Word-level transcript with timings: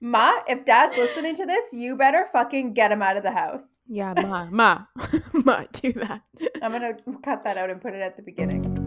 Ma, 0.00 0.40
if 0.46 0.64
dad's 0.66 0.96
listening 0.96 1.34
to 1.36 1.46
this, 1.46 1.72
you 1.72 1.96
better 1.96 2.28
fucking 2.30 2.74
get 2.74 2.92
him 2.92 3.00
out 3.00 3.16
of 3.16 3.22
the 3.22 3.30
house. 3.30 3.62
Yeah, 3.88 4.12
ma, 4.20 4.46
ma, 4.50 4.84
ma, 5.32 5.64
do 5.72 5.92
that. 5.94 6.20
I'm 6.60 6.72
gonna 6.72 6.96
cut 7.22 7.44
that 7.44 7.56
out 7.56 7.70
and 7.70 7.80
put 7.80 7.94
it 7.94 8.02
at 8.02 8.16
the 8.16 8.22
beginning. 8.22 8.86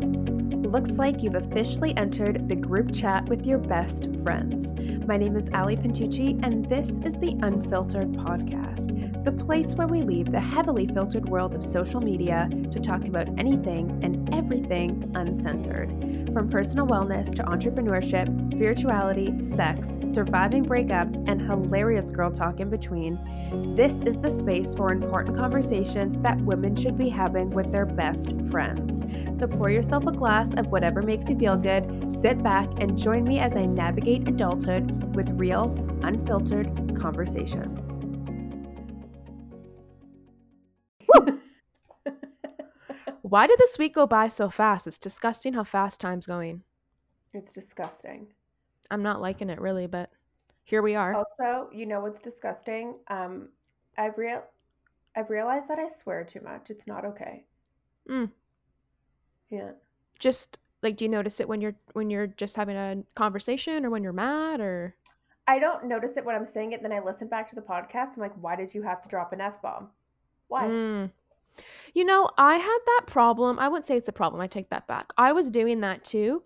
Looks 0.69 0.91
like 0.91 1.23
you've 1.23 1.33
officially 1.33 1.97
entered 1.97 2.47
the 2.47 2.55
group 2.55 2.93
chat 2.93 3.27
with 3.27 3.43
your 3.43 3.57
best 3.57 4.07
friends. 4.21 4.71
My 5.07 5.17
name 5.17 5.35
is 5.35 5.49
Ali 5.51 5.77
Pintucci, 5.77 6.39
and 6.43 6.69
this 6.69 6.89
is 7.03 7.17
the 7.17 7.35
Unfiltered 7.41 8.09
Podcast, 8.09 9.23
the 9.23 9.31
place 9.31 9.73
where 9.73 9.87
we 9.87 10.03
leave 10.03 10.31
the 10.31 10.39
heavily 10.39 10.85
filtered 10.93 11.27
world 11.27 11.55
of 11.55 11.65
social 11.65 12.01
media 12.01 12.47
to 12.69 12.79
talk 12.79 13.07
about 13.07 13.27
anything 13.39 13.99
and 14.03 14.18
everything 14.33 15.11
uncensored. 15.15 15.89
From 16.33 16.49
personal 16.49 16.85
wellness 16.85 17.33
to 17.35 17.43
entrepreneurship, 17.43 18.45
spirituality, 18.45 19.41
sex, 19.41 19.97
surviving 20.09 20.65
breakups, 20.65 21.15
and 21.27 21.41
hilarious 21.41 22.09
girl 22.09 22.31
talk 22.31 22.59
in 22.59 22.69
between, 22.69 23.17
this 23.75 24.01
is 24.03 24.17
the 24.17 24.29
space 24.29 24.73
for 24.75 24.91
important 24.91 25.35
conversations 25.35 26.17
that 26.19 26.39
women 26.41 26.75
should 26.75 26.97
be 26.97 27.09
having 27.09 27.49
with 27.49 27.71
their 27.71 27.85
best 27.85 28.31
friends. 28.51 29.01
So 29.37 29.47
pour 29.47 29.69
yourself 29.69 30.05
a 30.05 30.11
glass 30.11 30.53
of 30.53 30.67
whatever 30.67 31.01
makes 31.01 31.29
you 31.29 31.37
feel 31.37 31.57
good, 31.57 32.13
sit 32.13 32.43
back, 32.43 32.69
and 32.79 32.97
join 32.97 33.23
me 33.23 33.39
as 33.39 33.55
I 33.55 33.65
navigate 33.65 34.27
adulthood 34.27 35.15
with 35.15 35.29
real, 35.31 35.73
unfiltered 36.03 36.97
conversations. 36.99 38.03
Why 43.29 43.45
did 43.45 43.59
this 43.59 43.77
week 43.77 43.93
go 43.93 44.07
by 44.07 44.27
so 44.27 44.49
fast? 44.49 44.87
It's 44.87 44.97
disgusting 44.97 45.53
how 45.53 45.63
fast 45.63 46.01
time's 46.01 46.25
going. 46.25 46.63
It's 47.33 47.53
disgusting. 47.53 48.27
I'm 48.89 49.03
not 49.03 49.21
liking 49.21 49.51
it 49.51 49.61
really, 49.61 49.85
but 49.85 50.09
here 50.63 50.81
we 50.81 50.95
are. 50.95 51.13
Also, 51.13 51.69
you 51.71 51.85
know 51.85 51.99
what's 51.99 52.21
disgusting? 52.21 52.95
Um, 53.07 53.49
I've 53.99 54.17
real 54.17 54.43
I've 55.15 55.29
realized 55.29 55.69
that 55.69 55.77
I 55.77 55.89
swear 55.89 56.23
too 56.23 56.41
much. 56.41 56.71
It's 56.71 56.87
not 56.87 57.05
okay. 57.05 57.45
Mm. 58.09 58.31
Yeah. 59.51 59.71
Just 60.17 60.57
like, 60.81 60.97
do 60.97 61.05
you 61.05 61.09
notice 61.09 61.39
it 61.39 61.47
when 61.47 61.61
you're 61.61 61.75
when 61.93 62.09
you're 62.09 62.27
just 62.27 62.55
having 62.55 62.77
a 62.77 63.03
conversation, 63.13 63.85
or 63.85 63.91
when 63.91 64.01
you're 64.01 64.11
mad, 64.11 64.59
or? 64.59 64.95
I 65.47 65.59
don't 65.59 65.85
notice 65.85 66.17
it 66.17 66.25
when 66.25 66.35
I'm 66.35 66.45
saying 66.47 66.71
it. 66.71 66.81
Then 66.81 66.93
I 66.93 66.99
listen 66.99 67.27
back 67.27 67.47
to 67.49 67.55
the 67.55 67.61
podcast. 67.61 68.15
I'm 68.15 68.21
like, 68.21 68.35
why 68.41 68.55
did 68.55 68.73
you 68.73 68.81
have 68.81 69.03
to 69.03 69.09
drop 69.09 69.33
an 69.33 69.41
f 69.41 69.61
bomb? 69.61 69.89
Why? 70.47 70.63
Mm. 70.63 71.11
You 71.93 72.05
know, 72.05 72.29
I 72.37 72.57
had 72.57 72.79
that 72.85 73.01
problem. 73.07 73.59
I 73.59 73.67
wouldn't 73.67 73.85
say 73.85 73.97
it's 73.97 74.07
a 74.07 74.13
problem. 74.13 74.41
I 74.41 74.47
take 74.47 74.69
that 74.69 74.87
back. 74.87 75.11
I 75.17 75.31
was 75.31 75.49
doing 75.49 75.81
that 75.81 76.03
too. 76.03 76.43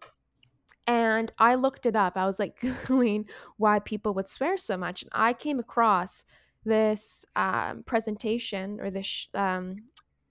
And 0.88 1.32
I 1.38 1.56
looked 1.56 1.86
it 1.86 1.96
up. 1.96 2.18
I 2.18 2.26
was 2.26 2.40
like 2.40 2.60
Googling 2.62 3.26
why 3.58 3.80
people 3.80 4.14
would 4.16 4.28
swear 4.28 4.58
so 4.58 4.78
much. 4.78 5.02
And 5.02 5.12
I 5.14 5.34
came 5.34 5.60
across 5.60 6.26
this 6.66 7.26
um, 7.36 7.84
presentation 7.86 8.80
or 8.80 8.90
this, 8.90 9.06
sh- 9.06 9.28
um, 9.34 9.78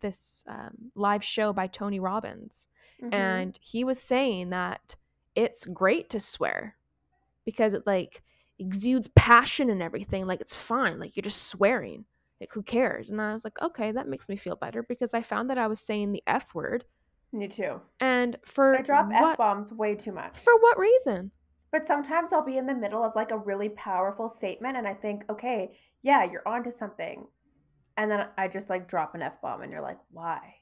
this 0.01 0.43
um, 0.49 0.91
live 0.95 1.25
show 1.25 1.53
by 1.53 1.67
Tony 1.67 2.01
Robbins. 2.01 2.69
Mhm. 3.03 3.15
And 3.15 3.59
he 3.61 3.85
was 3.85 4.01
saying 4.01 4.51
that 4.51 4.97
it's 5.35 5.65
great 5.67 6.11
to 6.11 6.21
swear 6.21 6.77
because 7.45 7.75
it 7.75 7.87
like 7.87 8.23
exudes 8.59 9.09
passion 9.17 9.71
and 9.71 9.83
everything. 9.83 10.27
Like 10.27 10.41
it's 10.41 10.57
fine. 10.57 10.99
Like 11.01 11.17
you're 11.17 11.23
just 11.23 11.45
swearing. 11.45 12.05
Like 12.43 12.53
who 12.53 12.63
cares? 12.63 13.09
And 13.11 13.21
I 13.21 13.33
was 13.33 13.45
like, 13.45 13.61
okay, 13.63 13.93
that 13.93 14.09
makes 14.09 14.29
me 14.29 14.37
feel 14.37 14.57
better 14.57 14.83
because 14.83 15.15
I 15.15 15.23
found 15.23 15.49
that 15.51 15.59
I 15.59 15.69
was 15.69 15.79
saying 15.81 16.11
the 16.13 16.23
F 16.27 16.55
word. 16.55 16.85
me 17.33 17.47
too. 17.49 17.81
And 18.01 18.37
for 18.45 18.77
I 18.77 18.83
drop 18.83 19.07
what 19.09 19.33
f 19.33 19.39
bombs 19.39 19.73
way 19.73 19.95
too 19.95 20.11
much. 20.13 20.37
for 20.43 20.53
what 20.59 20.77
reason? 20.79 21.31
But 21.71 21.87
sometimes 21.87 22.33
I'll 22.33 22.45
be 22.45 22.59
in 22.59 22.67
the 22.67 22.75
middle 22.75 23.03
of 23.05 23.13
like 23.15 23.31
a 23.31 23.39
really 23.39 23.69
powerful 23.71 24.29
statement 24.29 24.77
and 24.77 24.87
I 24.89 24.95
think, 24.95 25.25
okay, 25.31 25.77
yeah, 26.03 26.25
you're 26.25 26.47
onto 26.47 26.73
something. 26.73 27.27
And 27.97 28.11
then 28.11 28.27
I 28.37 28.49
just 28.49 28.69
like 28.69 28.89
drop 28.89 29.15
an 29.15 29.23
F 29.23 29.41
bomb 29.41 29.63
and 29.63 29.71
you're 29.71 29.81
like, 29.81 29.99
why? 30.11 30.57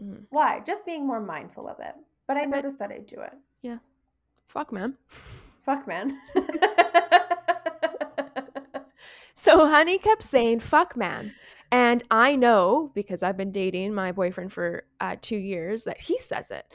Mhm. 0.00 0.22
Why? 0.30 0.60
Just 0.66 0.86
being 0.86 1.06
more 1.06 1.20
mindful 1.20 1.68
of 1.68 1.78
it. 1.80 1.94
But 2.26 2.38
I 2.38 2.40
I 2.40 2.46
bet- 2.46 2.64
noticed 2.64 2.78
that 2.78 2.90
I 2.90 2.98
do 3.00 3.20
it. 3.20 3.34
Yeah 3.62 3.78
fuck, 4.48 4.72
man. 4.72 4.96
Fuck, 5.64 5.86
man. 5.86 6.18
So 9.40 9.66
Honey 9.66 9.98
kept 9.98 10.22
saying 10.22 10.60
"fuck, 10.60 10.96
man," 10.96 11.32
and 11.72 12.04
I 12.10 12.36
know 12.36 12.90
because 12.94 13.22
I've 13.22 13.36
been 13.38 13.52
dating 13.52 13.94
my 13.94 14.12
boyfriend 14.12 14.52
for 14.52 14.84
uh, 15.00 15.16
two 15.22 15.36
years 15.38 15.84
that 15.84 15.98
he 15.98 16.18
says 16.18 16.50
it, 16.50 16.66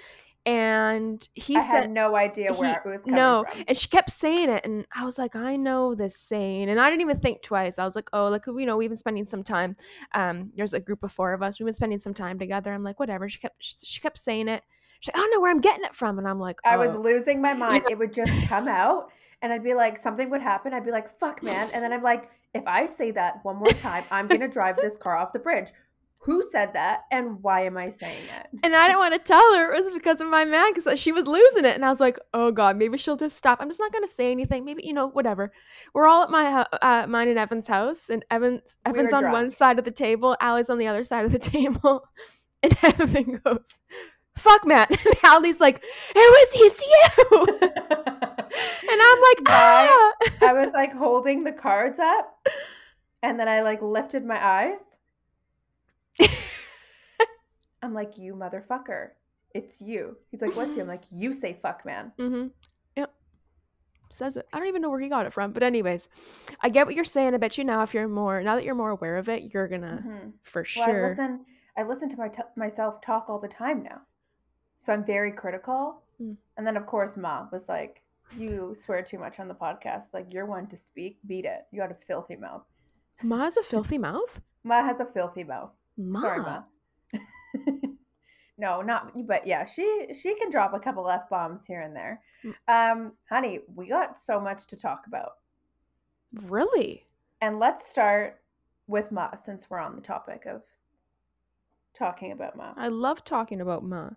and 0.47 1.27
he 1.35 1.55
I 1.57 1.59
said 1.59 1.81
had 1.81 1.91
no 1.91 2.15
idea 2.15 2.53
where 2.53 2.69
he- 2.69 2.75
it 2.75 2.91
was 2.91 3.01
coming 3.03 3.15
no, 3.15 3.45
from. 3.51 3.63
and 3.67 3.77
she 3.77 3.87
kept 3.87 4.11
saying 4.11 4.49
it, 4.49 4.65
and 4.65 4.85
I 4.95 5.05
was 5.05 5.17
like, 5.19 5.35
I 5.35 5.55
know 5.55 5.93
this 5.93 6.17
saying, 6.17 6.69
and 6.69 6.79
I 6.79 6.89
didn't 6.89 7.01
even 7.01 7.19
think 7.19 7.43
twice. 7.43 7.77
I 7.77 7.85
was 7.85 7.95
like, 7.95 8.09
oh, 8.13 8.29
like 8.29 8.45
you 8.47 8.65
know, 8.65 8.77
we've 8.77 8.89
been 8.89 8.97
spending 8.97 9.27
some 9.27 9.43
time. 9.43 9.75
Um, 10.13 10.51
there's 10.55 10.73
a 10.73 10.79
group 10.79 11.03
of 11.03 11.11
four 11.11 11.33
of 11.33 11.43
us. 11.43 11.59
We've 11.59 11.65
been 11.65 11.75
spending 11.75 11.99
some 11.99 12.13
time 12.13 12.39
together. 12.39 12.73
I'm 12.73 12.83
like, 12.83 12.99
whatever. 12.99 13.29
She 13.29 13.39
kept 13.39 13.55
she, 13.59 13.73
she 13.85 14.01
kept 14.01 14.17
saying 14.17 14.47
it. 14.47 14.63
She's 15.01 15.09
like, 15.13 15.17
I 15.17 15.19
don't 15.21 15.31
know 15.31 15.41
where 15.41 15.51
I'm 15.51 15.61
getting 15.61 15.83
it 15.83 15.95
from, 15.95 16.17
and 16.17 16.27
I'm 16.27 16.39
like, 16.39 16.57
I 16.65 16.77
was 16.77 16.95
"Oh." 16.95 16.99
losing 16.99 17.41
my 17.41 17.53
mind. 17.53 17.85
It 17.89 17.97
would 17.99 18.13
just 18.13 18.31
come 18.47 18.67
out, 18.67 19.09
and 19.41 19.51
I'd 19.53 19.63
be 19.63 19.73
like, 19.73 19.97
something 19.99 20.29
would 20.31 20.41
happen. 20.41 20.73
I'd 20.73 20.85
be 20.85 20.91
like, 20.91 21.19
fuck, 21.19 21.43
man. 21.43 21.69
And 21.73 21.83
then 21.83 21.91
I'm 21.93 22.01
like, 22.03 22.29
if 22.55 22.65
I 22.65 22.85
say 22.85 23.11
that 23.11 23.43
one 23.43 23.57
more 23.57 23.73
time, 23.73 24.05
I'm 24.09 24.27
going 24.27 24.39
to 24.39 24.47
drive 24.47 24.77
this 24.77 24.97
car 24.97 25.17
off 25.17 25.33
the 25.33 25.39
bridge. 25.39 25.71
Who 26.19 26.41
said 26.41 26.73
that, 26.73 27.01
and 27.11 27.43
why 27.43 27.65
am 27.65 27.77
I 27.77 27.89
saying 27.89 28.23
it? 28.25 28.47
And 28.63 28.75
I 28.75 28.87
didn't 28.87 28.97
want 28.97 29.13
to 29.13 29.19
tell 29.19 29.53
her 29.55 29.71
it 29.71 29.77
was 29.77 29.93
because 29.93 30.21
of 30.21 30.27
my 30.27 30.43
man 30.43 30.73
because 30.73 30.99
she 30.99 31.11
was 31.11 31.27
losing 31.27 31.65
it. 31.65 31.75
And 31.75 31.85
I 31.85 31.89
was 31.89 31.99
like, 31.99 32.17
oh 32.33 32.49
God, 32.49 32.77
maybe 32.77 32.97
she'll 32.97 33.15
just 33.15 33.37
stop. 33.37 33.59
I'm 33.61 33.69
just 33.69 33.79
not 33.79 33.91
going 33.91 34.03
to 34.03 34.11
say 34.11 34.31
anything. 34.31 34.65
Maybe, 34.65 34.83
you 34.87 34.93
know, 34.93 35.09
whatever. 35.09 35.51
We're 35.93 36.07
all 36.07 36.23
at 36.23 36.31
my 36.31 36.65
uh, 36.81 37.05
mine 37.07 37.27
and 37.27 37.37
Evan's 37.37 37.67
house. 37.67 38.09
And 38.09 38.25
Evan's, 38.31 38.75
Evan's 38.85 39.13
on 39.13 39.31
one 39.31 39.51
side 39.51 39.77
of 39.77 39.85
the 39.85 39.91
table. 39.91 40.35
Allie's 40.41 40.71
on 40.71 40.79
the 40.79 40.87
other 40.87 41.03
side 41.03 41.25
of 41.25 41.31
the 41.31 41.37
table. 41.53 42.07
And 42.63 42.75
Evan 42.83 43.39
goes, 43.45 43.79
fuck 44.35 44.65
Matt. 44.65 44.89
And 45.05 45.15
Allie's 45.23 45.59
like, 45.59 45.83
it 46.15 46.15
was, 46.15 46.49
it's 46.55 46.81
you. 46.81 48.44
And 48.89 49.01
I'm 49.03 49.19
like, 49.21 49.39
ah. 49.47 50.13
I 50.41 50.53
was 50.53 50.73
like 50.73 50.93
holding 50.93 51.43
the 51.43 51.51
cards 51.51 51.99
up, 51.99 52.47
and 53.23 53.39
then 53.39 53.47
I 53.47 53.61
like 53.61 53.81
lifted 53.81 54.25
my 54.25 54.43
eyes. 54.43 54.79
I'm 57.81 57.93
like, 57.93 58.17
you 58.17 58.33
motherfucker. 58.33 59.09
It's 59.53 59.79
you. 59.79 60.17
He's 60.31 60.41
like, 60.41 60.55
what's 60.55 60.75
you? 60.75 60.81
I'm 60.81 60.87
like, 60.87 61.03
you 61.11 61.31
say 61.33 61.57
fuck, 61.61 61.85
man. 61.85 62.11
Mm-hmm. 62.19 62.47
Yep. 62.97 63.13
Says 64.11 64.37
it. 64.37 64.47
I 64.51 64.57
don't 64.59 64.67
even 64.67 64.81
know 64.81 64.89
where 64.89 64.99
he 64.99 65.07
got 65.07 65.25
it 65.25 65.33
from. 65.33 65.51
But 65.51 65.63
anyways, 65.63 66.09
I 66.61 66.69
get 66.69 66.85
what 66.85 66.95
you're 66.95 67.05
saying. 67.05 67.33
I 67.33 67.37
bet 67.37 67.57
you 67.57 67.63
now 67.63 67.83
if 67.83 67.93
you're 67.93 68.07
more 68.07 68.41
now 68.41 68.55
that 68.55 68.63
you're 68.65 68.75
more 68.75 68.89
aware 68.89 69.17
of 69.17 69.29
it, 69.29 69.53
you're 69.53 69.67
gonna 69.67 70.03
Mhm. 70.05 70.33
for 70.43 70.61
Well, 70.75 70.85
sure. 70.87 71.05
I 71.05 71.09
listen. 71.09 71.45
I 71.77 71.83
listen 71.83 72.09
to 72.09 72.17
my 72.17 72.29
t- 72.29 72.41
myself 72.55 73.01
talk 73.01 73.29
all 73.29 73.39
the 73.39 73.49
time 73.49 73.83
now, 73.83 74.01
so 74.79 74.93
I'm 74.93 75.03
very 75.03 75.31
critical. 75.31 76.01
Mm. 76.21 76.37
And 76.55 76.65
then, 76.65 76.77
of 76.77 76.85
course, 76.85 77.17
Ma 77.17 77.47
was 77.51 77.67
like, 77.67 78.01
"You 78.37 78.73
swear 78.75 79.01
too 79.01 79.17
much 79.19 79.39
on 79.39 79.47
the 79.47 79.53
podcast. 79.55 80.05
Like 80.13 80.33
you're 80.33 80.45
one 80.45 80.67
to 80.67 80.77
speak. 80.77 81.19
Beat 81.27 81.45
it. 81.45 81.65
You 81.71 81.79
got 81.81 81.91
a 81.91 81.95
filthy 82.07 82.35
mouth." 82.35 82.63
Ma 83.23 83.37
has 83.39 83.57
a 83.57 83.63
filthy 83.73 83.97
mouth. 83.97 84.39
Ma 84.63 84.83
has 84.83 84.99
a 84.99 85.05
filthy 85.05 85.43
mouth. 85.43 85.71
Ma. 85.97 86.19
Sorry, 86.21 86.41
Ma. 86.41 86.61
no, 88.57 88.81
not 88.81 89.11
but 89.27 89.45
yeah, 89.47 89.65
she 89.65 90.07
she 90.19 90.35
can 90.35 90.49
drop 90.49 90.73
a 90.73 90.79
couple 90.79 91.09
f 91.09 91.29
bombs 91.29 91.65
here 91.65 91.81
and 91.81 91.95
there. 91.95 92.21
Um, 92.67 93.13
honey, 93.29 93.59
we 93.73 93.87
got 93.87 94.17
so 94.19 94.39
much 94.39 94.67
to 94.67 94.77
talk 94.77 95.07
about, 95.07 95.31
Really? 96.33 97.07
and 97.41 97.59
let's 97.59 97.87
start 97.87 98.41
with 98.87 99.11
Ma 99.11 99.33
since 99.35 99.69
we're 99.69 99.79
on 99.79 99.95
the 99.95 100.01
topic 100.01 100.45
of 100.45 100.61
talking 101.97 102.31
about 102.33 102.55
Ma. 102.55 102.73
I 102.77 102.89
love 102.89 103.23
talking 103.23 103.61
about 103.61 103.83
Ma. 103.83 104.09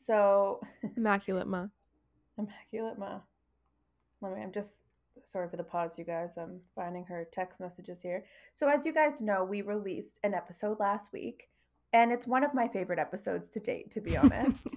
So 0.00 0.60
Immaculate 0.96 1.46
Ma. 1.46 1.66
immaculate 2.38 2.98
Ma. 2.98 3.20
Let 4.24 4.36
me. 4.36 4.42
I'm 4.42 4.52
just 4.52 4.80
sorry 5.24 5.48
for 5.50 5.56
the 5.58 5.62
pause, 5.64 5.92
you 5.98 6.04
guys. 6.04 6.38
I'm 6.38 6.60
finding 6.74 7.04
her 7.04 7.28
text 7.30 7.60
messages 7.60 8.00
here. 8.00 8.24
So 8.54 8.68
as 8.68 8.86
you 8.86 8.92
guys 8.92 9.20
know, 9.20 9.44
we 9.44 9.60
released 9.60 10.18
an 10.24 10.32
episode 10.32 10.80
last 10.80 11.12
week, 11.12 11.48
and 11.92 12.10
it's 12.10 12.26
one 12.26 12.42
of 12.42 12.54
my 12.54 12.66
favorite 12.66 12.98
episodes 12.98 13.48
to 13.50 13.60
date, 13.60 13.90
to 13.92 14.00
be 14.00 14.16
honest. 14.16 14.76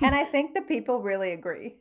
and 0.00 0.14
I 0.14 0.24
think 0.24 0.54
the 0.54 0.62
people 0.62 1.02
really 1.02 1.32
agree. 1.32 1.76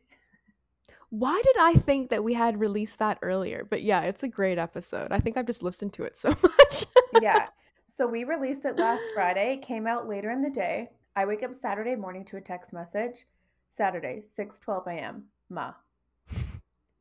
Why 1.10 1.40
did 1.46 1.56
I 1.60 1.75
think 1.75 2.10
that 2.10 2.24
we 2.24 2.34
had 2.34 2.60
released 2.60 2.98
that 3.00 3.19
earlier? 3.22 3.66
But 3.69 3.84
yeah, 3.84 4.01
it's 4.01 4.24
a 4.24 4.28
great 4.28 4.57
episode. 4.57 5.12
I 5.12 5.19
think 5.19 5.38
I've 5.38 5.46
just 5.46 5.63
listened 5.63 5.94
to 5.94 6.04
it 6.04 6.18
so 6.18 6.30
much. 6.42 6.86
Yeah. 7.22 7.48
So 7.88 8.07
we 8.07 8.24
released 8.24 8.66
it 8.66 8.78
last 8.78 9.04
Friday. 9.13 9.54
It 9.54 9.62
came 9.62 9.86
out 9.88 10.07
later 10.07 10.31
in 10.31 10.42
the 10.42 10.50
day. 10.50 10.90
I 11.16 11.25
wake 11.25 11.44
up 11.44 11.54
Saturday 11.54 11.96
morning 11.96 12.25
to 12.25 12.38
a 12.38 12.42
text 12.42 12.74
message. 12.74 13.25
Saturday, 13.72 14.24
6:12 14.38 14.88
a.m. 14.88 15.24
Ma. 15.50 15.74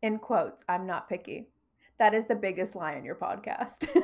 In 0.02 0.18
quotes, 0.18 0.62
I'm 0.68 0.86
not 0.86 1.08
picky. 1.08 1.48
That 1.98 2.14
is 2.14 2.26
the 2.26 2.34
biggest 2.34 2.74
lie 2.76 2.94
in 2.94 3.04
your 3.04 3.14
podcast. 3.14 3.88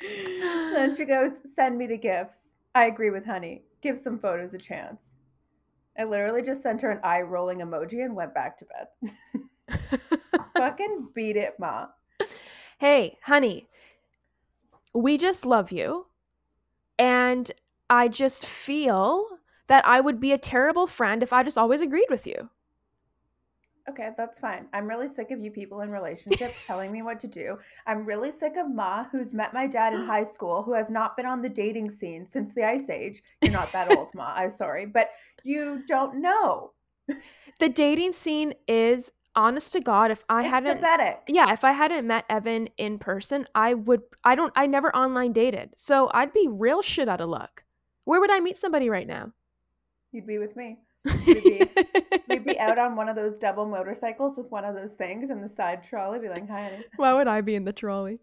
then 0.00 0.96
she 0.96 1.04
goes, 1.04 1.32
"Send 1.54 1.76
me 1.78 1.86
the 1.86 1.98
gifts." 1.98 2.48
I 2.74 2.86
agree 2.86 3.10
with 3.10 3.24
Honey. 3.24 3.62
Give 3.82 3.98
some 3.98 4.18
photos 4.18 4.54
a 4.54 4.58
chance. 4.58 5.16
I 5.98 6.04
literally 6.04 6.42
just 6.42 6.62
sent 6.62 6.82
her 6.82 6.90
an 6.90 7.00
eye 7.02 7.22
rolling 7.22 7.60
emoji 7.60 8.04
and 8.04 8.14
went 8.14 8.34
back 8.34 8.58
to 8.58 8.66
bed. 8.66 9.80
Fucking 10.56 11.08
beat 11.14 11.36
it, 11.36 11.54
Ma. 11.58 11.86
hey, 12.78 13.18
honey, 13.22 13.68
we 14.94 15.16
just 15.16 15.46
love 15.46 15.72
you. 15.72 16.06
And 16.98 17.50
I 17.88 18.08
just 18.08 18.46
feel 18.46 19.26
that 19.68 19.86
I 19.86 20.00
would 20.00 20.20
be 20.20 20.32
a 20.32 20.38
terrible 20.38 20.86
friend 20.86 21.22
if 21.22 21.32
I 21.32 21.42
just 21.42 21.58
always 21.58 21.80
agreed 21.80 22.08
with 22.10 22.26
you. 22.26 22.50
Okay, 23.88 24.10
that's 24.16 24.40
fine. 24.40 24.66
I'm 24.72 24.88
really 24.88 25.08
sick 25.08 25.30
of 25.30 25.40
you 25.40 25.50
people 25.50 25.80
in 25.82 25.90
relationships 25.92 26.56
telling 26.66 26.90
me 26.90 27.02
what 27.02 27.20
to 27.20 27.28
do. 27.28 27.58
I'm 27.86 28.04
really 28.04 28.32
sick 28.32 28.56
of 28.56 28.68
Ma, 28.68 29.04
who's 29.12 29.32
met 29.32 29.54
my 29.54 29.66
dad 29.66 29.94
in 29.94 30.00
high 30.06 30.24
school, 30.24 30.62
who 30.62 30.72
has 30.74 30.90
not 30.90 31.16
been 31.16 31.26
on 31.26 31.40
the 31.40 31.48
dating 31.48 31.90
scene 31.92 32.26
since 32.26 32.52
the 32.52 32.64
Ice 32.64 32.88
Age. 32.90 33.22
You're 33.40 33.52
not 33.52 33.72
that 33.72 33.88
old, 33.88 34.12
Ma. 34.14 34.32
I'm 34.34 34.50
sorry, 34.50 34.86
but 34.86 35.10
you 35.44 35.82
don't 35.86 36.20
know. 36.20 36.72
The 37.58 37.68
dating 37.68 38.12
scene 38.14 38.54
is 38.66 39.12
honest 39.34 39.72
to 39.74 39.80
God, 39.80 40.10
if 40.10 40.24
I 40.28 40.42
It's 40.42 40.50
hadn't 40.50 40.76
pathetic. 40.76 41.22
yeah, 41.26 41.52
if 41.52 41.64
I 41.64 41.72
hadn't 41.72 42.06
met 42.06 42.24
Evan 42.30 42.68
in 42.78 42.98
person, 42.98 43.46
I 43.54 43.74
would 43.74 44.02
I 44.24 44.34
don't 44.34 44.52
I 44.56 44.66
never 44.66 44.94
online 44.96 45.32
dated. 45.32 45.70
So 45.76 46.10
I'd 46.14 46.32
be 46.32 46.48
real 46.48 46.82
shit 46.82 47.08
out 47.08 47.20
of 47.20 47.28
luck. 47.28 47.64
Where 48.04 48.20
would 48.20 48.30
I 48.30 48.40
meet 48.40 48.58
somebody 48.58 48.88
right 48.90 49.06
now? 49.06 49.32
You'd 50.16 50.26
be 50.26 50.38
with 50.38 50.56
me. 50.56 50.78
We'd 51.04 51.24
be, 51.44 51.70
we'd 52.26 52.44
be 52.46 52.58
out 52.58 52.78
on 52.78 52.96
one 53.00 53.10
of 53.10 53.16
those 53.16 53.36
double 53.36 53.66
motorcycles 53.66 54.38
with 54.38 54.50
one 54.50 54.64
of 54.64 54.74
those 54.74 54.92
things 54.94 55.28
and 55.28 55.44
the 55.44 55.48
side 55.48 55.84
trolley, 55.84 56.18
be 56.20 56.30
like, 56.30 56.48
hi. 56.48 56.82
Why 56.96 57.12
would 57.12 57.28
I 57.28 57.42
be 57.42 57.54
in 57.54 57.66
the 57.66 57.72
trolley? 57.74 58.18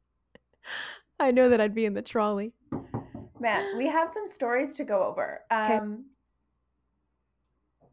I 1.20 1.30
know 1.30 1.48
that 1.48 1.60
I'd 1.60 1.76
be 1.76 1.84
in 1.84 1.94
the 1.94 2.02
trolley. 2.02 2.52
Man, 3.38 3.76
we 3.78 3.86
have 3.86 4.10
some 4.12 4.26
stories 4.26 4.74
to 4.74 4.84
go 4.84 5.04
over. 5.04 5.42
'Kay. 5.48 5.76
Um, 5.76 6.06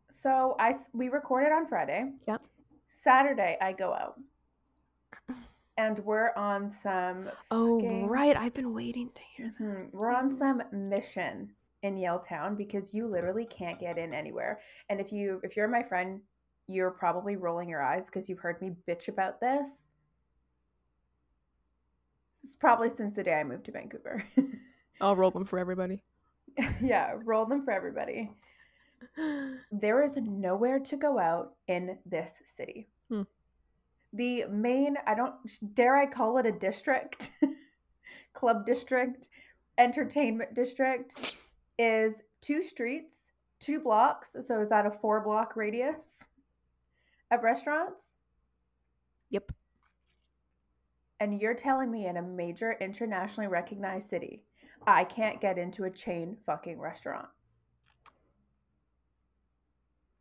so 0.10 0.56
I 0.60 0.76
we 0.94 1.10
recorded 1.10 1.52
on 1.52 1.68
Friday. 1.68 2.14
Yep. 2.28 2.42
Saturday 2.90 3.58
I 3.62 3.74
go 3.74 3.94
out, 3.94 4.20
and 5.78 6.00
we're 6.00 6.32
on 6.36 6.72
some. 6.72 7.30
Oh, 7.52 7.80
fucking- 7.80 8.08
right. 8.08 8.36
I've 8.36 8.56
been 8.56 8.74
waiting 8.74 9.12
to 9.14 9.22
hear 9.36 9.54
that. 9.60 9.64
Mhm. 9.64 9.90
We're 9.94 10.12
on 10.12 10.36
some 10.36 10.64
mission 10.72 11.52
in 11.84 11.96
Yaletown 11.96 12.58
because 12.58 12.94
you 12.94 13.08
literally 13.08 13.46
can't 13.46 13.80
get 13.80 13.98
in 13.98 14.14
anywhere. 14.14 14.60
And 14.90 15.00
if 15.00 15.12
you 15.12 15.40
if 15.44 15.56
you're 15.56 15.68
my 15.68 15.84
friend, 15.84 16.22
you're 16.68 16.92
probably 16.92 17.36
rolling 17.36 17.70
your 17.70 17.82
eyes 17.82 18.06
because 18.08 18.28
you've 18.28 18.40
heard 18.40 18.62
me 18.62 18.72
bitch 18.88 19.08
about 19.08 19.40
this. 19.40 19.70
This 22.42 22.52
is 22.52 22.56
probably 22.56 22.90
since 22.90 23.16
the 23.16 23.24
day 23.24 23.34
I 23.34 23.44
moved 23.44 23.66
to 23.66 23.72
Vancouver. 23.72 24.24
I'll 25.02 25.16
roll 25.16 25.32
them 25.32 25.46
for 25.46 25.60
everybody. 25.60 26.04
yeah, 26.82 27.14
roll 27.24 27.46
them 27.46 27.64
for 27.64 27.72
everybody. 27.72 28.32
There 29.72 30.04
is 30.04 30.18
nowhere 30.18 30.80
to 30.80 30.98
go 30.98 31.20
out 31.20 31.54
in 31.68 32.00
this 32.06 32.32
city. 32.46 32.88
Hmm. 33.10 33.24
The 34.14 34.46
main, 34.46 34.98
I 35.06 35.14
don't 35.14 35.36
dare 35.76 35.96
I 35.96 36.08
call 36.08 36.40
it 36.40 36.48
a 36.48 36.52
district, 36.52 37.30
club 38.34 38.66
district, 38.66 39.28
entertainment 39.78 40.56
district, 40.56 41.36
is 41.78 42.16
two 42.42 42.62
streets, 42.62 43.30
two 43.60 43.80
blocks. 43.80 44.36
So 44.46 44.60
is 44.60 44.70
that 44.70 44.86
a 44.86 44.92
four 44.92 45.22
block 45.22 45.56
radius 45.56 46.24
of 47.32 47.44
restaurants? 47.44 48.16
Yep. 49.30 49.52
And 51.20 51.42
you're 51.42 51.56
telling 51.56 51.92
me 51.92 52.06
in 52.08 52.18
a 52.18 52.22
major 52.22 52.78
internationally 52.80 53.48
recognized 53.48 54.10
city, 54.10 54.44
I 54.86 55.04
can't 55.04 55.42
get 55.42 55.58
into 55.58 55.86
a 55.86 55.90
chain 55.90 56.38
fucking 56.46 56.80
restaurant. 56.80 57.28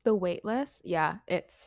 The 0.04 0.14
wait 0.14 0.44
list? 0.44 0.82
Yeah, 0.84 1.16
it's 1.26 1.66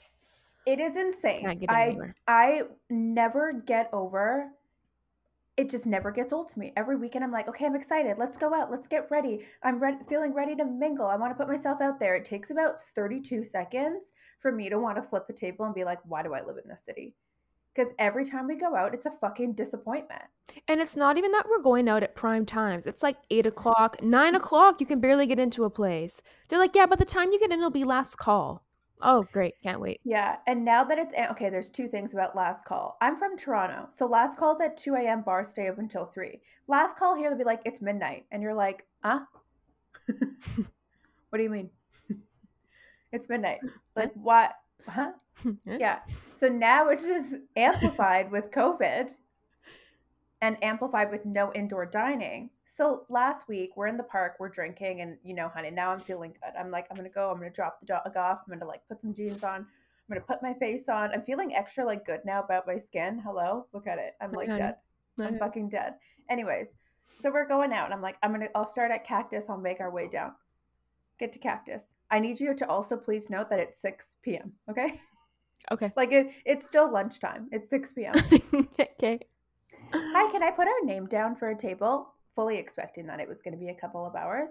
It 0.65 0.79
is 0.79 0.95
insane. 0.95 1.41
can't 1.41 1.59
get 1.59 1.69
I. 1.69 1.95
I 2.27 2.63
never 2.89 3.53
get 3.53 3.89
over 3.93 4.49
it 5.59 5.69
just 5.69 5.85
never 5.85 6.09
gets 6.09 6.31
old 6.31 6.47
to 6.47 6.57
me. 6.57 6.71
Every 6.77 6.95
weekend 6.95 7.21
I'm 7.21 7.33
like, 7.33 7.49
okay, 7.49 7.65
I'm 7.65 7.75
excited. 7.75 8.15
Let's 8.17 8.37
go 8.37 8.53
out. 8.53 8.71
Let's 8.71 8.87
get 8.87 9.11
ready. 9.11 9.45
I'm 9.61 9.83
re- 9.83 9.97
feeling 10.07 10.33
ready 10.33 10.55
to 10.55 10.63
mingle. 10.63 11.07
I 11.07 11.17
want 11.17 11.31
to 11.31 11.35
put 11.35 11.51
myself 11.51 11.81
out 11.81 11.99
there. 11.99 12.15
It 12.15 12.23
takes 12.23 12.49
about 12.49 12.75
32 12.95 13.43
seconds 13.43 14.13
for 14.39 14.53
me 14.53 14.69
to 14.69 14.79
want 14.79 14.95
to 14.95 15.03
flip 15.03 15.25
a 15.27 15.33
table 15.33 15.65
and 15.65 15.75
be 15.75 15.83
like, 15.83 15.99
why 16.05 16.23
do 16.23 16.33
I 16.33 16.45
live 16.45 16.55
in 16.63 16.69
this 16.69 16.85
city? 16.85 17.13
Because 17.75 17.91
every 17.99 18.23
time 18.23 18.47
we 18.47 18.55
go 18.55 18.73
out, 18.73 18.93
it's 18.93 19.05
a 19.05 19.11
fucking 19.11 19.51
disappointment. 19.51 20.21
And 20.69 20.79
it's 20.79 20.95
not 20.95 21.17
even 21.17 21.33
that 21.33 21.45
we're 21.49 21.61
going 21.61 21.89
out 21.89 22.03
at 22.03 22.15
prime 22.15 22.45
times. 22.45 22.85
It's 22.85 23.03
like 23.03 23.17
eight 23.29 23.45
o'clock, 23.45 24.01
nine 24.01 24.35
o'clock. 24.35 24.79
You 24.79 24.87
can 24.87 25.01
barely 25.01 25.27
get 25.27 25.39
into 25.39 25.65
a 25.65 25.69
place. 25.69 26.21
They're 26.47 26.57
like, 26.57 26.73
yeah, 26.73 26.85
by 26.85 26.95
the 26.95 27.03
time 27.03 27.33
you 27.33 27.39
get 27.39 27.51
in, 27.51 27.59
it'll 27.59 27.69
be 27.69 27.83
last 27.83 28.17
call. 28.17 28.63
Oh, 29.01 29.25
great. 29.31 29.55
Can't 29.63 29.79
wait. 29.79 30.01
Yeah, 30.03 30.37
and 30.45 30.65
now 30.65 30.83
that 30.83 30.97
it's 30.97 31.13
okay, 31.31 31.49
there's 31.49 31.69
two 31.69 31.87
things 31.87 32.13
about 32.13 32.35
last 32.35 32.65
call. 32.65 32.97
I'm 33.01 33.17
from 33.17 33.37
Toronto, 33.37 33.87
so 33.93 34.05
last 34.05 34.37
call's 34.37 34.59
at 34.59 34.77
2 34.77 34.95
a.m. 34.95 35.21
Bar 35.21 35.43
stay 35.43 35.69
open 35.69 35.85
until 35.85 36.05
3. 36.05 36.39
Last 36.67 36.97
call 36.97 37.15
here, 37.15 37.29
they'll 37.29 37.37
be 37.37 37.45
like, 37.45 37.61
it's 37.65 37.81
midnight. 37.81 38.25
And 38.31 38.43
you're 38.43 38.53
like, 38.53 38.85
huh? 39.03 39.21
what 41.29 41.37
do 41.37 41.43
you 41.43 41.49
mean? 41.49 41.69
it's 43.11 43.29
midnight. 43.29 43.59
Like, 43.95 44.11
what? 44.13 44.51
Huh? 44.87 45.11
Yeah. 45.65 45.99
So 46.33 46.49
now 46.49 46.89
it's 46.89 47.05
just 47.05 47.35
amplified 47.55 48.29
with 48.29 48.51
COVID 48.51 49.11
and 50.41 50.61
amplified 50.61 51.11
with 51.11 51.25
no 51.25 51.53
indoor 51.53 51.85
dining. 51.85 52.49
So 52.71 53.05
last 53.09 53.47
week 53.47 53.71
we're 53.75 53.87
in 53.87 53.97
the 53.97 54.03
park, 54.03 54.35
we're 54.39 54.49
drinking, 54.49 55.01
and 55.01 55.17
you 55.23 55.33
know, 55.33 55.49
honey, 55.49 55.71
now 55.71 55.91
I'm 55.91 55.99
feeling 55.99 56.31
good. 56.33 56.53
I'm 56.57 56.69
like, 56.71 56.85
I'm 56.89 56.95
gonna 56.97 57.09
go, 57.09 57.31
I'm 57.31 57.37
gonna 57.37 57.49
drop 57.49 57.79
the 57.79 57.85
dog 57.87 58.15
off, 58.15 58.39
I'm 58.45 58.53
gonna 58.53 58.65
like 58.69 58.87
put 58.87 59.01
some 59.01 59.13
jeans 59.13 59.43
on, 59.43 59.61
I'm 59.61 59.65
gonna 60.07 60.21
put 60.21 60.43
my 60.43 60.53
face 60.53 60.87
on. 60.87 61.11
I'm 61.11 61.23
feeling 61.23 61.55
extra 61.55 61.83
like 61.83 62.05
good 62.05 62.21
now 62.25 62.41
about 62.43 62.67
my 62.67 62.77
skin. 62.77 63.19
Hello, 63.19 63.65
look 63.73 63.87
at 63.87 63.97
it. 63.97 64.13
I'm 64.21 64.31
like 64.31 64.49
Okay. 64.49 64.57
dead. 64.59 64.75
I'm 65.19 65.37
fucking 65.37 65.69
dead. 65.69 65.95
Anyways, 66.29 66.67
so 67.13 67.31
we're 67.31 67.47
going 67.47 67.73
out, 67.73 67.85
and 67.85 67.93
I'm 67.93 68.01
like, 68.01 68.17
I'm 68.23 68.31
gonna, 68.31 68.47
I'll 68.55 68.65
start 68.65 68.91
at 68.91 69.03
Cactus. 69.03 69.49
I'll 69.49 69.57
make 69.57 69.81
our 69.81 69.91
way 69.91 70.07
down. 70.07 70.33
Get 71.19 71.33
to 71.33 71.39
Cactus. 71.39 71.95
I 72.11 72.19
need 72.19 72.39
you 72.39 72.53
to 72.55 72.67
also 72.69 72.95
please 72.95 73.29
note 73.29 73.49
that 73.49 73.59
it's 73.59 73.81
6 73.81 74.15
p.m. 74.21 74.53
Okay, 74.69 75.01
Okay. 75.71 75.91
like 75.97 76.11
it, 76.11 76.27
it's 76.45 76.65
still 76.67 76.89
lunchtime. 76.89 77.49
It's 77.51 77.69
6 77.69 77.93
p.m. 77.93 78.13
okay. 78.79 79.19
Hi, 79.91 80.31
can 80.31 80.43
I 80.43 80.51
put 80.51 80.67
our 80.67 80.85
name 80.85 81.07
down 81.07 81.35
for 81.35 81.49
a 81.49 81.57
table? 81.57 82.13
Fully 82.35 82.57
expecting 82.57 83.07
that 83.07 83.19
it 83.19 83.27
was 83.27 83.41
going 83.41 83.53
to 83.53 83.59
be 83.59 83.69
a 83.69 83.75
couple 83.75 84.05
of 84.05 84.15
hours. 84.15 84.49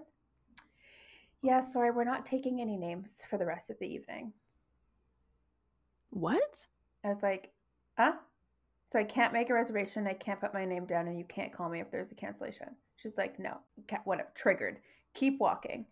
Yeah, 1.43 1.61
sorry, 1.61 1.91
we're 1.91 2.05
not 2.05 2.27
taking 2.27 2.61
any 2.61 2.77
names 2.77 3.23
for 3.31 3.39
the 3.39 3.47
rest 3.47 3.71
of 3.71 3.79
the 3.79 3.87
evening. 3.87 4.33
What? 6.11 6.67
I 7.05 7.09
was 7.09 7.23
like, 7.23 7.53
huh? 7.97 8.15
So 8.91 8.99
I 8.99 9.05
can't 9.05 9.33
make 9.33 9.51
a 9.51 9.55
reservation. 9.55 10.07
I 10.07 10.15
can't 10.15 10.41
put 10.41 10.55
my 10.55 10.65
name 10.65 10.87
down, 10.87 11.09
and 11.09 11.19
you 11.19 11.25
can't 11.25 11.53
call 11.53 11.69
me 11.69 11.81
if 11.81 11.91
there's 11.91 12.11
a 12.11 12.15
cancellation. 12.15 12.69
She's 12.97 13.17
like, 13.17 13.39
no, 13.39 13.59
whatever, 14.05 14.31
triggered. 14.35 14.79
Keep 15.15 15.39
walking. 15.39 15.87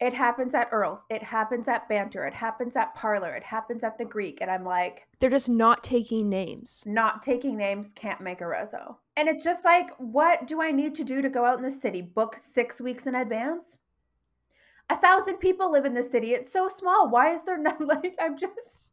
It 0.00 0.14
happens 0.14 0.52
at 0.54 0.68
Earl's. 0.72 1.00
It 1.10 1.22
happens 1.22 1.68
at 1.68 1.88
Banter. 1.88 2.26
It 2.26 2.34
happens 2.34 2.74
at 2.76 2.94
Parlor. 2.94 3.34
It 3.36 3.44
happens 3.44 3.84
at 3.84 3.98
the 3.98 4.04
Greek. 4.04 4.40
And 4.40 4.50
I'm 4.50 4.64
like, 4.64 5.06
They're 5.20 5.30
just 5.30 5.48
not 5.48 5.84
taking 5.84 6.28
names. 6.28 6.82
not 6.86 7.22
taking 7.22 7.56
names, 7.56 7.92
can't 7.94 8.20
make 8.20 8.40
a 8.40 8.44
rezo. 8.44 8.96
And 9.16 9.28
it's 9.28 9.44
just 9.44 9.64
like, 9.64 9.90
what 9.98 10.46
do 10.46 10.60
I 10.60 10.70
need 10.72 10.94
to 10.96 11.04
do 11.04 11.22
to 11.22 11.28
go 11.28 11.44
out 11.44 11.58
in 11.58 11.62
the 11.64 11.70
city? 11.70 12.00
Book 12.02 12.36
six 12.36 12.80
weeks 12.80 13.06
in 13.06 13.14
advance? 13.14 13.78
A 14.90 14.96
thousand 14.96 15.36
people 15.36 15.70
live 15.70 15.84
in 15.84 15.94
the 15.94 16.02
city. 16.02 16.32
It's 16.32 16.52
so 16.52 16.68
small. 16.68 17.08
Why 17.08 17.32
is 17.32 17.44
there 17.44 17.58
not 17.62 17.80
like 17.80 18.16
I'm 18.20 18.36
just 18.36 18.90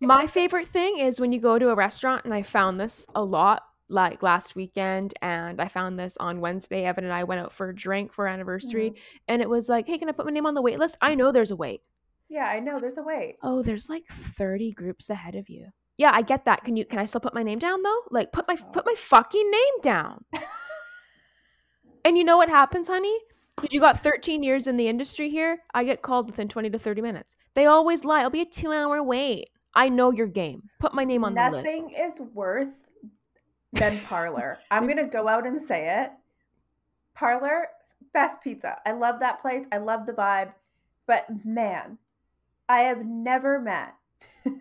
My 0.00 0.26
favorite 0.26 0.68
thing 0.68 0.98
is 0.98 1.20
when 1.20 1.32
you 1.32 1.40
go 1.40 1.58
to 1.58 1.70
a 1.70 1.74
restaurant, 1.74 2.24
and 2.24 2.32
I 2.32 2.42
found 2.42 2.78
this 2.78 3.06
a 3.14 3.22
lot 3.24 3.62
like 3.88 4.22
last 4.22 4.54
weekend, 4.54 5.14
and 5.22 5.60
I 5.60 5.68
found 5.68 5.98
this 5.98 6.16
on 6.18 6.40
Wednesday. 6.40 6.84
Evan 6.84 7.04
and 7.04 7.12
I 7.12 7.24
went 7.24 7.40
out 7.40 7.52
for 7.52 7.68
a 7.68 7.74
drink 7.74 8.12
for 8.12 8.26
our 8.26 8.32
anniversary, 8.34 8.90
Mhm. 8.90 8.96
and 9.28 9.42
it 9.42 9.48
was 9.48 9.68
like, 9.68 9.86
hey, 9.86 9.98
can 9.98 10.08
I 10.08 10.12
put 10.12 10.24
my 10.26 10.32
name 10.32 10.46
on 10.46 10.54
the 10.54 10.62
wait 10.62 10.78
list? 10.78 10.96
I 11.00 11.14
know 11.14 11.32
there's 11.32 11.50
a 11.50 11.56
wait. 11.56 11.82
Yeah, 12.28 12.46
I 12.46 12.58
know. 12.60 12.80
There's 12.80 12.96
a 12.98 13.02
wait. 13.02 13.36
Oh, 13.42 13.62
there's 13.62 13.88
like 13.88 14.04
30 14.38 14.72
groups 14.72 15.10
ahead 15.10 15.34
of 15.34 15.48
you. 15.50 15.66
Yeah, 15.96 16.10
I 16.12 16.22
get 16.22 16.46
that. 16.46 16.64
Can 16.64 16.76
you 16.76 16.84
can 16.84 16.98
I 16.98 17.04
still 17.04 17.20
put 17.20 17.34
my 17.34 17.42
name 17.42 17.58
down 17.58 17.82
though? 17.82 18.00
Like 18.10 18.32
put 18.32 18.48
my 18.48 18.56
put 18.56 18.86
my 18.86 18.94
fucking 18.96 19.50
name 19.50 19.80
down. 19.82 20.24
and 22.04 22.18
you 22.18 22.24
know 22.24 22.36
what 22.36 22.48
happens, 22.48 22.88
honey? 22.88 23.16
Because 23.56 23.72
you 23.72 23.80
got 23.80 24.02
13 24.02 24.42
years 24.42 24.66
in 24.66 24.76
the 24.76 24.88
industry 24.88 25.30
here, 25.30 25.58
I 25.74 25.84
get 25.84 26.02
called 26.02 26.26
within 26.26 26.48
20 26.48 26.70
to 26.70 26.78
30 26.78 27.00
minutes. 27.02 27.36
They 27.54 27.66
always 27.66 28.04
lie. 28.04 28.20
It'll 28.20 28.30
be 28.30 28.40
a 28.40 28.46
two 28.46 28.72
hour 28.72 29.02
wait. 29.02 29.50
I 29.76 29.88
know 29.88 30.10
your 30.10 30.26
game. 30.26 30.62
Put 30.80 30.94
my 30.94 31.04
name 31.04 31.24
on 31.24 31.34
the 31.34 31.50
list. 31.50 31.64
Nothing 31.64 31.90
is 31.90 32.20
worse 32.32 32.86
than 33.74 34.00
Parlor. 34.00 34.58
I'm 34.70 34.86
gonna 34.86 35.06
go 35.08 35.28
out 35.28 35.46
and 35.46 35.60
say 35.60 36.02
it. 36.02 36.12
Parlor, 37.14 37.68
best 38.12 38.40
pizza. 38.42 38.78
I 38.86 38.92
love 38.92 39.20
that 39.20 39.40
place. 39.40 39.64
I 39.72 39.78
love 39.78 40.06
the 40.06 40.12
vibe. 40.12 40.52
But 41.06 41.26
man, 41.44 41.98
I 42.68 42.80
have 42.80 43.04
never 43.04 43.60
met 43.60 43.94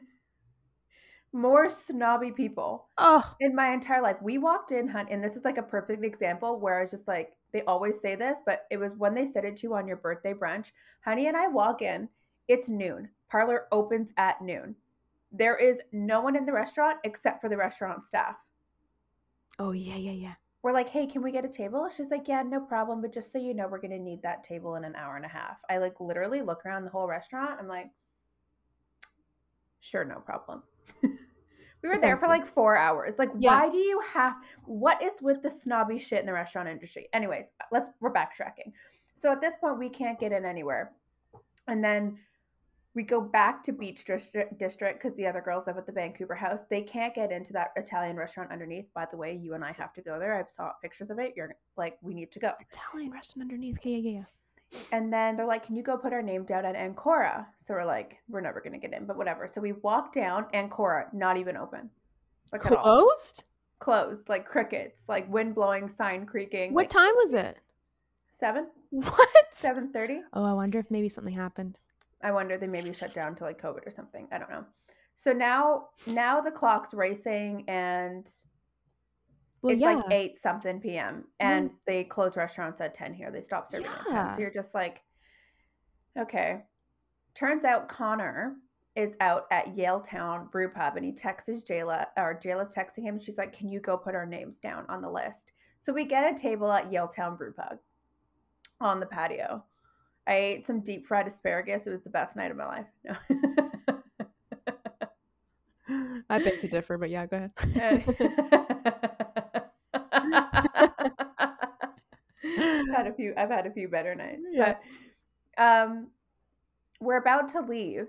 more 1.33 1.69
snobby 1.69 2.31
people 2.31 2.87
Oh, 2.97 3.35
in 3.39 3.55
my 3.55 3.71
entire 3.71 4.01
life. 4.01 4.17
We 4.21 4.37
walked 4.37 4.71
in, 4.71 4.87
hunt, 4.87 5.09
and 5.09 5.23
this 5.23 5.35
is 5.35 5.45
like 5.45 5.57
a 5.57 5.63
perfect 5.63 6.03
example 6.03 6.59
where 6.59 6.79
I 6.79 6.81
was 6.81 6.91
just 6.91 7.07
like, 7.07 7.33
they 7.51 7.61
always 7.63 7.99
say 8.01 8.15
this, 8.15 8.39
but 8.45 8.65
it 8.71 8.77
was 8.77 8.93
when 8.95 9.13
they 9.13 9.25
said 9.25 9.45
it 9.45 9.57
to 9.57 9.67
you 9.67 9.75
on 9.75 9.87
your 9.87 9.97
birthday 9.97 10.33
brunch. 10.33 10.71
Honey 11.05 11.27
and 11.27 11.37
I 11.37 11.47
walk 11.47 11.81
in, 11.81 12.09
it's 12.47 12.67
noon. 12.67 13.09
Parlor 13.29 13.67
opens 13.71 14.11
at 14.17 14.41
noon. 14.41 14.75
There 15.31 15.55
is 15.55 15.79
no 15.91 16.21
one 16.21 16.35
in 16.35 16.45
the 16.45 16.53
restaurant 16.53 16.99
except 17.03 17.41
for 17.41 17.49
the 17.49 17.57
restaurant 17.57 18.05
staff. 18.05 18.35
Oh 19.59 19.71
yeah, 19.71 19.95
yeah, 19.95 20.11
yeah. 20.11 20.33
We're 20.61 20.71
like, 20.73 20.89
hey, 20.89 21.05
can 21.05 21.21
we 21.21 21.31
get 21.31 21.43
a 21.43 21.49
table? 21.49 21.89
She's 21.95 22.09
like, 22.09 22.27
yeah, 22.27 22.41
no 22.41 22.61
problem. 22.61 23.01
But 23.01 23.13
just 23.13 23.31
so 23.31 23.37
you 23.37 23.53
know, 23.53 23.67
we're 23.67 23.81
going 23.81 23.91
to 23.91 23.99
need 23.99 24.21
that 24.21 24.43
table 24.45 24.75
in 24.75 24.85
an 24.85 24.95
hour 24.95 25.17
and 25.17 25.25
a 25.25 25.29
half. 25.29 25.57
I 25.69 25.77
like 25.77 25.99
literally 25.99 26.41
look 26.41 26.65
around 26.65 26.85
the 26.85 26.89
whole 26.89 27.07
restaurant. 27.07 27.59
I'm 27.59 27.67
like, 27.67 27.87
sure, 29.81 30.05
no 30.05 30.19
problem. 30.19 30.63
we 31.03 31.89
were 31.89 31.99
there 31.99 32.15
for 32.17 32.27
like 32.29 32.47
four 32.47 32.77
hours. 32.77 33.19
Like, 33.19 33.31
Yeah. 33.37 33.57
why 33.57 33.69
do 33.69 33.75
you 33.77 34.01
have, 34.13 34.35
what 34.63 35.03
is 35.03 35.21
with 35.21 35.43
the 35.43 35.49
snobby 35.49 35.99
shit 35.99 36.21
in 36.21 36.25
the 36.25 36.33
restaurant 36.33 36.69
industry? 36.69 37.09
Anyways, 37.11 37.45
let's, 37.69 37.89
we're 37.99 38.13
backtracking. 38.13 38.71
So 39.15 39.33
at 39.33 39.41
this 39.41 39.55
point, 39.59 39.77
we 39.77 39.89
can't 39.89 40.17
get 40.17 40.31
in 40.31 40.45
anywhere. 40.45 40.93
And 41.67 41.83
then 41.83 42.17
we 42.95 43.03
go 43.03 43.19
back 43.19 43.63
to 43.63 43.71
Beach 43.71 44.05
District 44.05 44.57
District 44.59 45.01
because 45.01 45.15
the 45.17 45.25
other 45.25 45.41
girls 45.41 45.65
live 45.65 45.77
at 45.77 45.85
the 45.85 45.91
Vancouver 45.91 46.35
house. 46.35 46.59
They 46.69 46.81
can't 46.81 47.15
get 47.15 47.31
into 47.31 47.53
that 47.53 47.71
Italian 47.75 48.17
restaurant 48.17 48.51
underneath. 48.51 48.85
By 48.93 49.07
the 49.09 49.17
way, 49.17 49.33
you 49.33 49.55
and 49.55 49.63
I 49.63 49.71
have 49.71 49.93
to 49.93 50.01
go 50.01 50.19
there. 50.19 50.37
I've 50.37 50.49
saw 50.49 50.71
pictures 50.81 51.09
of 51.09 51.17
it. 51.17 51.33
You're 51.35 51.55
like, 51.75 51.97
we 52.01 52.13
need 52.13 52.31
to 52.33 52.39
go. 52.39 52.51
Italian 52.71 53.11
restaurant 53.11 53.49
underneath. 53.49 53.77
Yeah, 53.83 53.97
yeah, 53.97 54.11
yeah. 54.11 54.79
And 54.91 55.11
then 55.11 55.35
they're 55.35 55.45
like, 55.45 55.65
can 55.65 55.75
you 55.75 55.83
go 55.83 55.97
put 55.97 56.13
our 56.13 56.21
name 56.21 56.45
down 56.45 56.65
at 56.65 56.75
Ancora? 56.75 57.45
So 57.63 57.73
we're 57.73 57.85
like, 57.85 58.17
we're 58.27 58.41
never 58.41 58.61
gonna 58.61 58.79
get 58.79 58.93
in, 58.93 59.05
but 59.05 59.17
whatever. 59.17 59.47
So 59.47 59.61
we 59.61 59.71
walk 59.71 60.13
down 60.13 60.45
Ancora, 60.53 61.07
not 61.13 61.37
even 61.37 61.57
open. 61.57 61.89
Like. 62.51 62.61
Closed? 62.61 63.43
Closed, 63.79 64.29
like 64.29 64.45
crickets, 64.45 65.03
like 65.09 65.31
wind 65.31 65.55
blowing, 65.55 65.89
sign 65.89 66.25
creaking. 66.25 66.73
What 66.73 66.83
like 66.83 66.89
time 66.89 67.13
was 67.15 67.33
it? 67.33 67.57
Seven, 68.39 68.67
What? 68.91 69.29
seven 69.51 69.91
thirty. 69.91 70.21
Oh, 70.33 70.45
I 70.45 70.53
wonder 70.53 70.79
if 70.79 70.89
maybe 70.89 71.09
something 71.09 71.33
happened. 71.33 71.77
I 72.23 72.31
wonder 72.31 72.57
they 72.57 72.67
maybe 72.67 72.93
shut 72.93 73.13
down 73.13 73.35
to 73.35 73.43
like 73.43 73.61
COVID 73.61 73.85
or 73.85 73.91
something. 73.91 74.27
I 74.31 74.37
don't 74.37 74.49
know. 74.49 74.65
So 75.15 75.31
now 75.31 75.89
now 76.07 76.41
the 76.41 76.51
clock's 76.51 76.93
racing 76.93 77.65
and 77.67 78.29
Well, 79.61 79.73
it's 79.73 79.81
yeah. 79.81 79.93
like 79.93 80.05
eight 80.11 80.41
something 80.41 80.79
PM 80.79 81.15
mm-hmm. 81.15 81.23
and 81.39 81.69
they 81.85 82.03
close 82.03 82.37
restaurants 82.37 82.81
at 82.81 82.93
ten 82.93 83.13
here. 83.13 83.31
They 83.31 83.41
stop 83.41 83.67
serving 83.67 83.87
at 83.87 84.07
ten. 84.07 84.33
So 84.33 84.39
you're 84.39 84.51
just 84.51 84.73
like, 84.73 85.01
okay. 86.17 86.61
Turns 87.35 87.65
out 87.65 87.89
Connor 87.89 88.55
is 88.95 89.15
out 89.21 89.45
at 89.51 89.75
Yaletown 89.75 90.51
Brew 90.51 90.69
Pub 90.69 90.97
and 90.97 91.05
he 91.05 91.11
texts 91.11 91.63
Jayla 91.67 92.05
or 92.15 92.39
Jayla's 92.43 92.71
texting 92.71 93.03
him. 93.03 93.19
She's 93.19 93.37
like, 93.37 93.53
Can 93.53 93.67
you 93.67 93.79
go 93.79 93.97
put 93.97 94.15
our 94.15 94.25
names 94.25 94.59
down 94.59 94.85
on 94.89 95.01
the 95.01 95.09
list? 95.09 95.51
So 95.79 95.91
we 95.91 96.05
get 96.05 96.31
a 96.31 96.37
table 96.37 96.71
at 96.71 96.91
Yaletown 96.91 97.37
Brew 97.37 97.53
Pub 97.53 97.77
on 98.79 98.99
the 98.99 99.05
patio. 99.05 99.63
I 100.27 100.35
ate 100.35 100.67
some 100.67 100.81
deep 100.81 101.07
fried 101.07 101.27
asparagus. 101.27 101.85
It 101.85 101.91
was 101.91 102.03
the 102.03 102.09
best 102.09 102.35
night 102.35 102.51
of 102.51 102.57
my 102.57 102.65
life. 102.65 102.87
No. 103.03 103.15
I 106.29 106.39
beg 106.39 106.61
to 106.61 106.67
differ, 106.67 106.97
but 106.97 107.09
yeah, 107.09 107.25
go 107.25 107.37
ahead. 107.37 107.51
I've 112.45 112.95
had 112.95 113.07
a 113.07 113.13
few 113.13 113.33
I've 113.37 113.49
had 113.49 113.67
a 113.67 113.71
few 113.71 113.87
better 113.87 114.15
nights. 114.15 114.49
Yeah. 114.51 114.75
But 115.57 115.63
um 115.63 116.07
we're 117.01 117.17
about 117.17 117.49
to 117.49 117.61
leave 117.61 118.07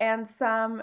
and 0.00 0.28
some 0.28 0.82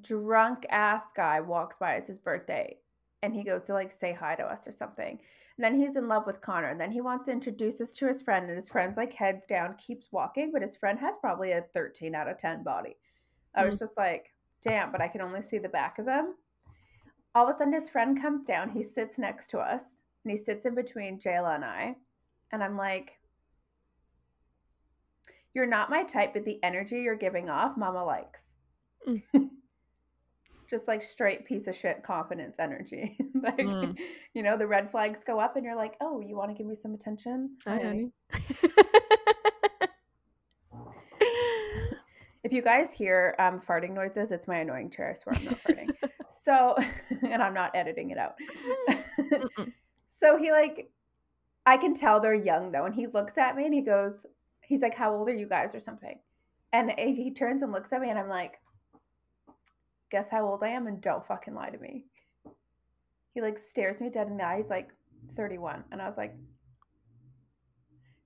drunk 0.00 0.66
ass 0.70 1.04
guy 1.14 1.40
walks 1.40 1.78
by. 1.78 1.94
It's 1.94 2.08
his 2.08 2.18
birthday. 2.18 2.76
And 3.22 3.34
he 3.34 3.44
goes 3.44 3.64
to 3.64 3.74
like 3.74 3.92
say 3.92 4.12
hi 4.12 4.34
to 4.36 4.44
us 4.44 4.66
or 4.66 4.72
something. 4.72 5.18
And 5.56 5.64
then 5.64 5.78
he's 5.78 5.96
in 5.96 6.08
love 6.08 6.26
with 6.26 6.40
Connor. 6.40 6.68
And 6.68 6.80
then 6.80 6.90
he 6.90 7.00
wants 7.00 7.26
to 7.26 7.32
introduce 7.32 7.80
us 7.80 7.94
to 7.94 8.06
his 8.06 8.22
friend. 8.22 8.46
And 8.48 8.56
his 8.56 8.68
friend's 8.68 8.96
like 8.96 9.12
heads 9.12 9.44
down, 9.46 9.76
keeps 9.76 10.08
walking, 10.10 10.50
but 10.52 10.62
his 10.62 10.76
friend 10.76 10.98
has 10.98 11.16
probably 11.20 11.52
a 11.52 11.64
13 11.74 12.14
out 12.14 12.28
of 12.28 12.38
10 12.38 12.62
body. 12.62 12.96
I 13.54 13.66
was 13.66 13.76
mm. 13.76 13.80
just 13.80 13.96
like, 13.96 14.32
damn, 14.62 14.90
but 14.90 15.02
I 15.02 15.08
can 15.08 15.20
only 15.20 15.42
see 15.42 15.58
the 15.58 15.68
back 15.68 15.98
of 15.98 16.06
him. 16.06 16.34
All 17.34 17.48
of 17.48 17.54
a 17.54 17.58
sudden, 17.58 17.72
his 17.72 17.88
friend 17.88 18.20
comes 18.20 18.44
down. 18.44 18.70
He 18.70 18.82
sits 18.82 19.18
next 19.18 19.48
to 19.48 19.58
us 19.58 19.84
and 20.24 20.30
he 20.30 20.36
sits 20.36 20.64
in 20.64 20.74
between 20.74 21.18
Jayla 21.18 21.54
and 21.54 21.64
I. 21.64 21.96
And 22.50 22.62
I'm 22.62 22.76
like, 22.76 23.18
You're 25.54 25.66
not 25.66 25.90
my 25.90 26.02
type, 26.04 26.32
but 26.34 26.44
the 26.44 26.62
energy 26.62 27.00
you're 27.00 27.16
giving 27.16 27.50
off, 27.50 27.76
Mama 27.76 28.04
likes. 28.04 28.42
Mm. 29.06 29.22
Just 30.72 30.88
like 30.88 31.02
straight 31.02 31.44
piece 31.44 31.66
of 31.68 31.76
shit 31.76 32.02
confidence 32.02 32.56
energy. 32.58 33.16
like, 33.42 33.58
Mm. 33.58 33.96
you 34.34 34.42
know, 34.42 34.56
the 34.56 34.66
red 34.66 34.90
flags 34.90 35.22
go 35.22 35.38
up 35.38 35.54
and 35.56 35.64
you're 35.64 35.76
like, 35.76 35.96
Oh, 36.00 36.20
you 36.20 36.34
want 36.34 36.50
to 36.50 36.54
give 36.56 36.66
me 36.66 36.74
some 36.74 36.94
attention? 36.94 37.56
Hi, 37.66 37.74
Hi." 37.76 37.82
honey. 37.84 38.10
If 42.44 42.52
you 42.52 42.60
guys 42.60 42.90
hear 42.90 43.36
um, 43.38 43.60
farting 43.60 43.92
noises, 43.94 44.32
it's 44.32 44.48
my 44.48 44.56
annoying 44.58 44.90
chair. 44.90 45.10
I 45.10 45.14
swear 45.14 45.36
I'm 45.36 45.44
not 45.44 45.58
farting. 45.62 45.88
So, 46.44 46.74
and 47.22 47.40
I'm 47.40 47.54
not 47.54 47.70
editing 47.76 48.10
it 48.10 48.18
out. 48.18 48.34
So 50.08 50.36
he 50.36 50.50
like, 50.50 50.90
I 51.66 51.76
can 51.76 51.94
tell 51.94 52.18
they're 52.18 52.34
young 52.34 52.72
though, 52.72 52.84
and 52.84 52.92
he 52.94 53.06
looks 53.06 53.38
at 53.38 53.54
me 53.56 53.64
and 53.64 53.72
he 53.72 53.80
goes, 53.80 54.18
he's 54.62 54.80
like, 54.82 54.94
"How 54.94 55.14
old 55.14 55.28
are 55.28 55.34
you 55.34 55.46
guys?" 55.46 55.72
or 55.72 55.78
something, 55.78 56.18
and 56.72 56.90
he 56.98 57.14
he 57.14 57.30
turns 57.32 57.62
and 57.62 57.70
looks 57.70 57.92
at 57.92 58.00
me, 58.00 58.10
and 58.10 58.18
I'm 58.18 58.28
like, 58.28 58.58
"Guess 60.12 60.28
how 60.30 60.46
old 60.46 60.62
I 60.62 60.68
am?" 60.68 60.86
And 60.86 61.00
don't 61.00 61.26
fucking 61.26 61.54
lie 61.54 61.70
to 61.70 61.78
me. 61.78 62.04
He 63.34 63.40
like 63.40 63.58
stares 63.58 64.00
me 64.00 64.10
dead 64.10 64.28
in 64.28 64.36
the 64.36 64.46
eye. 64.46 64.58
He's 64.58 64.70
like, 64.70 64.90
"31," 65.36 65.82
and 65.90 66.00
I 66.00 66.06
was 66.06 66.16
like, 66.16 66.36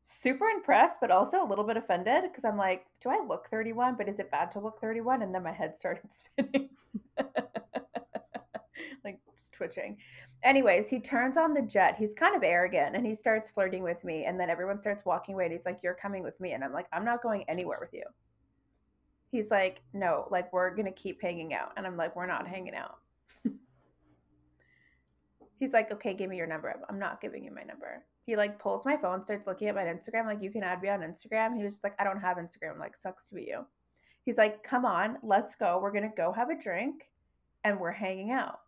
super 0.06 0.46
impressed, 0.48 1.00
but 1.00 1.10
also 1.10 1.42
a 1.42 1.46
little 1.46 1.64
bit 1.64 1.76
offended 1.76 2.22
because 2.24 2.44
I'm 2.44 2.56
like, 2.56 2.86
do 3.00 3.08
I 3.10 3.20
look 3.26 3.48
31? 3.50 3.96
But 3.96 4.08
is 4.08 4.18
it 4.18 4.30
bad 4.30 4.50
to 4.52 4.60
look 4.60 4.80
31? 4.80 5.22
And 5.22 5.34
then 5.34 5.42
my 5.42 5.52
head 5.52 5.76
started 5.76 6.04
spinning. 6.12 6.68
like 9.04 9.18
twitching. 9.52 9.96
Anyways, 10.44 10.88
he 10.88 11.00
turns 11.00 11.36
on 11.36 11.54
the 11.54 11.62
jet. 11.62 11.96
He's 11.98 12.14
kind 12.14 12.36
of 12.36 12.44
arrogant 12.44 12.94
and 12.94 13.04
he 13.04 13.14
starts 13.14 13.48
flirting 13.48 13.82
with 13.82 14.04
me. 14.04 14.24
And 14.26 14.38
then 14.38 14.48
everyone 14.48 14.80
starts 14.80 15.04
walking 15.04 15.34
away 15.34 15.44
and 15.46 15.52
he's 15.52 15.66
like, 15.66 15.82
You're 15.82 15.94
coming 15.94 16.22
with 16.22 16.38
me. 16.40 16.52
And 16.52 16.62
I'm 16.62 16.72
like, 16.72 16.86
I'm 16.92 17.04
not 17.04 17.22
going 17.22 17.44
anywhere 17.48 17.78
with 17.80 17.92
you. 17.92 18.04
He's 19.36 19.50
like, 19.50 19.82
No, 19.92 20.26
like 20.30 20.50
we're 20.50 20.74
to 20.74 20.90
keep 20.90 21.20
hanging 21.20 21.52
out. 21.52 21.72
And 21.76 21.86
I'm 21.86 21.98
like, 21.98 22.16
We're 22.16 22.26
not 22.26 22.48
hanging 22.48 22.74
out. 22.74 22.96
He's 25.60 25.72
like, 25.74 25.92
okay, 25.92 26.14
give 26.14 26.30
me 26.30 26.38
your 26.38 26.46
number. 26.46 26.74
I'm 26.88 26.98
not 26.98 27.20
giving 27.20 27.44
you 27.44 27.50
my 27.50 27.62
number. 27.62 28.02
He 28.24 28.34
like 28.34 28.58
pulls 28.58 28.86
my 28.86 28.96
phone, 28.96 29.24
starts 29.24 29.46
looking 29.46 29.68
at 29.68 29.74
my 29.74 29.84
Instagram, 29.84 30.24
like, 30.24 30.42
you 30.42 30.50
can 30.50 30.62
add 30.62 30.80
me 30.80 30.88
on 30.88 31.00
Instagram. 31.00 31.54
He 31.54 31.62
was 31.62 31.74
just 31.74 31.84
like, 31.84 31.94
I 31.98 32.04
don't 32.04 32.20
have 32.20 32.38
Instagram. 32.38 32.72
I'm 32.72 32.78
like, 32.78 32.96
sucks 32.96 33.26
to 33.28 33.34
be 33.34 33.42
you. 33.42 33.66
He's 34.24 34.38
like, 34.38 34.64
come 34.64 34.86
on, 34.86 35.18
let's 35.22 35.54
go. 35.54 35.78
We're 35.80 35.92
gonna 35.92 36.12
go 36.16 36.32
have 36.32 36.48
a 36.48 36.58
drink 36.58 37.10
and 37.62 37.78
we're 37.78 37.92
hanging 37.92 38.30
out. 38.30 38.60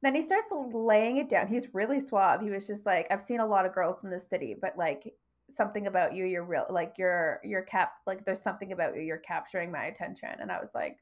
Then 0.00 0.14
he 0.14 0.22
starts 0.22 0.48
laying 0.50 1.18
it 1.18 1.28
down. 1.28 1.48
He's 1.48 1.74
really 1.74 2.00
suave. 2.00 2.40
He 2.40 2.50
was 2.50 2.66
just 2.66 2.86
like, 2.86 3.06
I've 3.10 3.22
seen 3.22 3.40
a 3.40 3.46
lot 3.46 3.66
of 3.66 3.74
girls 3.74 4.02
in 4.02 4.10
this 4.10 4.26
city, 4.26 4.56
but 4.58 4.78
like 4.78 5.14
something 5.50 5.86
about 5.86 6.14
you, 6.14 6.24
you're 6.24 6.44
real 6.44 6.66
like 6.70 6.94
you're 6.98 7.40
you're 7.44 7.62
cap 7.62 7.92
like 8.06 8.24
there's 8.24 8.42
something 8.42 8.72
about 8.72 8.96
you, 8.96 9.02
you're 9.02 9.18
capturing 9.18 9.70
my 9.70 9.84
attention. 9.84 10.30
And 10.40 10.50
I 10.50 10.60
was 10.60 10.70
like, 10.74 10.98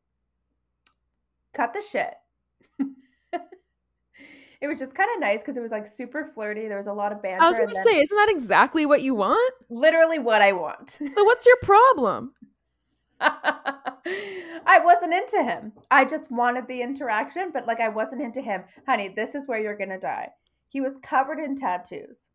cut 1.54 1.72
the 1.72 1.82
shit. 1.82 2.14
it 4.60 4.68
was 4.68 4.78
just 4.78 4.94
kind 4.94 5.10
of 5.14 5.20
nice 5.20 5.40
because 5.40 5.56
it 5.56 5.60
was 5.60 5.70
like 5.70 5.86
super 5.86 6.24
flirty. 6.24 6.68
There 6.68 6.76
was 6.76 6.86
a 6.86 6.92
lot 6.92 7.12
of 7.12 7.22
banter. 7.22 7.44
I 7.44 7.48
was 7.48 7.58
gonna 7.58 7.72
then 7.72 7.84
say, 7.84 7.98
isn't 7.98 8.16
that 8.16 8.30
exactly 8.30 8.86
what 8.86 9.02
you 9.02 9.14
want? 9.14 9.54
literally 9.68 10.18
what 10.18 10.42
I 10.42 10.52
want. 10.52 10.98
So 11.14 11.24
what's 11.24 11.46
your 11.46 11.56
problem? 11.62 12.34
I 13.20 14.80
wasn't 14.82 15.12
into 15.12 15.42
him. 15.42 15.72
I 15.90 16.04
just 16.04 16.30
wanted 16.30 16.66
the 16.66 16.80
interaction, 16.80 17.50
but 17.52 17.66
like 17.66 17.80
I 17.80 17.88
wasn't 17.88 18.22
into 18.22 18.40
him. 18.40 18.64
Honey, 18.86 19.12
this 19.14 19.34
is 19.34 19.46
where 19.46 19.60
you're 19.60 19.76
going 19.76 19.90
to 19.90 19.98
die. 19.98 20.28
He 20.68 20.80
was 20.80 20.96
covered 21.02 21.38
in 21.38 21.54
tattoos. 21.54 22.30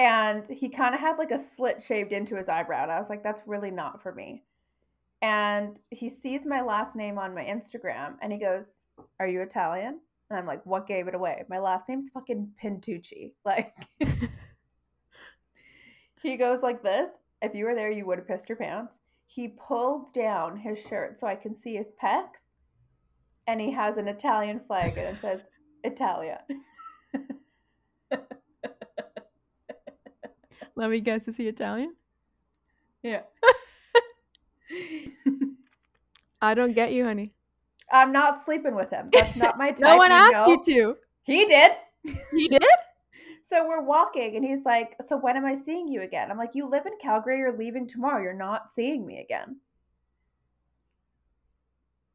And 0.00 0.48
he 0.48 0.70
kind 0.70 0.94
of 0.94 1.00
had 1.00 1.18
like 1.18 1.30
a 1.30 1.38
slit 1.38 1.82
shaved 1.82 2.12
into 2.12 2.34
his 2.34 2.48
eyebrow. 2.48 2.84
And 2.84 2.90
I 2.90 2.98
was 2.98 3.10
like, 3.10 3.22
that's 3.22 3.42
really 3.44 3.70
not 3.70 4.02
for 4.02 4.14
me. 4.14 4.42
And 5.20 5.78
he 5.90 6.08
sees 6.08 6.46
my 6.46 6.62
last 6.62 6.96
name 6.96 7.18
on 7.18 7.34
my 7.34 7.44
Instagram 7.44 8.14
and 8.22 8.32
he 8.32 8.38
goes, 8.38 8.76
Are 9.20 9.28
you 9.28 9.42
Italian? 9.42 10.00
And 10.30 10.38
I'm 10.38 10.46
like, 10.46 10.64
What 10.64 10.86
gave 10.86 11.06
it 11.06 11.14
away? 11.14 11.44
My 11.50 11.58
last 11.58 11.86
name's 11.86 12.08
fucking 12.14 12.50
Pintucci. 12.62 13.32
Like, 13.44 13.74
he 16.22 16.38
goes 16.38 16.62
like 16.62 16.82
this. 16.82 17.10
If 17.42 17.54
you 17.54 17.66
were 17.66 17.74
there, 17.74 17.90
you 17.90 18.06
would 18.06 18.16
have 18.16 18.26
pissed 18.26 18.48
your 18.48 18.56
pants. 18.56 18.94
He 19.26 19.48
pulls 19.48 20.10
down 20.12 20.56
his 20.56 20.80
shirt 20.80 21.20
so 21.20 21.26
I 21.26 21.36
can 21.36 21.54
see 21.54 21.76
his 21.76 21.88
pecs. 22.02 22.56
And 23.46 23.60
he 23.60 23.72
has 23.72 23.98
an 23.98 24.08
Italian 24.08 24.60
flag 24.66 24.96
and 24.96 25.14
it 25.14 25.20
says 25.20 25.40
Italia. 25.84 26.40
Let 30.80 30.88
me 30.88 31.00
guess, 31.00 31.28
is 31.28 31.36
he 31.36 31.46
Italian? 31.46 31.94
Yeah. 33.02 33.20
I 36.40 36.54
don't 36.54 36.72
get 36.72 36.94
you, 36.94 37.04
honey. 37.04 37.34
I'm 37.92 38.12
not 38.12 38.42
sleeping 38.42 38.74
with 38.74 38.88
him. 38.88 39.10
That's 39.12 39.36
not 39.36 39.58
my 39.58 39.72
type. 39.72 39.80
no 39.80 39.96
one 39.98 40.10
asked 40.10 40.46
know. 40.46 40.46
you 40.46 40.64
to. 40.64 40.96
He 41.20 41.44
did. 41.44 41.72
He 42.32 42.48
did? 42.58 42.64
So 43.42 43.68
we're 43.68 43.82
walking, 43.82 44.36
and 44.36 44.44
he's 44.44 44.64
like, 44.64 44.96
So 45.06 45.18
when 45.18 45.36
am 45.36 45.44
I 45.44 45.54
seeing 45.54 45.86
you 45.86 46.00
again? 46.00 46.30
I'm 46.30 46.38
like, 46.38 46.54
You 46.54 46.66
live 46.66 46.86
in 46.86 46.94
Calgary, 46.98 47.36
you're 47.40 47.58
leaving 47.58 47.86
tomorrow. 47.86 48.22
You're 48.22 48.32
not 48.32 48.70
seeing 48.70 49.06
me 49.06 49.20
again. 49.20 49.56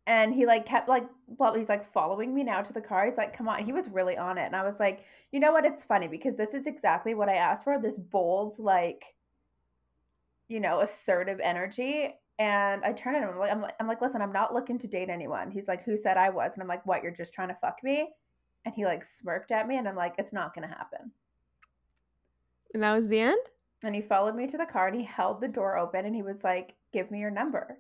And 0.07 0.33
he 0.33 0.45
like 0.45 0.65
kept 0.65 0.88
like, 0.88 1.07
well, 1.27 1.55
he's 1.55 1.69
like 1.69 1.91
following 1.91 2.33
me 2.33 2.43
now 2.43 2.62
to 2.62 2.74
the 2.74 2.81
car. 2.81 3.05
He's 3.05 3.17
like, 3.17 3.35
come 3.35 3.47
on. 3.50 3.65
He 3.65 3.74
was 3.74 3.89
really 3.89 4.17
on 4.17 4.38
it. 4.38 4.45
And 4.45 4.55
I 4.55 4.63
was 4.63 4.79
like, 4.79 5.03
you 5.31 5.39
know 5.39 5.51
what? 5.51 5.65
It's 5.65 5.83
funny 5.83 6.07
because 6.07 6.35
this 6.35 6.53
is 6.53 6.67
exactly 6.67 7.15
what 7.15 7.29
I 7.29 7.35
asked 7.35 7.63
for 7.63 7.79
this 7.79 7.97
bold, 7.97 8.59
like, 8.59 9.15
you 10.47 10.59
know, 10.59 10.81
assertive 10.81 11.39
energy. 11.39 12.13
And 12.38 12.83
I 12.83 12.91
turn 12.91 13.13
to 13.13 13.19
him. 13.21 13.29
I'm 13.29 13.39
like, 13.39 13.51
I'm 13.51 13.62
like, 13.62 13.75
I'm 13.79 13.88
like, 13.88 14.01
listen, 14.01 14.21
I'm 14.21 14.31
not 14.31 14.53
looking 14.53 14.77
to 14.79 14.88
date 14.88 15.09
anyone. 15.09 15.50
He's 15.50 15.67
like, 15.67 15.83
who 15.83 15.97
said 15.97 16.17
I 16.17 16.29
was? 16.29 16.53
And 16.53 16.62
I'm 16.62 16.67
like, 16.67 16.85
what? 16.85 17.01
You're 17.01 17.12
just 17.12 17.33
trying 17.33 17.47
to 17.47 17.57
fuck 17.62 17.79
me? 17.83 18.09
And 18.65 18.75
he 18.75 18.85
like 18.85 19.03
smirked 19.05 19.51
at 19.51 19.67
me. 19.67 19.77
And 19.77 19.88
I'm 19.88 19.95
like, 19.95 20.15
it's 20.19 20.33
not 20.33 20.53
going 20.53 20.67
to 20.67 20.75
happen. 20.75 21.12
And 22.75 22.83
that 22.83 22.93
was 22.93 23.07
the 23.07 23.21
end? 23.21 23.41
And 23.83 23.95
he 23.95 24.01
followed 24.01 24.35
me 24.35 24.47
to 24.47 24.57
the 24.57 24.65
car 24.65 24.88
and 24.88 25.00
he 25.00 25.05
held 25.05 25.41
the 25.41 25.47
door 25.47 25.77
open 25.77 26.05
and 26.05 26.15
he 26.15 26.21
was 26.21 26.43
like, 26.43 26.75
give 26.91 27.09
me 27.09 27.19
your 27.19 27.31
number. 27.31 27.79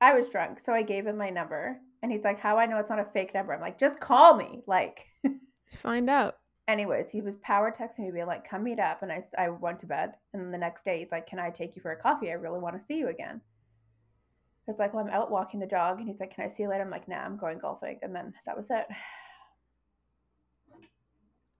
I 0.00 0.14
was 0.14 0.28
drunk, 0.28 0.60
so 0.60 0.72
I 0.72 0.82
gave 0.82 1.06
him 1.06 1.16
my 1.16 1.30
number. 1.30 1.78
And 2.02 2.12
he's 2.12 2.22
like, 2.22 2.38
How 2.38 2.58
I 2.58 2.66
know 2.66 2.78
it's 2.78 2.90
not 2.90 3.00
a 3.00 3.04
fake 3.12 3.34
number? 3.34 3.52
I'm 3.52 3.60
like, 3.60 3.78
Just 3.78 4.00
call 4.00 4.36
me. 4.36 4.62
Like, 4.66 5.06
find 5.82 6.08
out. 6.08 6.36
Anyways, 6.68 7.10
he 7.10 7.20
was 7.20 7.36
power 7.36 7.72
texting 7.72 8.00
me, 8.00 8.10
being 8.12 8.26
like, 8.26 8.48
Come 8.48 8.64
meet 8.64 8.78
up. 8.78 9.02
And 9.02 9.10
I, 9.10 9.24
I 9.36 9.48
went 9.48 9.80
to 9.80 9.86
bed. 9.86 10.12
And 10.32 10.42
then 10.42 10.52
the 10.52 10.58
next 10.58 10.84
day, 10.84 11.00
he's 11.00 11.10
like, 11.10 11.26
Can 11.26 11.38
I 11.38 11.50
take 11.50 11.74
you 11.74 11.82
for 11.82 11.92
a 11.92 12.00
coffee? 12.00 12.30
I 12.30 12.34
really 12.34 12.60
want 12.60 12.78
to 12.78 12.84
see 12.84 12.98
you 12.98 13.08
again. 13.08 13.40
I 13.40 14.70
was 14.70 14.78
like, 14.78 14.94
Well, 14.94 15.04
I'm 15.04 15.12
out 15.12 15.30
walking 15.30 15.58
the 15.60 15.66
dog. 15.66 15.98
And 15.98 16.08
he's 16.08 16.20
like, 16.20 16.34
Can 16.34 16.44
I 16.44 16.48
see 16.48 16.62
you 16.62 16.68
later? 16.68 16.84
I'm 16.84 16.90
like, 16.90 17.08
Nah, 17.08 17.16
I'm 17.16 17.36
going 17.36 17.58
golfing. 17.58 17.98
And 18.02 18.14
then 18.14 18.32
that 18.46 18.56
was 18.56 18.68
it. 18.70 18.86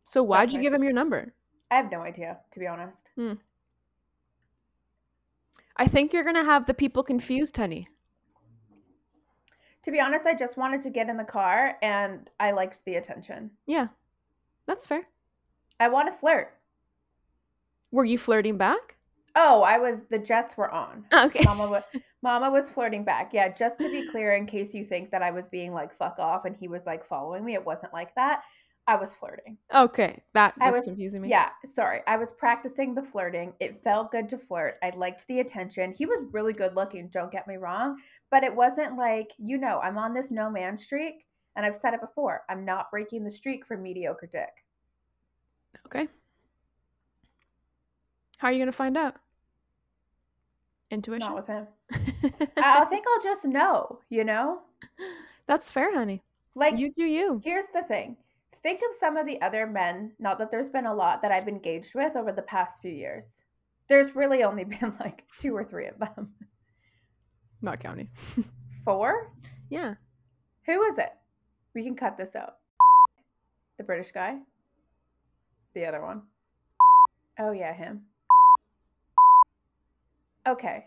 So, 0.05 0.23
why'd 0.23 0.53
you 0.53 0.63
give 0.63 0.73
him 0.73 0.85
your 0.85 0.93
number? 0.93 1.35
I 1.71 1.77
have 1.77 1.91
no 1.91 2.01
idea, 2.01 2.39
to 2.53 2.59
be 2.61 2.67
honest. 2.67 3.11
Hmm. 3.15 3.35
I 5.77 5.87
think 5.87 6.13
you're 6.13 6.25
going 6.25 6.35
to 6.35 6.45
have 6.45 6.67
the 6.67 6.73
people 6.73 7.03
confused, 7.03 7.57
honey 7.57 7.89
to 9.83 9.91
be 9.91 10.01
honest, 10.01 10.27
I 10.27 10.35
just 10.35 10.57
wanted 10.57 10.81
to 10.83 10.91
get 10.91 11.09
in 11.09 11.17
the 11.17 11.25
car 11.25 11.77
and 11.83 12.29
I 12.41 12.51
liked 12.51 12.85
the 12.85 12.97
attention. 12.97 13.51
Yeah. 13.67 13.89
That's 14.67 14.87
fair. 14.87 15.03
I 15.81 15.89
want 15.89 16.13
to 16.13 16.19
flirt. 16.19 16.55
Were 17.91 18.05
you 18.05 18.19
flirting 18.19 18.57
back? 18.57 18.97
Oh, 19.35 19.63
I 19.63 19.79
was 19.79 20.03
the 20.11 20.19
jets 20.19 20.57
were 20.57 20.71
on. 20.71 21.05
Ah, 21.13 21.27
okay. 21.27 21.43
Mama 21.45 21.69
was 21.69 21.83
Mama 22.23 22.51
was 22.51 22.69
flirting 22.69 23.05
back. 23.05 23.33
Yeah, 23.33 23.49
just 23.49 23.81
to 23.81 23.89
be 23.91 24.07
clear 24.11 24.33
in 24.35 24.47
case 24.47 24.75
you 24.75 24.85
think 24.85 25.11
that 25.11 25.23
I 25.23 25.31
was 25.31 25.47
being 25.47 25.73
like 25.73 25.97
fuck 25.97 26.19
off 26.19 26.45
and 26.45 26.57
he 26.57 26.69
was 26.69 26.85
like 26.85 27.05
following 27.05 27.45
me, 27.45 27.55
it 27.55 27.65
wasn't 27.65 27.93
like 27.93 28.15
that. 28.17 28.43
I 28.89 28.97
was 28.97 29.13
flirting. 29.13 29.59
Okay, 29.75 30.23
that 30.33 30.59
was, 30.59 30.77
was 30.77 30.85
confusing 30.85 31.21
me. 31.21 31.29
Yeah, 31.29 31.51
sorry. 31.67 32.01
I 32.07 32.17
was 32.17 32.31
practicing 32.31 32.95
the 32.95 33.03
flirting. 33.03 33.53
It 33.61 33.85
felt 33.85 34.11
good 34.11 34.31
to 34.31 34.39
flirt. 34.39 34.79
I 34.83 34.91
liked 34.97 35.27
the 35.29 35.41
attention. 35.41 35.93
He 35.93 36.07
was 36.07 36.25
really 36.33 36.55
good 36.55 36.75
looking, 36.75 37.09
don't 37.09 37.31
get 37.31 37.47
me 37.47 37.57
wrong, 37.57 37.99
but 38.31 38.43
it 38.43 38.55
wasn't 38.55 38.97
like, 38.97 39.33
you 39.37 39.59
know, 39.59 39.79
I'm 39.81 39.99
on 39.99 40.15
this 40.15 40.31
no 40.31 40.49
man 40.49 40.79
streak, 40.79 41.27
and 41.55 41.67
I've 41.67 41.77
said 41.77 41.93
it 41.93 42.01
before. 42.01 42.45
I'm 42.49 42.65
not 42.65 42.91
breaking 42.91 43.25
the 43.25 43.31
streak 43.31 43.67
for 43.67 43.77
mediocre 43.77 44.27
dick. 44.27 44.65
Okay. 45.85 46.09
How 48.39 48.49
are 48.49 48.53
you 48.53 48.59
going 48.59 48.73
to 48.73 48.77
find 48.77 48.97
out? 48.97 49.17
Intuition? 50.91 51.29
Not 51.29 51.37
with 51.37 51.47
him. 51.47 51.67
I 52.57 52.87
think 52.87 53.05
I'll 53.07 53.23
just 53.23 53.45
know, 53.45 53.99
you 54.09 54.25
know? 54.25 54.61
That's 55.47 55.71
fair, 55.71 55.95
honey. 55.95 56.23
Like, 56.55 56.79
you 56.79 56.91
do 56.97 57.05
you. 57.05 57.43
Here's 57.45 57.67
the 57.75 57.83
thing 57.83 58.17
think 58.63 58.81
of 58.81 58.97
some 58.99 59.17
of 59.17 59.27
the 59.27 59.41
other 59.41 59.67
men, 59.67 60.13
not 60.19 60.39
that 60.39 60.51
there's 60.51 60.69
been 60.69 60.87
a 60.87 60.95
lot 60.95 61.23
that 61.23 61.33
I've 61.33 61.49
engaged 61.49 61.95
with 61.95 62.17
over 62.17 62.33
the 62.33 62.43
past 62.43 62.83
few 62.83 62.93
years. 62.93 63.39
There's 63.89 64.15
really 64.15 64.43
only 64.43 64.65
been 64.65 64.95
like 65.01 65.25
two 65.39 65.57
or 65.57 65.65
three 65.65 65.87
of 65.87 65.99
them. 65.99 66.35
Not 67.63 67.81
counting. 67.81 68.09
Four? 68.85 69.33
Yeah. 69.71 69.95
Who 70.67 70.79
was 70.79 70.99
it? 70.99 71.11
We 71.75 71.85
can 71.85 71.97
cut 71.97 72.17
this 72.17 72.35
out. 72.35 72.57
The 73.79 73.85
British 73.85 74.13
guy? 74.13 74.39
The 75.75 75.87
other 75.87 76.03
one? 76.03 76.23
Oh, 77.39 77.53
yeah, 77.53 77.73
him. 77.73 78.03
Okay. 80.47 80.87